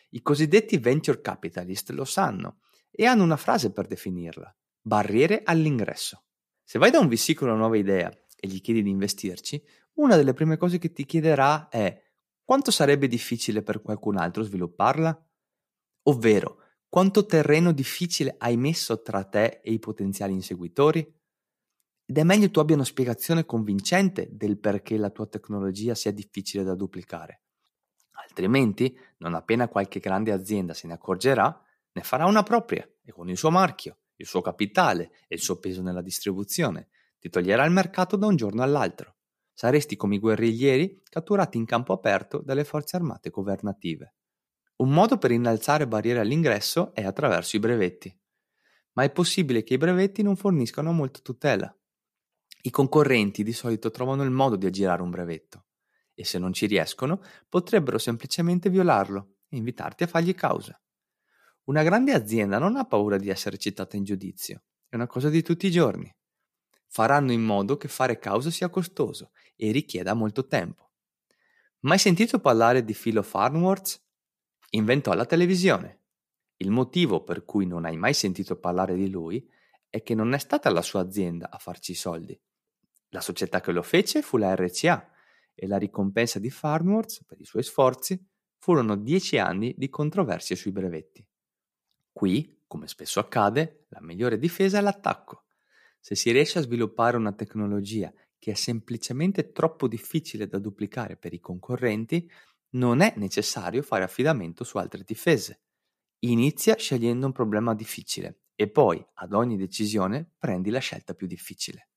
I 0.10 0.22
cosiddetti 0.22 0.78
venture 0.78 1.22
capitalist 1.22 1.90
lo 1.90 2.06
sanno 2.06 2.60
e 2.92 3.08
hanno 3.08 3.24
una 3.24 3.36
frase 3.36 3.72
per 3.72 3.88
definirla: 3.88 4.56
barriere 4.80 5.42
all'ingresso. 5.44 6.26
Se 6.64 6.78
vai 6.78 6.92
da 6.92 7.00
un 7.00 7.08
VC 7.08 7.34
con 7.34 7.48
una 7.48 7.58
nuova 7.58 7.78
idea 7.78 8.16
e 8.40 8.48
gli 8.48 8.62
chiedi 8.62 8.84
di 8.84 8.92
investirci, 8.92 9.60
una 9.94 10.16
delle 10.18 10.34
prime 10.34 10.56
cose 10.56 10.78
che 10.78 10.92
ti 10.92 11.06
chiederà 11.06 11.68
è 11.68 12.00
quanto 12.44 12.70
sarebbe 12.70 13.08
difficile 13.08 13.64
per 13.64 13.82
qualcun 13.82 14.18
altro 14.18 14.44
svilupparla? 14.44 15.30
Ovvero, 16.04 16.63
quanto 16.94 17.26
terreno 17.26 17.72
difficile 17.72 18.36
hai 18.38 18.56
messo 18.56 19.02
tra 19.02 19.24
te 19.24 19.62
e 19.64 19.72
i 19.72 19.80
potenziali 19.80 20.32
inseguitori? 20.32 21.00
Ed 22.06 22.16
è 22.16 22.22
meglio 22.22 22.52
tu 22.52 22.60
abbia 22.60 22.76
una 22.76 22.86
spiegazione 22.86 23.48
convincente 23.48 24.28
del 24.32 24.60
perché 24.60 24.96
la 24.98 25.10
tua 25.10 25.26
tecnologia 25.26 25.96
sia 25.96 26.12
difficile 26.12 26.64
da 26.64 26.76
duplicare. 26.76 27.42
Altrimenti, 28.12 28.96
non 29.18 29.34
appena 29.34 29.70
qualche 29.70 30.00
grande 30.00 30.32
azienda 30.32 30.76
se 30.76 30.86
ne 30.86 30.94
accorgerà, 30.94 31.66
ne 31.94 32.02
farà 32.04 32.28
una 32.28 32.44
propria 32.44 32.88
e 33.04 33.12
con 33.12 33.28
il 33.28 33.38
suo 33.38 33.50
marchio, 33.50 33.98
il 34.18 34.28
suo 34.28 34.42
capitale 34.42 35.14
e 35.28 35.34
il 35.34 35.42
suo 35.42 35.58
peso 35.58 35.82
nella 35.82 36.04
distribuzione 36.04 36.90
ti 37.18 37.28
toglierà 37.28 37.66
il 37.66 37.72
mercato 37.72 38.18
da 38.18 38.28
un 38.28 38.36
giorno 38.36 38.62
all'altro. 38.62 39.16
Saresti 39.52 39.96
come 39.96 40.18
i 40.18 40.20
guerriglieri 40.20 41.02
catturati 41.10 41.58
in 41.58 41.66
campo 41.66 41.92
aperto 41.92 42.38
dalle 42.38 42.64
forze 42.64 42.98
armate 42.98 43.32
governative. 43.32 44.14
Un 44.84 44.92
modo 44.92 45.18
per 45.18 45.32
innalzare 45.32 45.88
barriere 45.88 46.20
all'ingresso 46.20 46.94
è 46.94 47.06
attraverso 47.06 47.56
i 47.56 47.60
brevetti. 47.60 48.14
Ma 48.96 49.04
è 49.04 49.12
possibile 49.14 49.64
che 49.64 49.76
i 49.76 49.78
brevetti 49.78 50.22
non 50.22 50.36
forniscano 50.36 50.92
molta 50.92 51.20
tutela. 51.22 51.74
I 52.64 52.70
concorrenti 52.70 53.44
di 53.44 53.54
solito 53.54 53.92
trovano 53.92 54.24
il 54.24 54.30
modo 54.30 54.58
di 54.58 54.66
aggirare 54.66 55.02
un 55.02 55.10
brevetto 55.10 55.68
e 56.14 56.26
se 56.26 56.38
non 56.38 56.52
ci 56.52 56.66
riescono 56.66 57.22
potrebbero 57.48 57.98
semplicemente 57.98 58.70
violarlo 58.70 59.36
e 59.48 59.56
invitarti 59.56 60.04
a 60.04 60.08
fargli 60.08 60.36
causa. 60.36 60.78
Una 61.70 61.82
grande 61.82 62.12
azienda 62.12 62.60
non 62.60 62.76
ha 62.76 62.84
paura 62.84 63.16
di 63.16 63.30
essere 63.30 63.58
citata 63.58 63.96
in 63.96 64.04
giudizio, 64.04 64.64
è 64.90 64.96
una 64.96 65.08
cosa 65.08 65.30
di 65.30 65.42
tutti 65.42 65.66
i 65.66 65.72
giorni. 65.72 66.14
Faranno 66.88 67.32
in 67.32 67.42
modo 67.42 67.78
che 67.78 67.88
fare 67.88 68.20
causa 68.20 68.52
sia 68.52 68.68
costoso 68.68 69.32
e 69.56 69.72
richieda 69.72 70.14
molto 70.14 70.46
tempo. 70.46 70.92
Mai 71.84 71.98
sentito 71.98 72.40
parlare 72.40 72.84
di 72.84 72.94
Philo 72.94 73.24
Farnworth? 73.24 74.03
Inventò 74.76 75.14
la 75.14 75.26
televisione. 75.26 76.02
Il 76.58 76.72
motivo 76.72 77.24
per 77.24 77.46
cui 77.46 77.66
non 77.68 77.86
hai 77.86 77.96
mai 77.96 78.14
sentito 78.14 78.58
parlare 78.58 78.96
di 78.96 79.10
lui 79.10 79.48
è 79.88 80.02
che 80.02 80.16
non 80.16 80.34
è 80.34 80.40
stata 80.40 80.70
la 80.72 80.82
sua 80.82 81.02
azienda 81.02 81.50
a 81.52 81.58
farci 81.58 81.92
i 81.92 81.96
soldi. 81.96 82.40
La 83.10 83.22
società 83.22 83.62
che 83.62 83.72
lo 83.72 83.84
fece 83.84 84.24
fu 84.24 84.38
la 84.38 84.56
RCA, 84.56 85.14
e 85.56 85.68
la 85.68 85.78
ricompensa 85.78 86.40
di 86.40 86.50
Farnworth 86.50 87.24
per 87.26 87.40
i 87.40 87.46
suoi 87.46 87.64
sforzi 87.64 88.20
furono 88.58 88.96
dieci 88.96 89.38
anni 89.38 89.74
di 89.78 89.90
controversie 89.90 90.56
sui 90.56 90.72
brevetti. 90.72 91.26
Qui, 92.12 92.64
come 92.66 92.88
spesso 92.88 93.20
accade, 93.20 93.86
la 93.90 94.02
migliore 94.02 94.38
difesa 94.38 94.80
è 94.80 94.82
l'attacco. 94.82 95.46
Se 96.00 96.16
si 96.16 96.32
riesce 96.32 96.60
a 96.60 96.64
sviluppare 96.64 97.18
una 97.18 97.34
tecnologia 97.34 98.12
che 98.38 98.52
è 98.52 98.56
semplicemente 98.56 99.52
troppo 99.52 99.88
difficile 99.88 100.48
da 100.48 100.60
duplicare 100.60 101.16
per 101.16 101.34
i 101.34 101.40
concorrenti, 101.40 102.30
non 102.74 103.02
è 103.02 103.14
necessario 103.18 103.82
fare 103.82 104.04
affidamento 104.04 104.64
su 104.64 104.78
altre 104.78 105.04
difese. 105.04 105.62
Inizia 106.20 106.76
scegliendo 106.76 107.26
un 107.26 107.32
problema 107.32 107.74
difficile 107.76 108.44
e 108.56 108.70
poi, 108.70 109.06
ad 109.16 109.34
ogni 109.34 109.58
decisione, 109.58 110.32
prendi 110.38 110.70
la 110.70 110.80
scelta 110.80 111.14
più 111.14 111.28
difficile. 111.28 111.90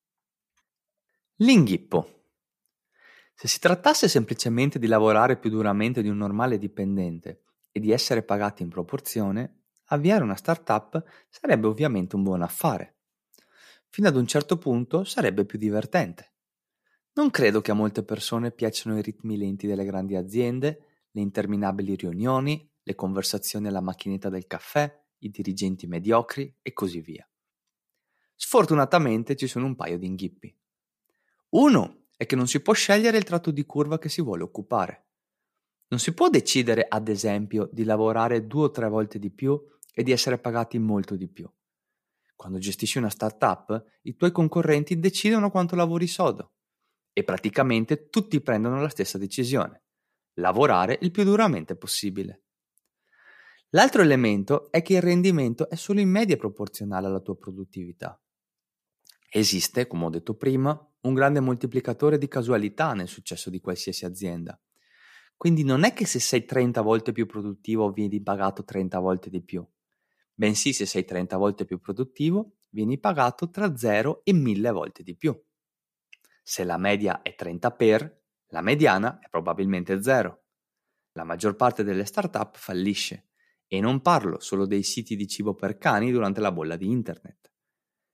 L'inghippo. 1.36 2.24
Se 3.34 3.48
si 3.48 3.58
trattasse 3.58 4.08
semplicemente 4.08 4.78
di 4.78 4.86
lavorare 4.86 5.38
più 5.38 5.50
duramente 5.50 6.02
di 6.02 6.08
un 6.08 6.16
normale 6.16 6.58
dipendente 6.58 7.42
e 7.70 7.80
di 7.80 7.92
essere 7.92 8.22
pagati 8.22 8.62
in 8.62 8.70
proporzione, 8.70 9.64
avviare 9.88 10.24
una 10.24 10.36
startup 10.36 11.04
sarebbe 11.28 11.66
ovviamente 11.66 12.16
un 12.16 12.22
buon 12.22 12.42
affare. 12.42 12.96
Fino 13.88 14.08
ad 14.08 14.16
un 14.16 14.26
certo 14.26 14.56
punto 14.56 15.04
sarebbe 15.04 15.44
più 15.44 15.58
divertente. 15.58 16.35
Non 17.16 17.30
credo 17.30 17.62
che 17.62 17.70
a 17.70 17.74
molte 17.74 18.02
persone 18.02 18.50
piacciono 18.50 18.98
i 18.98 19.02
ritmi 19.02 19.38
lenti 19.38 19.66
delle 19.66 19.86
grandi 19.86 20.16
aziende, 20.16 21.06
le 21.12 21.22
interminabili 21.22 21.96
riunioni, 21.96 22.70
le 22.82 22.94
conversazioni 22.94 23.68
alla 23.68 23.80
macchinetta 23.80 24.28
del 24.28 24.46
caffè, 24.46 25.02
i 25.20 25.30
dirigenti 25.30 25.86
mediocri 25.86 26.54
e 26.60 26.74
così 26.74 27.00
via. 27.00 27.26
Sfortunatamente 28.34 29.34
ci 29.34 29.46
sono 29.46 29.64
un 29.64 29.76
paio 29.76 29.96
di 29.96 30.04
inghippi. 30.04 30.54
Uno 31.50 32.08
è 32.18 32.26
che 32.26 32.36
non 32.36 32.48
si 32.48 32.60
può 32.60 32.74
scegliere 32.74 33.16
il 33.16 33.24
tratto 33.24 33.50
di 33.50 33.64
curva 33.64 33.98
che 33.98 34.10
si 34.10 34.20
vuole 34.20 34.42
occupare. 34.42 35.06
Non 35.88 36.00
si 36.00 36.12
può 36.12 36.28
decidere, 36.28 36.84
ad 36.86 37.08
esempio, 37.08 37.70
di 37.72 37.84
lavorare 37.84 38.46
due 38.46 38.64
o 38.64 38.70
tre 38.70 38.90
volte 38.90 39.18
di 39.18 39.30
più 39.30 39.58
e 39.94 40.02
di 40.02 40.12
essere 40.12 40.36
pagati 40.36 40.78
molto 40.78 41.16
di 41.16 41.28
più. 41.28 41.50
Quando 42.34 42.58
gestisci 42.58 42.98
una 42.98 43.08
startup, 43.08 43.82
i 44.02 44.16
tuoi 44.16 44.32
concorrenti 44.32 44.98
decidono 44.98 45.50
quanto 45.50 45.76
lavori 45.76 46.06
sodo 46.06 46.50
e 47.18 47.24
praticamente 47.24 48.10
tutti 48.10 48.42
prendono 48.42 48.78
la 48.78 48.90
stessa 48.90 49.16
decisione, 49.16 49.84
lavorare 50.34 50.98
il 51.00 51.10
più 51.10 51.24
duramente 51.24 51.74
possibile. 51.74 52.42
L'altro 53.70 54.02
elemento 54.02 54.70
è 54.70 54.82
che 54.82 54.96
il 54.96 55.00
rendimento 55.00 55.70
è 55.70 55.76
solo 55.76 56.00
in 56.00 56.10
media 56.10 56.36
proporzionale 56.36 57.06
alla 57.06 57.20
tua 57.20 57.34
produttività. 57.34 58.20
Esiste, 59.30 59.86
come 59.86 60.04
ho 60.04 60.10
detto 60.10 60.34
prima, 60.34 60.78
un 61.00 61.14
grande 61.14 61.40
moltiplicatore 61.40 62.18
di 62.18 62.28
casualità 62.28 62.92
nel 62.92 63.08
successo 63.08 63.48
di 63.48 63.60
qualsiasi 63.60 64.04
azienda. 64.04 64.60
Quindi 65.38 65.64
non 65.64 65.84
è 65.84 65.94
che 65.94 66.04
se 66.04 66.20
sei 66.20 66.44
30 66.44 66.82
volte 66.82 67.12
più 67.12 67.24
produttivo 67.24 67.92
vieni 67.92 68.20
pagato 68.20 68.62
30 68.62 68.98
volte 68.98 69.30
di 69.30 69.42
più, 69.42 69.66
bensì 70.34 70.74
se 70.74 70.84
sei 70.84 71.06
30 71.06 71.38
volte 71.38 71.64
più 71.64 71.80
produttivo 71.80 72.56
vieni 72.68 72.98
pagato 72.98 73.48
tra 73.48 73.74
0 73.74 74.20
e 74.22 74.34
1000 74.34 74.70
volte 74.70 75.02
di 75.02 75.16
più. 75.16 75.34
Se 76.48 76.62
la 76.62 76.76
media 76.76 77.22
è 77.22 77.34
30 77.34 77.72
per, 77.72 78.22
la 78.50 78.60
mediana 78.60 79.18
è 79.18 79.28
probabilmente 79.28 80.00
0. 80.00 80.44
La 81.14 81.24
maggior 81.24 81.56
parte 81.56 81.82
delle 81.82 82.04
start-up 82.04 82.56
fallisce 82.56 83.30
e 83.66 83.80
non 83.80 84.00
parlo 84.00 84.38
solo 84.38 84.64
dei 84.64 84.84
siti 84.84 85.16
di 85.16 85.26
cibo 85.26 85.56
per 85.56 85.76
cani 85.76 86.12
durante 86.12 86.40
la 86.40 86.52
bolla 86.52 86.76
di 86.76 86.88
internet. 86.88 87.52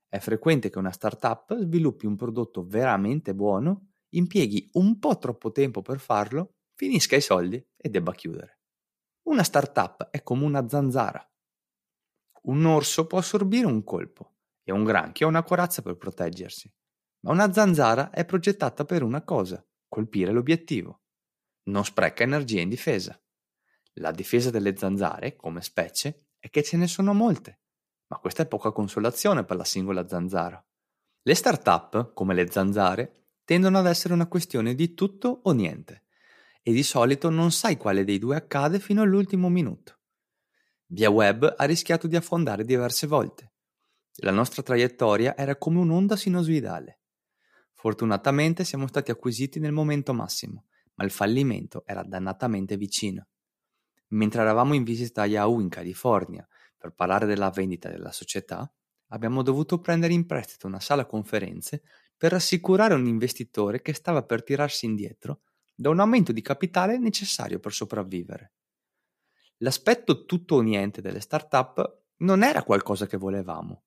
È 0.08 0.18
frequente 0.18 0.70
che 0.70 0.78
una 0.78 0.92
startup 0.92 1.54
sviluppi 1.58 2.06
un 2.06 2.16
prodotto 2.16 2.64
veramente 2.64 3.34
buono, 3.34 3.96
impieghi 4.14 4.70
un 4.72 4.98
po' 4.98 5.18
troppo 5.18 5.52
tempo 5.52 5.82
per 5.82 6.00
farlo, 6.00 6.54
finisca 6.72 7.16
i 7.16 7.20
soldi 7.20 7.62
e 7.76 7.90
debba 7.90 8.14
chiudere. 8.14 8.60
Una 9.24 9.42
startup 9.42 10.08
è 10.08 10.22
come 10.22 10.46
una 10.46 10.66
zanzara. 10.66 11.22
Un 12.44 12.64
orso 12.64 13.06
può 13.06 13.18
assorbire 13.18 13.66
un 13.66 13.84
colpo 13.84 14.36
e 14.62 14.72
un 14.72 14.84
granchio 14.84 15.26
ha 15.26 15.28
una 15.28 15.42
corazza 15.42 15.82
per 15.82 15.98
proteggersi, 15.98 16.72
ma 17.22 17.32
una 17.32 17.52
zanzara 17.52 18.10
è 18.10 18.24
progettata 18.24 18.84
per 18.84 19.02
una 19.02 19.22
cosa, 19.22 19.64
colpire 19.88 20.32
l'obiettivo. 20.32 21.02
Non 21.64 21.84
spreca 21.84 22.22
energia 22.22 22.60
in 22.60 22.68
difesa. 22.68 23.20
La 23.94 24.10
difesa 24.10 24.50
delle 24.50 24.76
zanzare, 24.76 25.36
come 25.36 25.62
specie, 25.62 26.28
è 26.38 26.50
che 26.50 26.62
ce 26.62 26.76
ne 26.76 26.86
sono 26.86 27.12
molte 27.12 27.60
Ma 28.08 28.18
questa 28.18 28.42
è 28.42 28.46
poca 28.46 28.72
consolazione 28.72 29.44
per 29.44 29.56
la 29.56 29.64
singola 29.64 30.08
zanzara. 30.08 30.64
Le 31.22 31.34
start-up, 31.34 32.12
come 32.14 32.34
le 32.34 32.50
zanzare, 32.50 33.28
tendono 33.44 33.78
ad 33.78 33.86
essere 33.86 34.14
una 34.14 34.26
questione 34.26 34.74
di 34.74 34.94
tutto 34.94 35.40
o 35.44 35.52
niente 35.52 36.04
e 36.62 36.72
di 36.72 36.82
solito 36.82 37.28
non 37.28 37.52
sai 37.52 37.76
quale 37.76 38.04
dei 38.04 38.18
due 38.18 38.36
accade 38.36 38.78
fino 38.78 39.02
all'ultimo 39.02 39.48
minuto. 39.48 39.98
Via 40.86 41.10
web 41.10 41.54
ha 41.56 41.64
rischiato 41.64 42.06
di 42.06 42.16
affondare 42.16 42.64
diverse 42.64 43.06
volte. 43.06 43.52
La 44.16 44.30
nostra 44.30 44.62
traiettoria 44.62 45.36
era 45.36 45.56
come 45.56 45.78
un'onda 45.78 46.16
sinusoidale. 46.16 47.01
Fortunatamente 47.82 48.62
siamo 48.62 48.86
stati 48.86 49.10
acquisiti 49.10 49.58
nel 49.58 49.72
momento 49.72 50.14
massimo, 50.14 50.66
ma 50.94 51.04
il 51.04 51.10
fallimento 51.10 51.82
era 51.84 52.04
dannatamente 52.04 52.76
vicino. 52.76 53.26
Mentre 54.10 54.42
eravamo 54.42 54.74
in 54.74 54.84
visita 54.84 55.22
a 55.22 55.26
Yahoo 55.26 55.58
in 55.58 55.68
California 55.68 56.46
per 56.78 56.92
parlare 56.92 57.26
della 57.26 57.50
vendita 57.50 57.90
della 57.90 58.12
società, 58.12 58.72
abbiamo 59.08 59.42
dovuto 59.42 59.80
prendere 59.80 60.12
in 60.12 60.26
prestito 60.26 60.68
una 60.68 60.78
sala 60.78 61.06
conferenze 61.06 61.82
per 62.16 62.30
rassicurare 62.30 62.94
un 62.94 63.04
investitore 63.04 63.82
che 63.82 63.94
stava 63.94 64.22
per 64.22 64.44
tirarsi 64.44 64.86
indietro 64.86 65.40
da 65.74 65.90
un 65.90 65.98
aumento 65.98 66.30
di 66.30 66.40
capitale 66.40 66.98
necessario 66.98 67.58
per 67.58 67.72
sopravvivere. 67.72 68.52
L'aspetto 69.56 70.24
tutto 70.24 70.54
o 70.54 70.60
niente 70.60 71.00
delle 71.00 71.18
start-up 71.18 72.02
non 72.18 72.44
era 72.44 72.62
qualcosa 72.62 73.08
che 73.08 73.16
volevamo. 73.16 73.82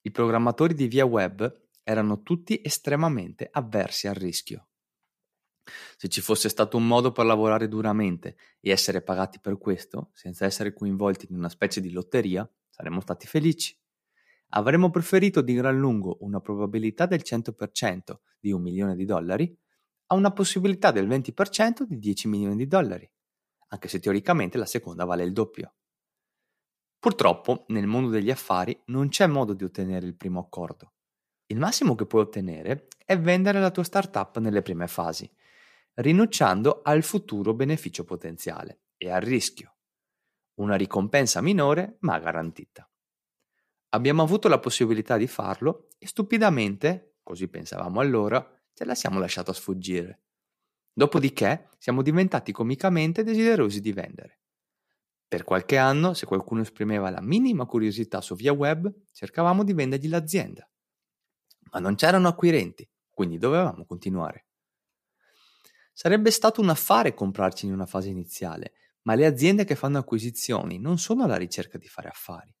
I 0.00 0.10
programmatori 0.10 0.72
di 0.72 0.86
via 0.86 1.04
web 1.04 1.67
erano 1.88 2.20
tutti 2.20 2.60
estremamente 2.62 3.48
avversi 3.50 4.08
al 4.08 4.14
rischio. 4.14 4.68
Se 5.96 6.08
ci 6.08 6.20
fosse 6.20 6.50
stato 6.50 6.76
un 6.76 6.86
modo 6.86 7.12
per 7.12 7.24
lavorare 7.24 7.66
duramente 7.66 8.36
e 8.60 8.70
essere 8.70 9.00
pagati 9.00 9.40
per 9.40 9.56
questo, 9.56 10.10
senza 10.12 10.44
essere 10.44 10.74
coinvolti 10.74 11.26
in 11.30 11.36
una 11.36 11.48
specie 11.48 11.80
di 11.80 11.90
lotteria, 11.90 12.46
saremmo 12.68 13.00
stati 13.00 13.26
felici. 13.26 13.74
Avremmo 14.50 14.90
preferito 14.90 15.40
di 15.40 15.54
gran 15.54 15.78
lungo 15.78 16.18
una 16.20 16.40
probabilità 16.40 17.06
del 17.06 17.22
100% 17.24 18.18
di 18.38 18.52
un 18.52 18.60
milione 18.60 18.94
di 18.94 19.06
dollari 19.06 19.58
a 20.08 20.14
una 20.14 20.32
possibilità 20.32 20.90
del 20.90 21.08
20% 21.08 21.84
di 21.84 21.98
10 21.98 22.28
milioni 22.28 22.56
di 22.56 22.66
dollari, 22.66 23.10
anche 23.68 23.88
se 23.88 23.98
teoricamente 23.98 24.58
la 24.58 24.66
seconda 24.66 25.06
vale 25.06 25.24
il 25.24 25.32
doppio. 25.32 25.74
Purtroppo, 26.98 27.64
nel 27.68 27.86
mondo 27.86 28.10
degli 28.10 28.30
affari 28.30 28.78
non 28.86 29.08
c'è 29.08 29.26
modo 29.26 29.54
di 29.54 29.64
ottenere 29.64 30.04
il 30.04 30.16
primo 30.16 30.40
accordo. 30.40 30.92
Il 31.50 31.58
massimo 31.58 31.94
che 31.94 32.04
puoi 32.04 32.22
ottenere 32.22 32.88
è 33.06 33.18
vendere 33.18 33.58
la 33.58 33.70
tua 33.70 33.82
startup 33.82 34.36
nelle 34.36 34.60
prime 34.60 34.86
fasi, 34.86 35.30
rinunciando 35.94 36.82
al 36.82 37.02
futuro 37.02 37.54
beneficio 37.54 38.04
potenziale 38.04 38.80
e 38.98 39.10
al 39.10 39.22
rischio. 39.22 39.76
Una 40.56 40.74
ricompensa 40.74 41.40
minore 41.40 41.96
ma 42.00 42.18
garantita. 42.18 42.86
Abbiamo 43.90 44.22
avuto 44.22 44.48
la 44.48 44.58
possibilità 44.58 45.16
di 45.16 45.26
farlo 45.26 45.88
e 45.96 46.06
stupidamente, 46.06 47.14
così 47.22 47.48
pensavamo 47.48 47.98
allora, 48.00 48.46
ce 48.74 48.84
la 48.84 48.94
siamo 48.94 49.18
lasciata 49.18 49.54
sfuggire. 49.54 50.24
Dopodiché 50.92 51.70
siamo 51.78 52.02
diventati 52.02 52.52
comicamente 52.52 53.22
desiderosi 53.22 53.80
di 53.80 53.92
vendere. 53.92 54.40
Per 55.26 55.44
qualche 55.44 55.78
anno, 55.78 56.12
se 56.12 56.26
qualcuno 56.26 56.60
esprimeva 56.60 57.08
la 57.08 57.22
minima 57.22 57.64
curiosità 57.64 58.20
su 58.20 58.34
via 58.34 58.52
web, 58.52 58.92
cercavamo 59.12 59.64
di 59.64 59.72
vendergli 59.72 60.08
l'azienda. 60.10 60.68
Ma 61.72 61.78
non 61.80 61.94
c'erano 61.94 62.28
acquirenti, 62.28 62.88
quindi 63.10 63.38
dovevamo 63.38 63.84
continuare. 63.86 64.46
Sarebbe 65.92 66.30
stato 66.30 66.60
un 66.60 66.68
affare 66.68 67.14
comprarci 67.14 67.66
in 67.66 67.72
una 67.72 67.86
fase 67.86 68.08
iniziale, 68.08 68.72
ma 69.02 69.14
le 69.14 69.26
aziende 69.26 69.64
che 69.64 69.74
fanno 69.74 69.98
acquisizioni 69.98 70.78
non 70.78 70.98
sono 70.98 71.24
alla 71.24 71.36
ricerca 71.36 71.78
di 71.78 71.88
fare 71.88 72.08
affari. 72.08 72.54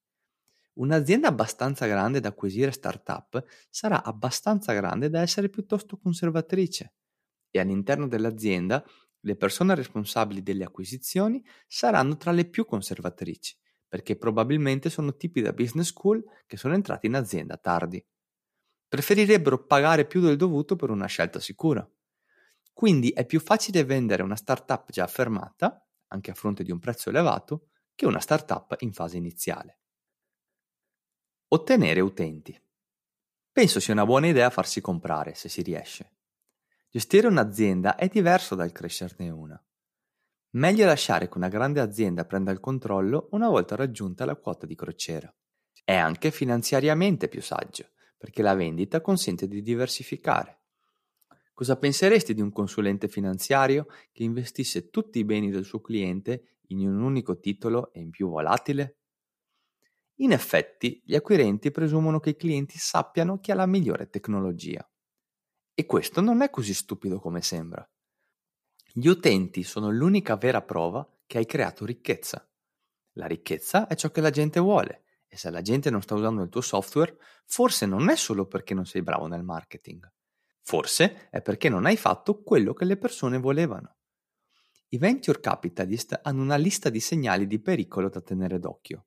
Un'azienda 0.74 1.28
abbastanza 1.28 1.86
grande 1.86 2.20
da 2.20 2.28
acquisire 2.28 2.70
startup 2.72 3.44
sarà 3.70 4.04
abbastanza 4.04 4.72
grande 4.72 5.10
da 5.10 5.20
essere 5.22 5.48
piuttosto 5.48 5.98
conservatrice 5.98 6.94
e 7.50 7.60
all'interno 7.60 8.08
dell'azienda 8.08 8.84
le 9.20 9.36
persone 9.36 9.74
responsabili 9.74 10.42
delle 10.42 10.64
acquisizioni 10.64 11.44
saranno 11.66 12.16
tra 12.16 12.32
le 12.32 12.46
più 12.48 12.64
conservatrici, 12.64 13.56
perché 13.88 14.16
probabilmente 14.16 14.90
sono 14.90 15.16
tipi 15.16 15.40
da 15.42 15.52
business 15.52 15.88
school 15.88 16.24
che 16.46 16.56
sono 16.56 16.74
entrati 16.74 17.06
in 17.06 17.16
azienda 17.16 17.56
tardi. 17.56 18.04
Preferirebbero 18.88 19.64
pagare 19.64 20.06
più 20.06 20.20
del 20.20 20.36
dovuto 20.36 20.74
per 20.74 20.90
una 20.90 21.06
scelta 21.06 21.40
sicura. 21.40 21.86
Quindi 22.72 23.10
è 23.10 23.26
più 23.26 23.38
facile 23.38 23.84
vendere 23.84 24.22
una 24.22 24.36
startup 24.36 24.90
già 24.90 25.04
affermata, 25.04 25.86
anche 26.08 26.30
a 26.30 26.34
fronte 26.34 26.62
di 26.62 26.70
un 26.70 26.78
prezzo 26.78 27.10
elevato, 27.10 27.68
che 27.94 28.06
una 28.06 28.20
startup 28.20 28.76
in 28.80 28.92
fase 28.92 29.16
iniziale. 29.16 29.80
Ottenere 31.48 32.00
utenti. 32.00 32.58
Penso 33.50 33.80
sia 33.80 33.92
una 33.92 34.06
buona 34.06 34.28
idea 34.28 34.50
farsi 34.50 34.80
comprare, 34.80 35.34
se 35.34 35.48
si 35.48 35.62
riesce. 35.62 36.12
Gestire 36.88 37.26
un'azienda 37.26 37.96
è 37.96 38.08
diverso 38.08 38.54
dal 38.54 38.72
crescerne 38.72 39.28
una. 39.28 39.62
Meglio 40.50 40.86
lasciare 40.86 41.28
che 41.28 41.36
una 41.36 41.48
grande 41.48 41.80
azienda 41.80 42.24
prenda 42.24 42.52
il 42.52 42.60
controllo 42.60 43.28
una 43.32 43.48
volta 43.48 43.76
raggiunta 43.76 44.24
la 44.24 44.36
quota 44.36 44.64
di 44.64 44.74
crociera. 44.74 45.34
È 45.84 45.94
anche 45.94 46.30
finanziariamente 46.30 47.28
più 47.28 47.42
saggio, 47.42 47.90
perché 48.18 48.42
la 48.42 48.54
vendita 48.54 49.00
consente 49.00 49.46
di 49.46 49.62
diversificare. 49.62 50.64
Cosa 51.54 51.78
penseresti 51.78 52.34
di 52.34 52.40
un 52.40 52.52
consulente 52.52 53.08
finanziario 53.08 53.86
che 54.12 54.24
investisse 54.24 54.90
tutti 54.90 55.18
i 55.18 55.24
beni 55.24 55.50
del 55.50 55.64
suo 55.64 55.80
cliente 55.80 56.58
in 56.68 56.86
un 56.86 57.00
unico 57.00 57.38
titolo 57.38 57.92
e 57.92 58.00
in 58.00 58.10
più 58.10 58.28
volatile? 58.28 58.98
In 60.16 60.32
effetti, 60.32 61.00
gli 61.04 61.14
acquirenti 61.14 61.70
presumono 61.70 62.18
che 62.18 62.30
i 62.30 62.36
clienti 62.36 62.76
sappiano 62.76 63.38
chi 63.38 63.52
ha 63.52 63.54
la 63.54 63.66
migliore 63.66 64.08
tecnologia. 64.08 64.88
E 65.74 65.86
questo 65.86 66.20
non 66.20 66.42
è 66.42 66.50
così 66.50 66.74
stupido 66.74 67.20
come 67.20 67.40
sembra. 67.40 67.88
Gli 68.92 69.06
utenti 69.06 69.62
sono 69.62 69.90
l'unica 69.90 70.36
vera 70.36 70.62
prova 70.62 71.08
che 71.24 71.38
hai 71.38 71.46
creato 71.46 71.84
ricchezza. 71.84 72.48
La 73.12 73.26
ricchezza 73.26 73.86
è 73.86 73.94
ciò 73.94 74.10
che 74.10 74.20
la 74.20 74.30
gente 74.30 74.58
vuole 74.58 75.04
e 75.28 75.36
se 75.36 75.50
la 75.50 75.62
gente 75.62 75.90
non 75.90 76.02
sta 76.02 76.14
usando 76.14 76.42
il 76.42 76.48
tuo 76.48 76.60
software, 76.62 77.16
forse 77.44 77.86
non 77.86 78.08
è 78.08 78.16
solo 78.16 78.46
perché 78.46 78.74
non 78.74 78.86
sei 78.86 79.02
bravo 79.02 79.26
nel 79.26 79.44
marketing. 79.44 80.10
Forse 80.62 81.28
è 81.30 81.40
perché 81.42 81.68
non 81.68 81.86
hai 81.86 81.96
fatto 81.96 82.42
quello 82.42 82.72
che 82.72 82.84
le 82.84 82.96
persone 82.96 83.38
volevano. 83.38 83.96
I 84.88 84.98
venture 84.98 85.40
capitalist 85.40 86.18
hanno 86.22 86.42
una 86.42 86.56
lista 86.56 86.88
di 86.88 87.00
segnali 87.00 87.46
di 87.46 87.60
pericolo 87.60 88.08
da 88.08 88.20
tenere 88.20 88.58
d'occhio 88.58 89.06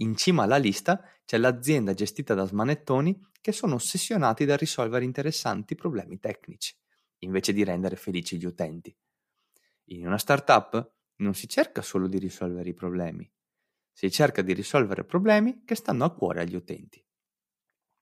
in 0.00 0.14
cima 0.16 0.42
alla 0.42 0.58
lista 0.58 1.02
c'è 1.24 1.38
l'azienda 1.38 1.94
gestita 1.94 2.34
da 2.34 2.44
smanettoni 2.44 3.18
che 3.40 3.52
sono 3.52 3.76
ossessionati 3.76 4.44
dal 4.44 4.58
risolvere 4.58 5.04
interessanti 5.04 5.74
problemi 5.74 6.18
tecnici, 6.18 6.76
invece 7.20 7.54
di 7.54 7.64
rendere 7.64 7.96
felici 7.96 8.36
gli 8.36 8.44
utenti. 8.44 8.94
In 9.90 10.06
una 10.06 10.18
startup 10.18 10.92
non 11.16 11.34
si 11.34 11.48
cerca 11.48 11.80
solo 11.80 12.08
di 12.08 12.18
risolvere 12.18 12.68
i 12.68 12.74
problemi, 12.74 13.30
si 13.96 14.10
cerca 14.10 14.42
di 14.42 14.52
risolvere 14.52 15.06
problemi 15.06 15.62
che 15.64 15.74
stanno 15.74 16.04
a 16.04 16.12
cuore 16.12 16.42
agli 16.42 16.54
utenti. 16.54 17.02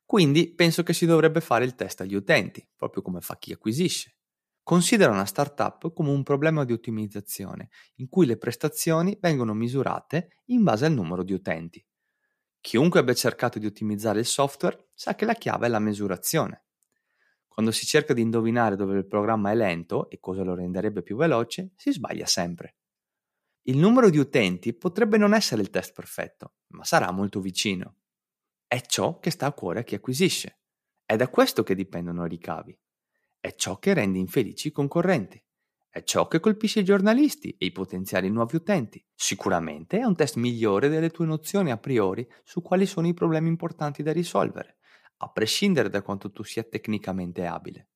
Quindi 0.05 0.53
penso 0.53 0.83
che 0.83 0.93
si 0.93 1.07
dovrebbe 1.07 1.41
fare 1.41 1.65
il 1.65 1.77
test 1.77 2.01
agli 2.01 2.17
utenti, 2.17 2.69
proprio 2.75 3.01
come 3.01 3.21
fa 3.21 3.39
chi 3.39 3.53
acquisisce. 3.53 4.17
Considera 4.65 5.13
una 5.13 5.25
startup 5.25 5.93
come 5.93 6.11
un 6.11 6.25
problema 6.25 6.65
di 6.65 6.73
ottimizzazione, 6.73 7.69
in 7.97 8.09
cui 8.09 8.27
le 8.27 8.37
prestazioni 8.37 9.17
vengono 9.21 9.55
misurate 9.55 10.41
in 10.47 10.65
base 10.65 10.87
al 10.87 10.93
numero 10.93 11.23
di 11.23 11.33
utenti. 11.33 11.87
Chiunque 12.61 12.99
abbia 12.99 13.15
cercato 13.15 13.61
di 13.61 13.67
ottimizzare 13.67 14.19
il 14.19 14.27
software 14.27 14.89
sa 14.95 15.15
che 15.15 15.25
la 15.25 15.35
chiave 15.35 15.67
è 15.67 15.69
la 15.69 15.79
misurazione. 15.79 16.65
Quando 17.47 17.71
si 17.71 17.87
cerca 17.87 18.15
di 18.15 18.21
indovinare 18.21 18.75
dove 18.75 18.99
il 18.99 19.07
programma 19.07 19.53
è 19.53 19.55
lento 19.55 20.11
e 20.11 20.19
cosa 20.19 20.43
lo 20.43 20.57
renderebbe 20.57 21.03
più 21.03 21.15
veloce, 21.15 21.71
si 21.77 21.93
sbaglia 21.93 22.27
sempre. 22.27 22.79
Il 23.67 23.79
numero 23.79 24.11
di 24.11 24.19
utenti 24.19 24.75
potrebbe 24.75 25.17
non 25.17 25.33
essere 25.33 25.63
il 25.63 25.71
test 25.71 25.95
perfetto, 25.95 26.57
ma 26.69 26.85
sarà 26.85 27.11
molto 27.13 27.41
vicino. 27.41 27.97
È 28.67 28.79
ciò 28.83 29.19
che 29.21 29.31
sta 29.31 29.47
a 29.47 29.53
cuore 29.53 29.81
a 29.81 29.83
chi 29.85 29.95
acquisisce. 29.95 30.61
È 31.03 31.17
da 31.17 31.29
questo 31.29 31.63
che 31.63 31.75
dipendono 31.75 32.27
i 32.27 32.29
ricavi. 32.29 32.79
È 33.41 33.55
ciò 33.55 33.79
che 33.79 33.95
rende 33.95 34.19
infelici 34.19 34.69
i 34.69 34.73
concorrenti. 34.73 35.43
È 35.89 36.03
ciò 36.03 36.29
che 36.29 36.41
colpisce 36.41 36.81
i 36.81 36.85
giornalisti 36.85 37.57
e 37.59 37.65
i 37.65 37.73
potenziali 37.73 38.29
nuovi 38.29 38.57
utenti. 38.57 39.03
Sicuramente 39.15 39.99
è 39.99 40.05
un 40.05 40.15
test 40.15 40.37
migliore 40.37 40.91
delle 40.91 41.09
tue 41.09 41.25
nozioni 41.25 41.71
a 41.71 41.79
priori 41.79 42.29
su 42.43 42.61
quali 42.61 42.85
sono 42.85 43.07
i 43.07 43.15
problemi 43.15 43.49
importanti 43.49 44.03
da 44.03 44.13
risolvere, 44.13 44.77
a 45.19 45.31
prescindere 45.31 45.89
da 45.89 46.03
quanto 46.03 46.31
tu 46.31 46.43
sia 46.43 46.65
tecnicamente 46.65 47.47
abile. 47.47 47.89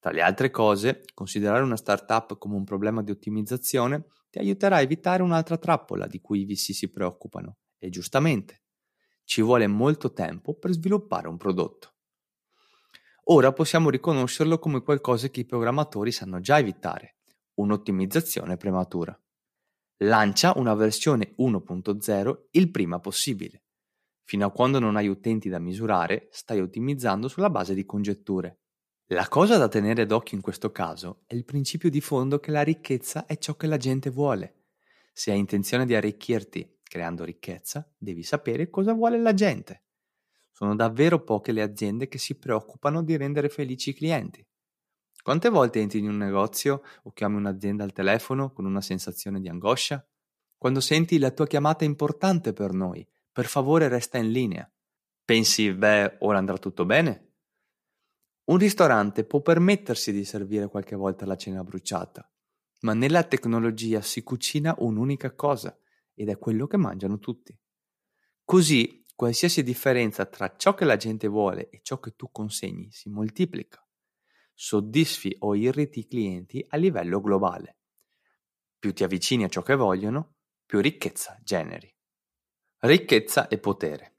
Tra 0.00 0.10
le 0.10 0.22
altre 0.22 0.50
cose, 0.50 1.04
considerare 1.14 1.62
una 1.62 1.76
startup 1.76 2.36
come 2.36 2.56
un 2.56 2.64
problema 2.64 3.00
di 3.02 3.12
ottimizzazione 3.12 4.06
ti 4.32 4.38
aiuterà 4.38 4.76
a 4.76 4.80
evitare 4.80 5.22
un'altra 5.22 5.58
trappola 5.58 6.06
di 6.06 6.18
cui 6.22 6.40
i 6.40 6.46
VC 6.46 6.72
si 6.72 6.90
preoccupano, 6.90 7.58
e 7.78 7.90
giustamente. 7.90 8.62
Ci 9.24 9.42
vuole 9.42 9.66
molto 9.66 10.14
tempo 10.14 10.54
per 10.54 10.70
sviluppare 10.72 11.28
un 11.28 11.36
prodotto. 11.36 11.96
Ora 13.24 13.52
possiamo 13.52 13.90
riconoscerlo 13.90 14.58
come 14.58 14.80
qualcosa 14.80 15.28
che 15.28 15.40
i 15.40 15.44
programmatori 15.44 16.12
sanno 16.12 16.40
già 16.40 16.58
evitare, 16.58 17.16
un'ottimizzazione 17.56 18.56
prematura. 18.56 19.14
Lancia 19.98 20.54
una 20.56 20.72
versione 20.72 21.34
1.0 21.36 22.38
il 22.52 22.70
prima 22.70 23.00
possibile. 23.00 23.64
Fino 24.24 24.46
a 24.46 24.50
quando 24.50 24.78
non 24.78 24.96
hai 24.96 25.08
utenti 25.08 25.50
da 25.50 25.58
misurare, 25.58 26.28
stai 26.30 26.58
ottimizzando 26.58 27.28
sulla 27.28 27.50
base 27.50 27.74
di 27.74 27.84
congetture. 27.84 28.61
La 29.12 29.28
cosa 29.28 29.58
da 29.58 29.68
tenere 29.68 30.06
d'occhio 30.06 30.38
in 30.38 30.42
questo 30.42 30.72
caso 30.72 31.24
è 31.26 31.34
il 31.34 31.44
principio 31.44 31.90
di 31.90 32.00
fondo 32.00 32.40
che 32.40 32.50
la 32.50 32.62
ricchezza 32.62 33.26
è 33.26 33.36
ciò 33.36 33.56
che 33.56 33.66
la 33.66 33.76
gente 33.76 34.08
vuole. 34.08 34.62
Se 35.12 35.30
hai 35.30 35.38
intenzione 35.38 35.84
di 35.84 35.94
arricchirti 35.94 36.78
creando 36.82 37.22
ricchezza, 37.22 37.86
devi 37.98 38.22
sapere 38.22 38.70
cosa 38.70 38.94
vuole 38.94 39.18
la 39.18 39.34
gente. 39.34 39.82
Sono 40.50 40.74
davvero 40.74 41.22
poche 41.24 41.52
le 41.52 41.60
aziende 41.60 42.08
che 42.08 42.16
si 42.16 42.38
preoccupano 42.38 43.02
di 43.02 43.14
rendere 43.18 43.50
felici 43.50 43.90
i 43.90 43.94
clienti. 43.94 44.42
Quante 45.22 45.50
volte 45.50 45.80
entri 45.80 45.98
in 45.98 46.08
un 46.08 46.16
negozio 46.16 46.80
o 47.02 47.12
chiami 47.12 47.36
un'azienda 47.36 47.84
al 47.84 47.92
telefono 47.92 48.50
con 48.50 48.64
una 48.64 48.80
sensazione 48.80 49.40
di 49.40 49.48
angoscia? 49.50 50.02
Quando 50.56 50.80
senti 50.80 51.18
la 51.18 51.32
tua 51.32 51.46
chiamata 51.46 51.84
importante 51.84 52.54
per 52.54 52.72
noi, 52.72 53.06
per 53.30 53.44
favore 53.44 53.88
resta 53.88 54.16
in 54.16 54.30
linea. 54.30 54.66
Pensi, 55.22 55.70
beh, 55.70 56.16
ora 56.20 56.38
andrà 56.38 56.56
tutto 56.56 56.86
bene? 56.86 57.31
Un 58.44 58.58
ristorante 58.58 59.24
può 59.24 59.40
permettersi 59.40 60.12
di 60.12 60.24
servire 60.24 60.68
qualche 60.68 60.96
volta 60.96 61.26
la 61.26 61.36
cena 61.36 61.62
bruciata, 61.62 62.28
ma 62.80 62.92
nella 62.92 63.22
tecnologia 63.22 64.00
si 64.00 64.24
cucina 64.24 64.74
un'unica 64.78 65.34
cosa 65.34 65.78
ed 66.14 66.28
è 66.28 66.38
quello 66.38 66.66
che 66.66 66.76
mangiano 66.76 67.18
tutti. 67.18 67.56
Così 68.44 69.06
qualsiasi 69.14 69.62
differenza 69.62 70.26
tra 70.26 70.56
ciò 70.56 70.74
che 70.74 70.84
la 70.84 70.96
gente 70.96 71.28
vuole 71.28 71.68
e 71.70 71.80
ciò 71.82 72.00
che 72.00 72.16
tu 72.16 72.30
consegni 72.32 72.90
si 72.90 73.08
moltiplica. 73.08 73.86
Soddisfi 74.52 75.36
o 75.40 75.54
irriti 75.54 76.00
i 76.00 76.06
clienti 76.08 76.64
a 76.68 76.76
livello 76.76 77.20
globale. 77.20 77.76
Più 78.78 78.92
ti 78.92 79.04
avvicini 79.04 79.44
a 79.44 79.48
ciò 79.48 79.62
che 79.62 79.76
vogliono, 79.76 80.34
più 80.66 80.80
ricchezza 80.80 81.38
generi. 81.42 81.94
Ricchezza 82.78 83.46
e 83.46 83.58
potere. 83.58 84.16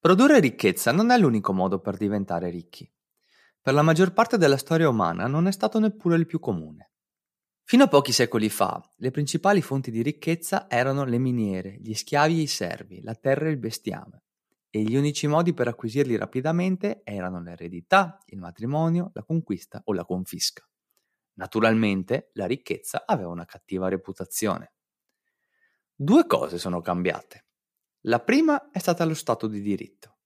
Produrre 0.00 0.40
ricchezza 0.40 0.90
non 0.90 1.10
è 1.10 1.18
l'unico 1.18 1.52
modo 1.52 1.78
per 1.78 1.96
diventare 1.96 2.50
ricchi. 2.50 2.93
Per 3.64 3.72
la 3.72 3.80
maggior 3.80 4.12
parte 4.12 4.36
della 4.36 4.58
storia 4.58 4.90
umana 4.90 5.26
non 5.26 5.46
è 5.46 5.50
stato 5.50 5.78
neppure 5.78 6.16
il 6.16 6.26
più 6.26 6.38
comune. 6.38 6.90
Fino 7.62 7.84
a 7.84 7.88
pochi 7.88 8.12
secoli 8.12 8.50
fa, 8.50 8.78
le 8.96 9.10
principali 9.10 9.62
fonti 9.62 9.90
di 9.90 10.02
ricchezza 10.02 10.68
erano 10.68 11.04
le 11.04 11.16
miniere, 11.16 11.78
gli 11.80 11.94
schiavi 11.94 12.40
e 12.40 12.42
i 12.42 12.46
servi, 12.46 13.00
la 13.00 13.14
terra 13.14 13.46
e 13.46 13.52
il 13.52 13.56
bestiame, 13.56 14.24
e 14.68 14.82
gli 14.82 14.94
unici 14.96 15.26
modi 15.26 15.54
per 15.54 15.68
acquisirli 15.68 16.14
rapidamente 16.16 17.00
erano 17.04 17.40
l'eredità, 17.40 18.18
il 18.26 18.38
matrimonio, 18.38 19.12
la 19.14 19.22
conquista 19.22 19.80
o 19.86 19.94
la 19.94 20.04
confisca. 20.04 20.62
Naturalmente, 21.36 22.32
la 22.34 22.44
ricchezza 22.44 23.04
aveva 23.06 23.30
una 23.30 23.46
cattiva 23.46 23.88
reputazione. 23.88 24.74
Due 25.94 26.26
cose 26.26 26.58
sono 26.58 26.82
cambiate. 26.82 27.46
La 28.00 28.20
prima 28.20 28.70
è 28.70 28.78
stata 28.78 29.06
lo 29.06 29.14
Stato 29.14 29.46
di 29.46 29.62
diritto. 29.62 30.18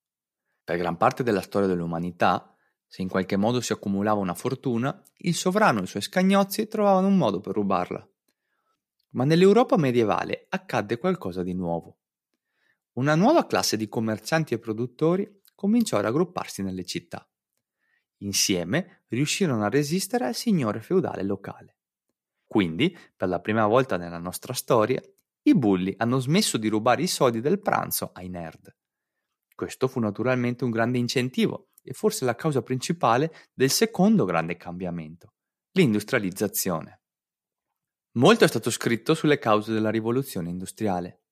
Per 0.64 0.76
gran 0.76 0.97
parte 0.97 1.22
della 1.22 1.41
storia 1.41 1.68
dell'umanità, 1.68 2.53
se 2.89 3.03
in 3.03 3.09
qualche 3.09 3.36
modo 3.36 3.61
si 3.61 3.72
accumulava 3.72 4.18
una 4.18 4.34
fortuna, 4.34 5.01
il 5.18 5.34
sovrano 5.34 5.80
e 5.80 5.82
i 5.82 5.86
suoi 5.86 6.01
scagnozzi 6.01 6.66
trovavano 6.68 7.07
un 7.07 7.18
modo 7.18 7.39
per 7.41 7.55
rubarla. 7.55 8.09
Ma 9.11 9.24
nell'Europa 9.24 9.76
medievale 9.76 10.47
accadde 10.49 10.99
qualcosa 10.99 11.43
di 11.43 11.53
nuovo. 11.53 11.99
Una 12.93 13.14
nuova 13.14 13.47
classe 13.47 13.76
di 13.76 13.89
commercianti 13.89 14.55
e 14.55 14.59
produttori 14.59 15.43
cominciò 15.55 15.99
a 15.99 16.01
raggrupparsi 16.01 16.62
nelle 16.62 16.84
città. 16.84 17.28
Insieme 18.18 19.05
riuscirono 19.09 19.64
a 19.64 19.68
resistere 19.68 20.24
al 20.24 20.34
signore 20.34 20.80
feudale 20.80 21.22
locale. 21.22 21.76
Quindi, 22.47 22.97
per 23.14 23.28
la 23.28 23.41
prima 23.41 23.66
volta 23.66 23.99
nella 23.99 24.18
nostra 24.18 24.55
storia, 24.55 25.01
i 25.43 25.55
bulli 25.55 25.95
hanno 25.99 26.18
smesso 26.18 26.57
di 26.57 26.68
rubare 26.68 27.03
i 27.03 27.07
soldi 27.07 27.43
del 27.43 27.61
pranzo 27.61 28.11
ai 28.14 28.28
nerd. 28.28 28.74
Questo 29.55 29.89
fu 29.89 30.01
naturalmente 30.01 30.64
un 30.64 30.70
grande 30.70 30.99
incentivo 30.99 31.68
e 31.83 31.93
forse 31.93 32.24
la 32.24 32.35
causa 32.35 32.62
principale 32.62 33.33
del 33.55 33.70
secondo 33.70 34.24
grande 34.24 34.57
cambiamento, 34.57 35.35
l'industrializzazione. 35.72 37.01
Molto 38.12 38.45
è 38.45 38.49
stato 38.49 38.70
scritto 38.70 39.14
sulle 39.14 39.39
cause 39.39 39.72
della 39.72 39.91
rivoluzione 39.91 40.49
industriale, 40.49 41.22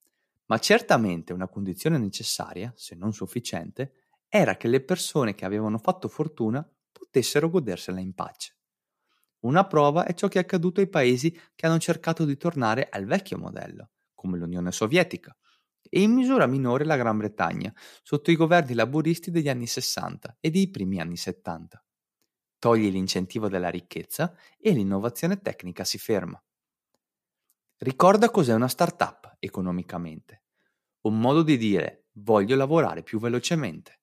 ma 0.47 0.59
certamente 0.59 1.33
una 1.33 1.49
condizione 1.49 1.99
necessaria, 1.99 2.73
se 2.77 2.95
non 2.95 3.13
sufficiente, 3.13 3.93
era 4.29 4.57
che 4.57 4.69
le 4.69 4.83
persone 4.83 5.35
che 5.35 5.45
avevano 5.45 5.79
fatto 5.79 6.09
fortuna 6.09 6.69
potessero 6.93 7.51
godersela 7.51 8.01
in 8.01 8.15
pace. 8.15 8.57
Una 9.41 9.67
prova 9.67 10.05
è 10.05 10.15
ciò 10.15 10.29
che 10.29 10.39
è 10.39 10.43
accaduto 10.43 10.81
ai 10.81 10.89
paesi 10.89 11.31
che 11.55 11.67
hanno 11.67 11.79
cercato 11.79 12.25
di 12.25 12.37
tornare 12.37 12.89
al 12.91 13.05
vecchio 13.05 13.39
modello, 13.39 13.91
come 14.15 14.39
l'Unione 14.39 14.73
Sovietica, 14.73 15.37
e 15.97 16.03
in 16.03 16.13
misura 16.13 16.45
minore 16.45 16.85
la 16.85 16.97
Gran 16.97 17.17
Bretagna, 17.17 17.73
sotto 18.03 18.31
i 18.31 18.37
governi 18.37 18.75
laburisti 18.75 19.31
degli 19.31 19.49
anni 19.49 19.67
60 19.67 20.37
e 20.41 20.51
dei 20.51 20.69
primi 20.69 21.01
anni 21.01 21.17
70. 21.17 21.83
Togli 22.59 22.91
l'incentivo 22.91 23.49
della 23.49 23.71
ricchezza 23.71 24.37
e 24.59 24.73
l'innovazione 24.73 25.41
tecnica 25.41 25.85
si 25.85 25.97
ferma. 25.97 26.39
Ricorda 27.79 28.29
cos'è 28.29 28.53
una 28.53 28.69
startup 28.69 29.37
economicamente. 29.39 30.43
Un 31.07 31.19
modo 31.19 31.43
di 31.43 31.57
dire 31.57 32.09
voglio 32.17 32.57
lavorare 32.57 33.03
più 33.03 33.19
velocemente. 33.19 34.01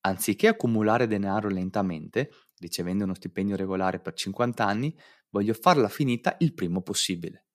Anziché 0.00 0.48
accumulare 0.48 1.06
denaro 1.06 1.50
lentamente, 1.50 2.30
ricevendo 2.56 3.04
uno 3.04 3.14
stipendio 3.14 3.54
regolare 3.54 4.00
per 4.00 4.14
50 4.14 4.64
anni, 4.64 4.98
voglio 5.28 5.52
farla 5.52 5.88
finita 5.88 6.36
il 6.38 6.54
primo 6.54 6.80
possibile. 6.80 7.48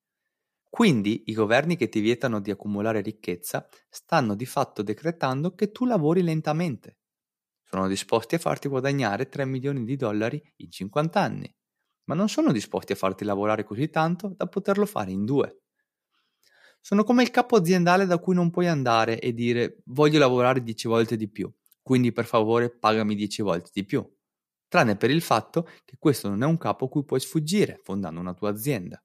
Quindi 0.75 1.23
i 1.27 1.33
governi 1.33 1.75
che 1.77 1.89
ti 1.89 2.01
vietano 2.01 2.39
di 2.41 2.51
accumulare 2.51 3.01
ricchezza 3.01 3.67
stanno 3.89 4.35
di 4.35 4.45
fatto 4.45 4.83
decretando 4.83 5.55
che 5.55 5.71
tu 5.71 5.85
lavori 5.85 6.21
lentamente. 6.21 6.97
Sono 7.63 7.87
disposti 7.87 8.35
a 8.35 8.39
farti 8.39 8.67
guadagnare 8.67 9.29
3 9.29 9.45
milioni 9.45 9.85
di 9.85 9.95
dollari 9.95 10.41
in 10.57 10.71
50 10.71 11.21
anni, 11.21 11.51
ma 12.05 12.15
non 12.15 12.29
sono 12.29 12.51
disposti 12.51 12.91
a 12.93 12.97
farti 12.97 13.23
lavorare 13.25 13.63
così 13.63 13.89
tanto 13.89 14.33
da 14.35 14.47
poterlo 14.47 14.85
fare 14.85 15.11
in 15.11 15.25
due. 15.25 15.61
Sono 16.81 17.03
come 17.03 17.23
il 17.23 17.31
capo 17.31 17.55
aziendale 17.55 18.05
da 18.05 18.19
cui 18.19 18.35
non 18.35 18.49
puoi 18.51 18.67
andare 18.67 19.19
e 19.19 19.33
dire 19.33 19.81
voglio 19.85 20.19
lavorare 20.19 20.61
10 20.63 20.87
volte 20.87 21.15
di 21.17 21.29
più, 21.29 21.51
quindi 21.81 22.11
per 22.11 22.25
favore 22.25 22.69
pagami 22.69 23.15
10 23.15 23.41
volte 23.41 23.71
di 23.73 23.83
più, 23.85 24.07
tranne 24.67 24.95
per 24.95 25.09
il 25.09 25.21
fatto 25.21 25.67
che 25.83 25.95
questo 25.97 26.29
non 26.29 26.43
è 26.43 26.45
un 26.45 26.57
capo 26.57 26.85
a 26.85 26.89
cui 26.89 27.03
puoi 27.05 27.19
sfuggire 27.19 27.79
fondando 27.83 28.19
una 28.19 28.33
tua 28.33 28.49
azienda. 28.49 29.01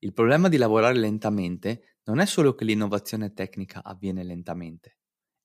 Il 0.00 0.12
problema 0.12 0.48
di 0.48 0.58
lavorare 0.58 0.98
lentamente 0.98 2.00
non 2.04 2.18
è 2.18 2.26
solo 2.26 2.54
che 2.54 2.64
l'innovazione 2.64 3.32
tecnica 3.32 3.82
avviene 3.82 4.22
lentamente, 4.24 4.98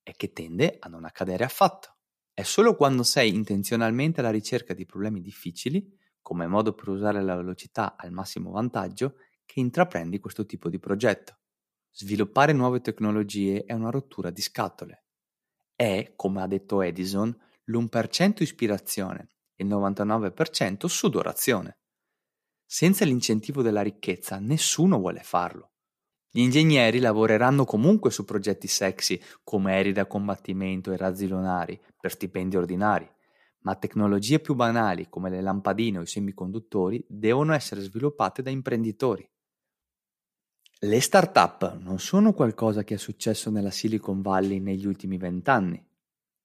è 0.04 0.14
che 0.16 0.34
tende 0.34 0.76
a 0.80 0.90
non 0.90 1.06
accadere 1.06 1.44
affatto. 1.46 1.98
È 2.34 2.44
solo 2.44 2.76
quando 2.76 3.04
sei 3.04 3.34
intenzionalmente 3.34 4.20
alla 4.20 4.30
ricerca 4.30 4.74
di 4.74 4.86
problemi 4.86 5.22
difficili, 5.22 5.98
come 6.22 6.48
modo 6.48 6.74
per 6.74 6.90
usare 6.90 7.22
la 7.22 7.36
velocità 7.36 7.96
al 7.96 8.12
massimo 8.12 8.52
vantaggio, 8.52 9.16
che 9.46 9.60
intraprendi 9.60 10.20
questo 10.20 10.46
tipo 10.46 10.70
di 10.70 10.80
progetto. 10.80 11.40
Sviluppare 11.90 12.54
nuove 12.54 12.82
tecnologie 12.82 13.64
è 13.64 13.74
una 13.74 13.90
rottura 13.90 14.32
di 14.32 14.42
scatole. 14.42 15.06
È, 15.76 16.14
come 16.16 16.42
ha 16.42 16.48
detto 16.48 16.82
Edison, 16.82 17.36
l'1% 17.66 18.42
ispirazione 18.42 19.30
e 19.56 19.64
il 19.64 19.70
99% 19.70 20.86
sudorazione. 20.86 21.81
Senza 22.74 23.04
l'incentivo 23.04 23.62
della 23.62 23.82
ricchezza 23.82 24.40
nessuno 24.40 24.98
vuole 24.98 25.20
farlo. 25.24 25.72
Gli 26.30 26.40
ingegneri 26.40 27.00
lavoreranno 27.00 27.66
comunque 27.66 28.12
su 28.12 28.24
progetti 28.24 28.68
sexy 28.68 29.20
come 29.44 29.74
aerei 29.74 29.92
da 29.92 30.08
combattimento 30.08 30.94
e 30.94 30.96
razzi 30.96 31.28
lunari 31.28 31.78
per 32.00 32.12
stipendi 32.12 32.56
ordinari, 32.56 33.06
ma 33.64 33.76
tecnologie 33.76 34.40
più 34.40 34.56
banali 34.56 35.10
come 35.10 35.30
le 35.30 35.42
lampadine 35.42 35.98
o 35.98 36.04
i 36.04 36.08
semiconduttori 36.08 37.04
devono 37.10 37.52
essere 37.54 37.82
sviluppate 37.82 38.42
da 38.42 38.52
imprenditori. 38.52 39.30
Le 40.80 41.02
start-up 41.02 41.78
non 41.78 42.00
sono 42.00 42.32
qualcosa 42.32 42.86
che 42.86 42.94
è 42.94 42.98
successo 42.98 43.50
nella 43.50 43.70
Silicon 43.70 44.22
Valley 44.22 44.62
negli 44.62 44.86
ultimi 44.86 45.18
vent'anni. 45.18 45.86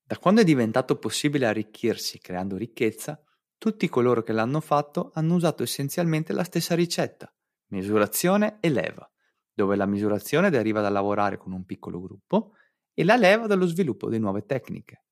Da 0.02 0.18
quando 0.18 0.40
è 0.40 0.44
diventato 0.44 0.98
possibile 0.98 1.46
arricchirsi 1.46 2.18
creando 2.18 2.56
ricchezza, 2.56 3.20
tutti 3.58 3.88
coloro 3.88 4.22
che 4.22 4.32
l'hanno 4.32 4.60
fatto 4.60 5.10
hanno 5.14 5.34
usato 5.34 5.62
essenzialmente 5.62 6.32
la 6.32 6.44
stessa 6.44 6.74
ricetta, 6.74 7.32
misurazione 7.68 8.58
e 8.60 8.68
leva, 8.68 9.10
dove 9.52 9.76
la 9.76 9.86
misurazione 9.86 10.50
deriva 10.50 10.80
da 10.80 10.90
lavorare 10.90 11.38
con 11.38 11.52
un 11.52 11.64
piccolo 11.64 12.00
gruppo 12.00 12.52
e 12.92 13.04
la 13.04 13.16
leva 13.16 13.46
dallo 13.46 13.66
sviluppo 13.66 14.08
di 14.08 14.18
nuove 14.18 14.44
tecniche. 14.44 15.04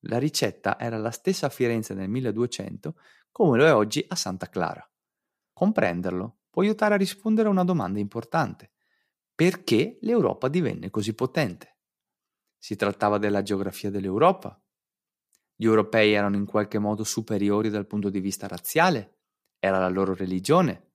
La 0.00 0.18
ricetta 0.18 0.78
era 0.78 0.98
la 0.98 1.10
stessa 1.10 1.46
a 1.46 1.50
Firenze 1.50 1.94
nel 1.94 2.08
1200 2.08 2.94
come 3.30 3.58
lo 3.58 3.64
è 3.66 3.74
oggi 3.74 4.04
a 4.08 4.14
Santa 4.14 4.48
Clara. 4.48 4.88
Comprenderlo 5.52 6.38
può 6.50 6.62
aiutare 6.62 6.94
a 6.94 6.98
rispondere 6.98 7.48
a 7.48 7.50
una 7.50 7.64
domanda 7.64 7.98
importante. 7.98 8.72
Perché 9.34 9.98
l'Europa 10.00 10.48
divenne 10.48 10.88
così 10.88 11.14
potente? 11.14 11.76
Si 12.56 12.76
trattava 12.76 13.18
della 13.18 13.42
geografia 13.42 13.90
dell'Europa, 13.90 14.58
gli 15.56 15.64
europei 15.64 16.12
erano 16.12 16.36
in 16.36 16.44
qualche 16.44 16.78
modo 16.78 17.02
superiori 17.02 17.70
dal 17.70 17.86
punto 17.86 18.10
di 18.10 18.20
vista 18.20 18.46
razziale? 18.46 19.20
Era 19.58 19.78
la 19.78 19.88
loro 19.88 20.14
religione? 20.14 20.92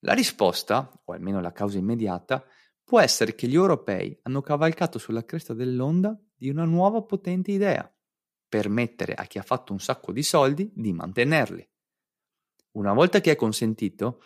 La 0.00 0.14
risposta, 0.14 0.90
o 1.04 1.12
almeno 1.12 1.40
la 1.40 1.52
causa 1.52 1.76
immediata, 1.76 2.46
Può 2.86 3.00
essere 3.00 3.34
che 3.34 3.48
gli 3.48 3.56
europei 3.56 4.16
hanno 4.22 4.42
cavalcato 4.42 5.00
sulla 5.00 5.24
cresta 5.24 5.52
dell'onda 5.52 6.16
di 6.36 6.48
una 6.48 6.64
nuova 6.64 7.02
potente 7.02 7.50
idea, 7.50 7.92
permettere 8.48 9.14
a 9.14 9.24
chi 9.24 9.40
ha 9.40 9.42
fatto 9.42 9.72
un 9.72 9.80
sacco 9.80 10.12
di 10.12 10.22
soldi 10.22 10.70
di 10.72 10.92
mantenerli. 10.92 11.68
Una 12.74 12.92
volta 12.92 13.20
che 13.20 13.32
è 13.32 13.34
consentito, 13.34 14.22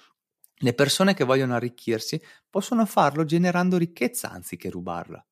le 0.57 0.75
persone 0.75 1.15
che 1.15 1.25
vogliono 1.25 1.55
arricchirsi 1.55 2.21
possono 2.51 2.85
farlo 2.85 3.25
generando 3.25 3.79
ricchezza 3.79 4.31
anziché 4.31 4.69
rubarla. 4.69 5.27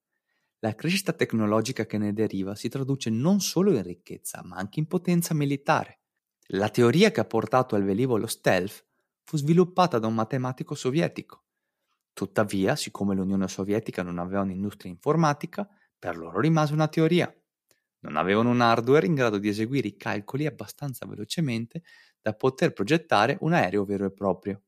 La 0.61 0.74
crescita 0.74 1.12
tecnologica 1.12 1.86
che 1.86 1.98
ne 1.98 2.12
deriva 2.12 2.54
si 2.54 2.68
traduce 2.68 3.11
non 3.11 3.40
solo 3.40 3.72
in 3.74 3.82
ricchezza, 3.82 4.42
ma 4.44 4.56
anche 4.56 4.80
in 4.80 4.86
potenza 4.86 5.34
militare. 5.34 6.00
La 6.48 6.68
teoria 6.68 7.11
che 7.11 7.20
ha 7.20 7.24
portato 7.24 7.74
al 7.74 7.84
velivolo 7.84 8.26
stealth 8.26 8.84
fu 9.22 9.36
sviluppata 9.36 9.98
da 9.98 10.06
un 10.06 10.14
matematico 10.14 10.74
sovietico. 10.74 11.44
Tuttavia, 12.12 12.74
siccome 12.74 13.14
l'Unione 13.14 13.46
Sovietica 13.46 14.02
non 14.02 14.18
aveva 14.18 14.40
un'industria 14.42 14.90
informatica, 14.90 15.68
per 15.98 16.16
loro 16.16 16.40
rimase 16.40 16.72
una 16.72 16.88
teoria. 16.88 17.32
Non 18.00 18.16
avevano 18.16 18.50
un 18.50 18.61
hardware 18.61 19.06
in 19.06 19.14
grado 19.14 19.38
di 19.38 19.48
eseguire 19.48 19.88
i 19.88 19.96
calcoli 19.96 20.46
abbastanza 20.46 21.06
velocemente 21.06 21.82
da 22.20 22.34
poter 22.34 22.72
progettare 22.72 23.38
un 23.40 23.52
aereo 23.52 23.84
vero 23.84 24.06
e 24.06 24.12
proprio. 24.12 24.62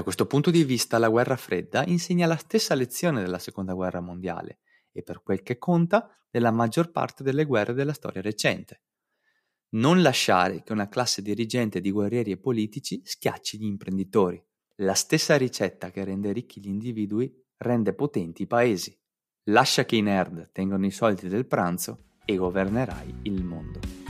Da 0.00 0.06
questo 0.06 0.24
punto 0.24 0.50
di 0.50 0.64
vista 0.64 0.96
la 0.96 1.10
guerra 1.10 1.36
fredda 1.36 1.84
insegna 1.84 2.26
la 2.26 2.38
stessa 2.38 2.74
lezione 2.74 3.20
della 3.20 3.38
seconda 3.38 3.74
guerra 3.74 4.00
mondiale 4.00 4.60
e 4.92 5.02
per 5.02 5.22
quel 5.22 5.42
che 5.42 5.58
conta 5.58 6.08
della 6.30 6.50
maggior 6.50 6.90
parte 6.90 7.22
delle 7.22 7.44
guerre 7.44 7.74
della 7.74 7.92
storia 7.92 8.22
recente. 8.22 8.80
Non 9.74 10.00
lasciare 10.00 10.62
che 10.62 10.72
una 10.72 10.88
classe 10.88 11.20
dirigente 11.20 11.82
di 11.82 11.90
guerrieri 11.90 12.30
e 12.30 12.38
politici 12.38 13.02
schiacci 13.04 13.58
gli 13.58 13.66
imprenditori. 13.66 14.42
La 14.76 14.94
stessa 14.94 15.36
ricetta 15.36 15.90
che 15.90 16.02
rende 16.02 16.32
ricchi 16.32 16.60
gli 16.60 16.68
individui 16.68 17.30
rende 17.58 17.92
potenti 17.92 18.44
i 18.44 18.46
paesi. 18.46 18.98
Lascia 19.50 19.84
che 19.84 19.96
i 19.96 20.00
nerd 20.00 20.50
tengano 20.50 20.86
i 20.86 20.90
soldi 20.90 21.28
del 21.28 21.44
pranzo 21.44 22.04
e 22.24 22.36
governerai 22.36 23.16
il 23.24 23.44
mondo. 23.44 24.09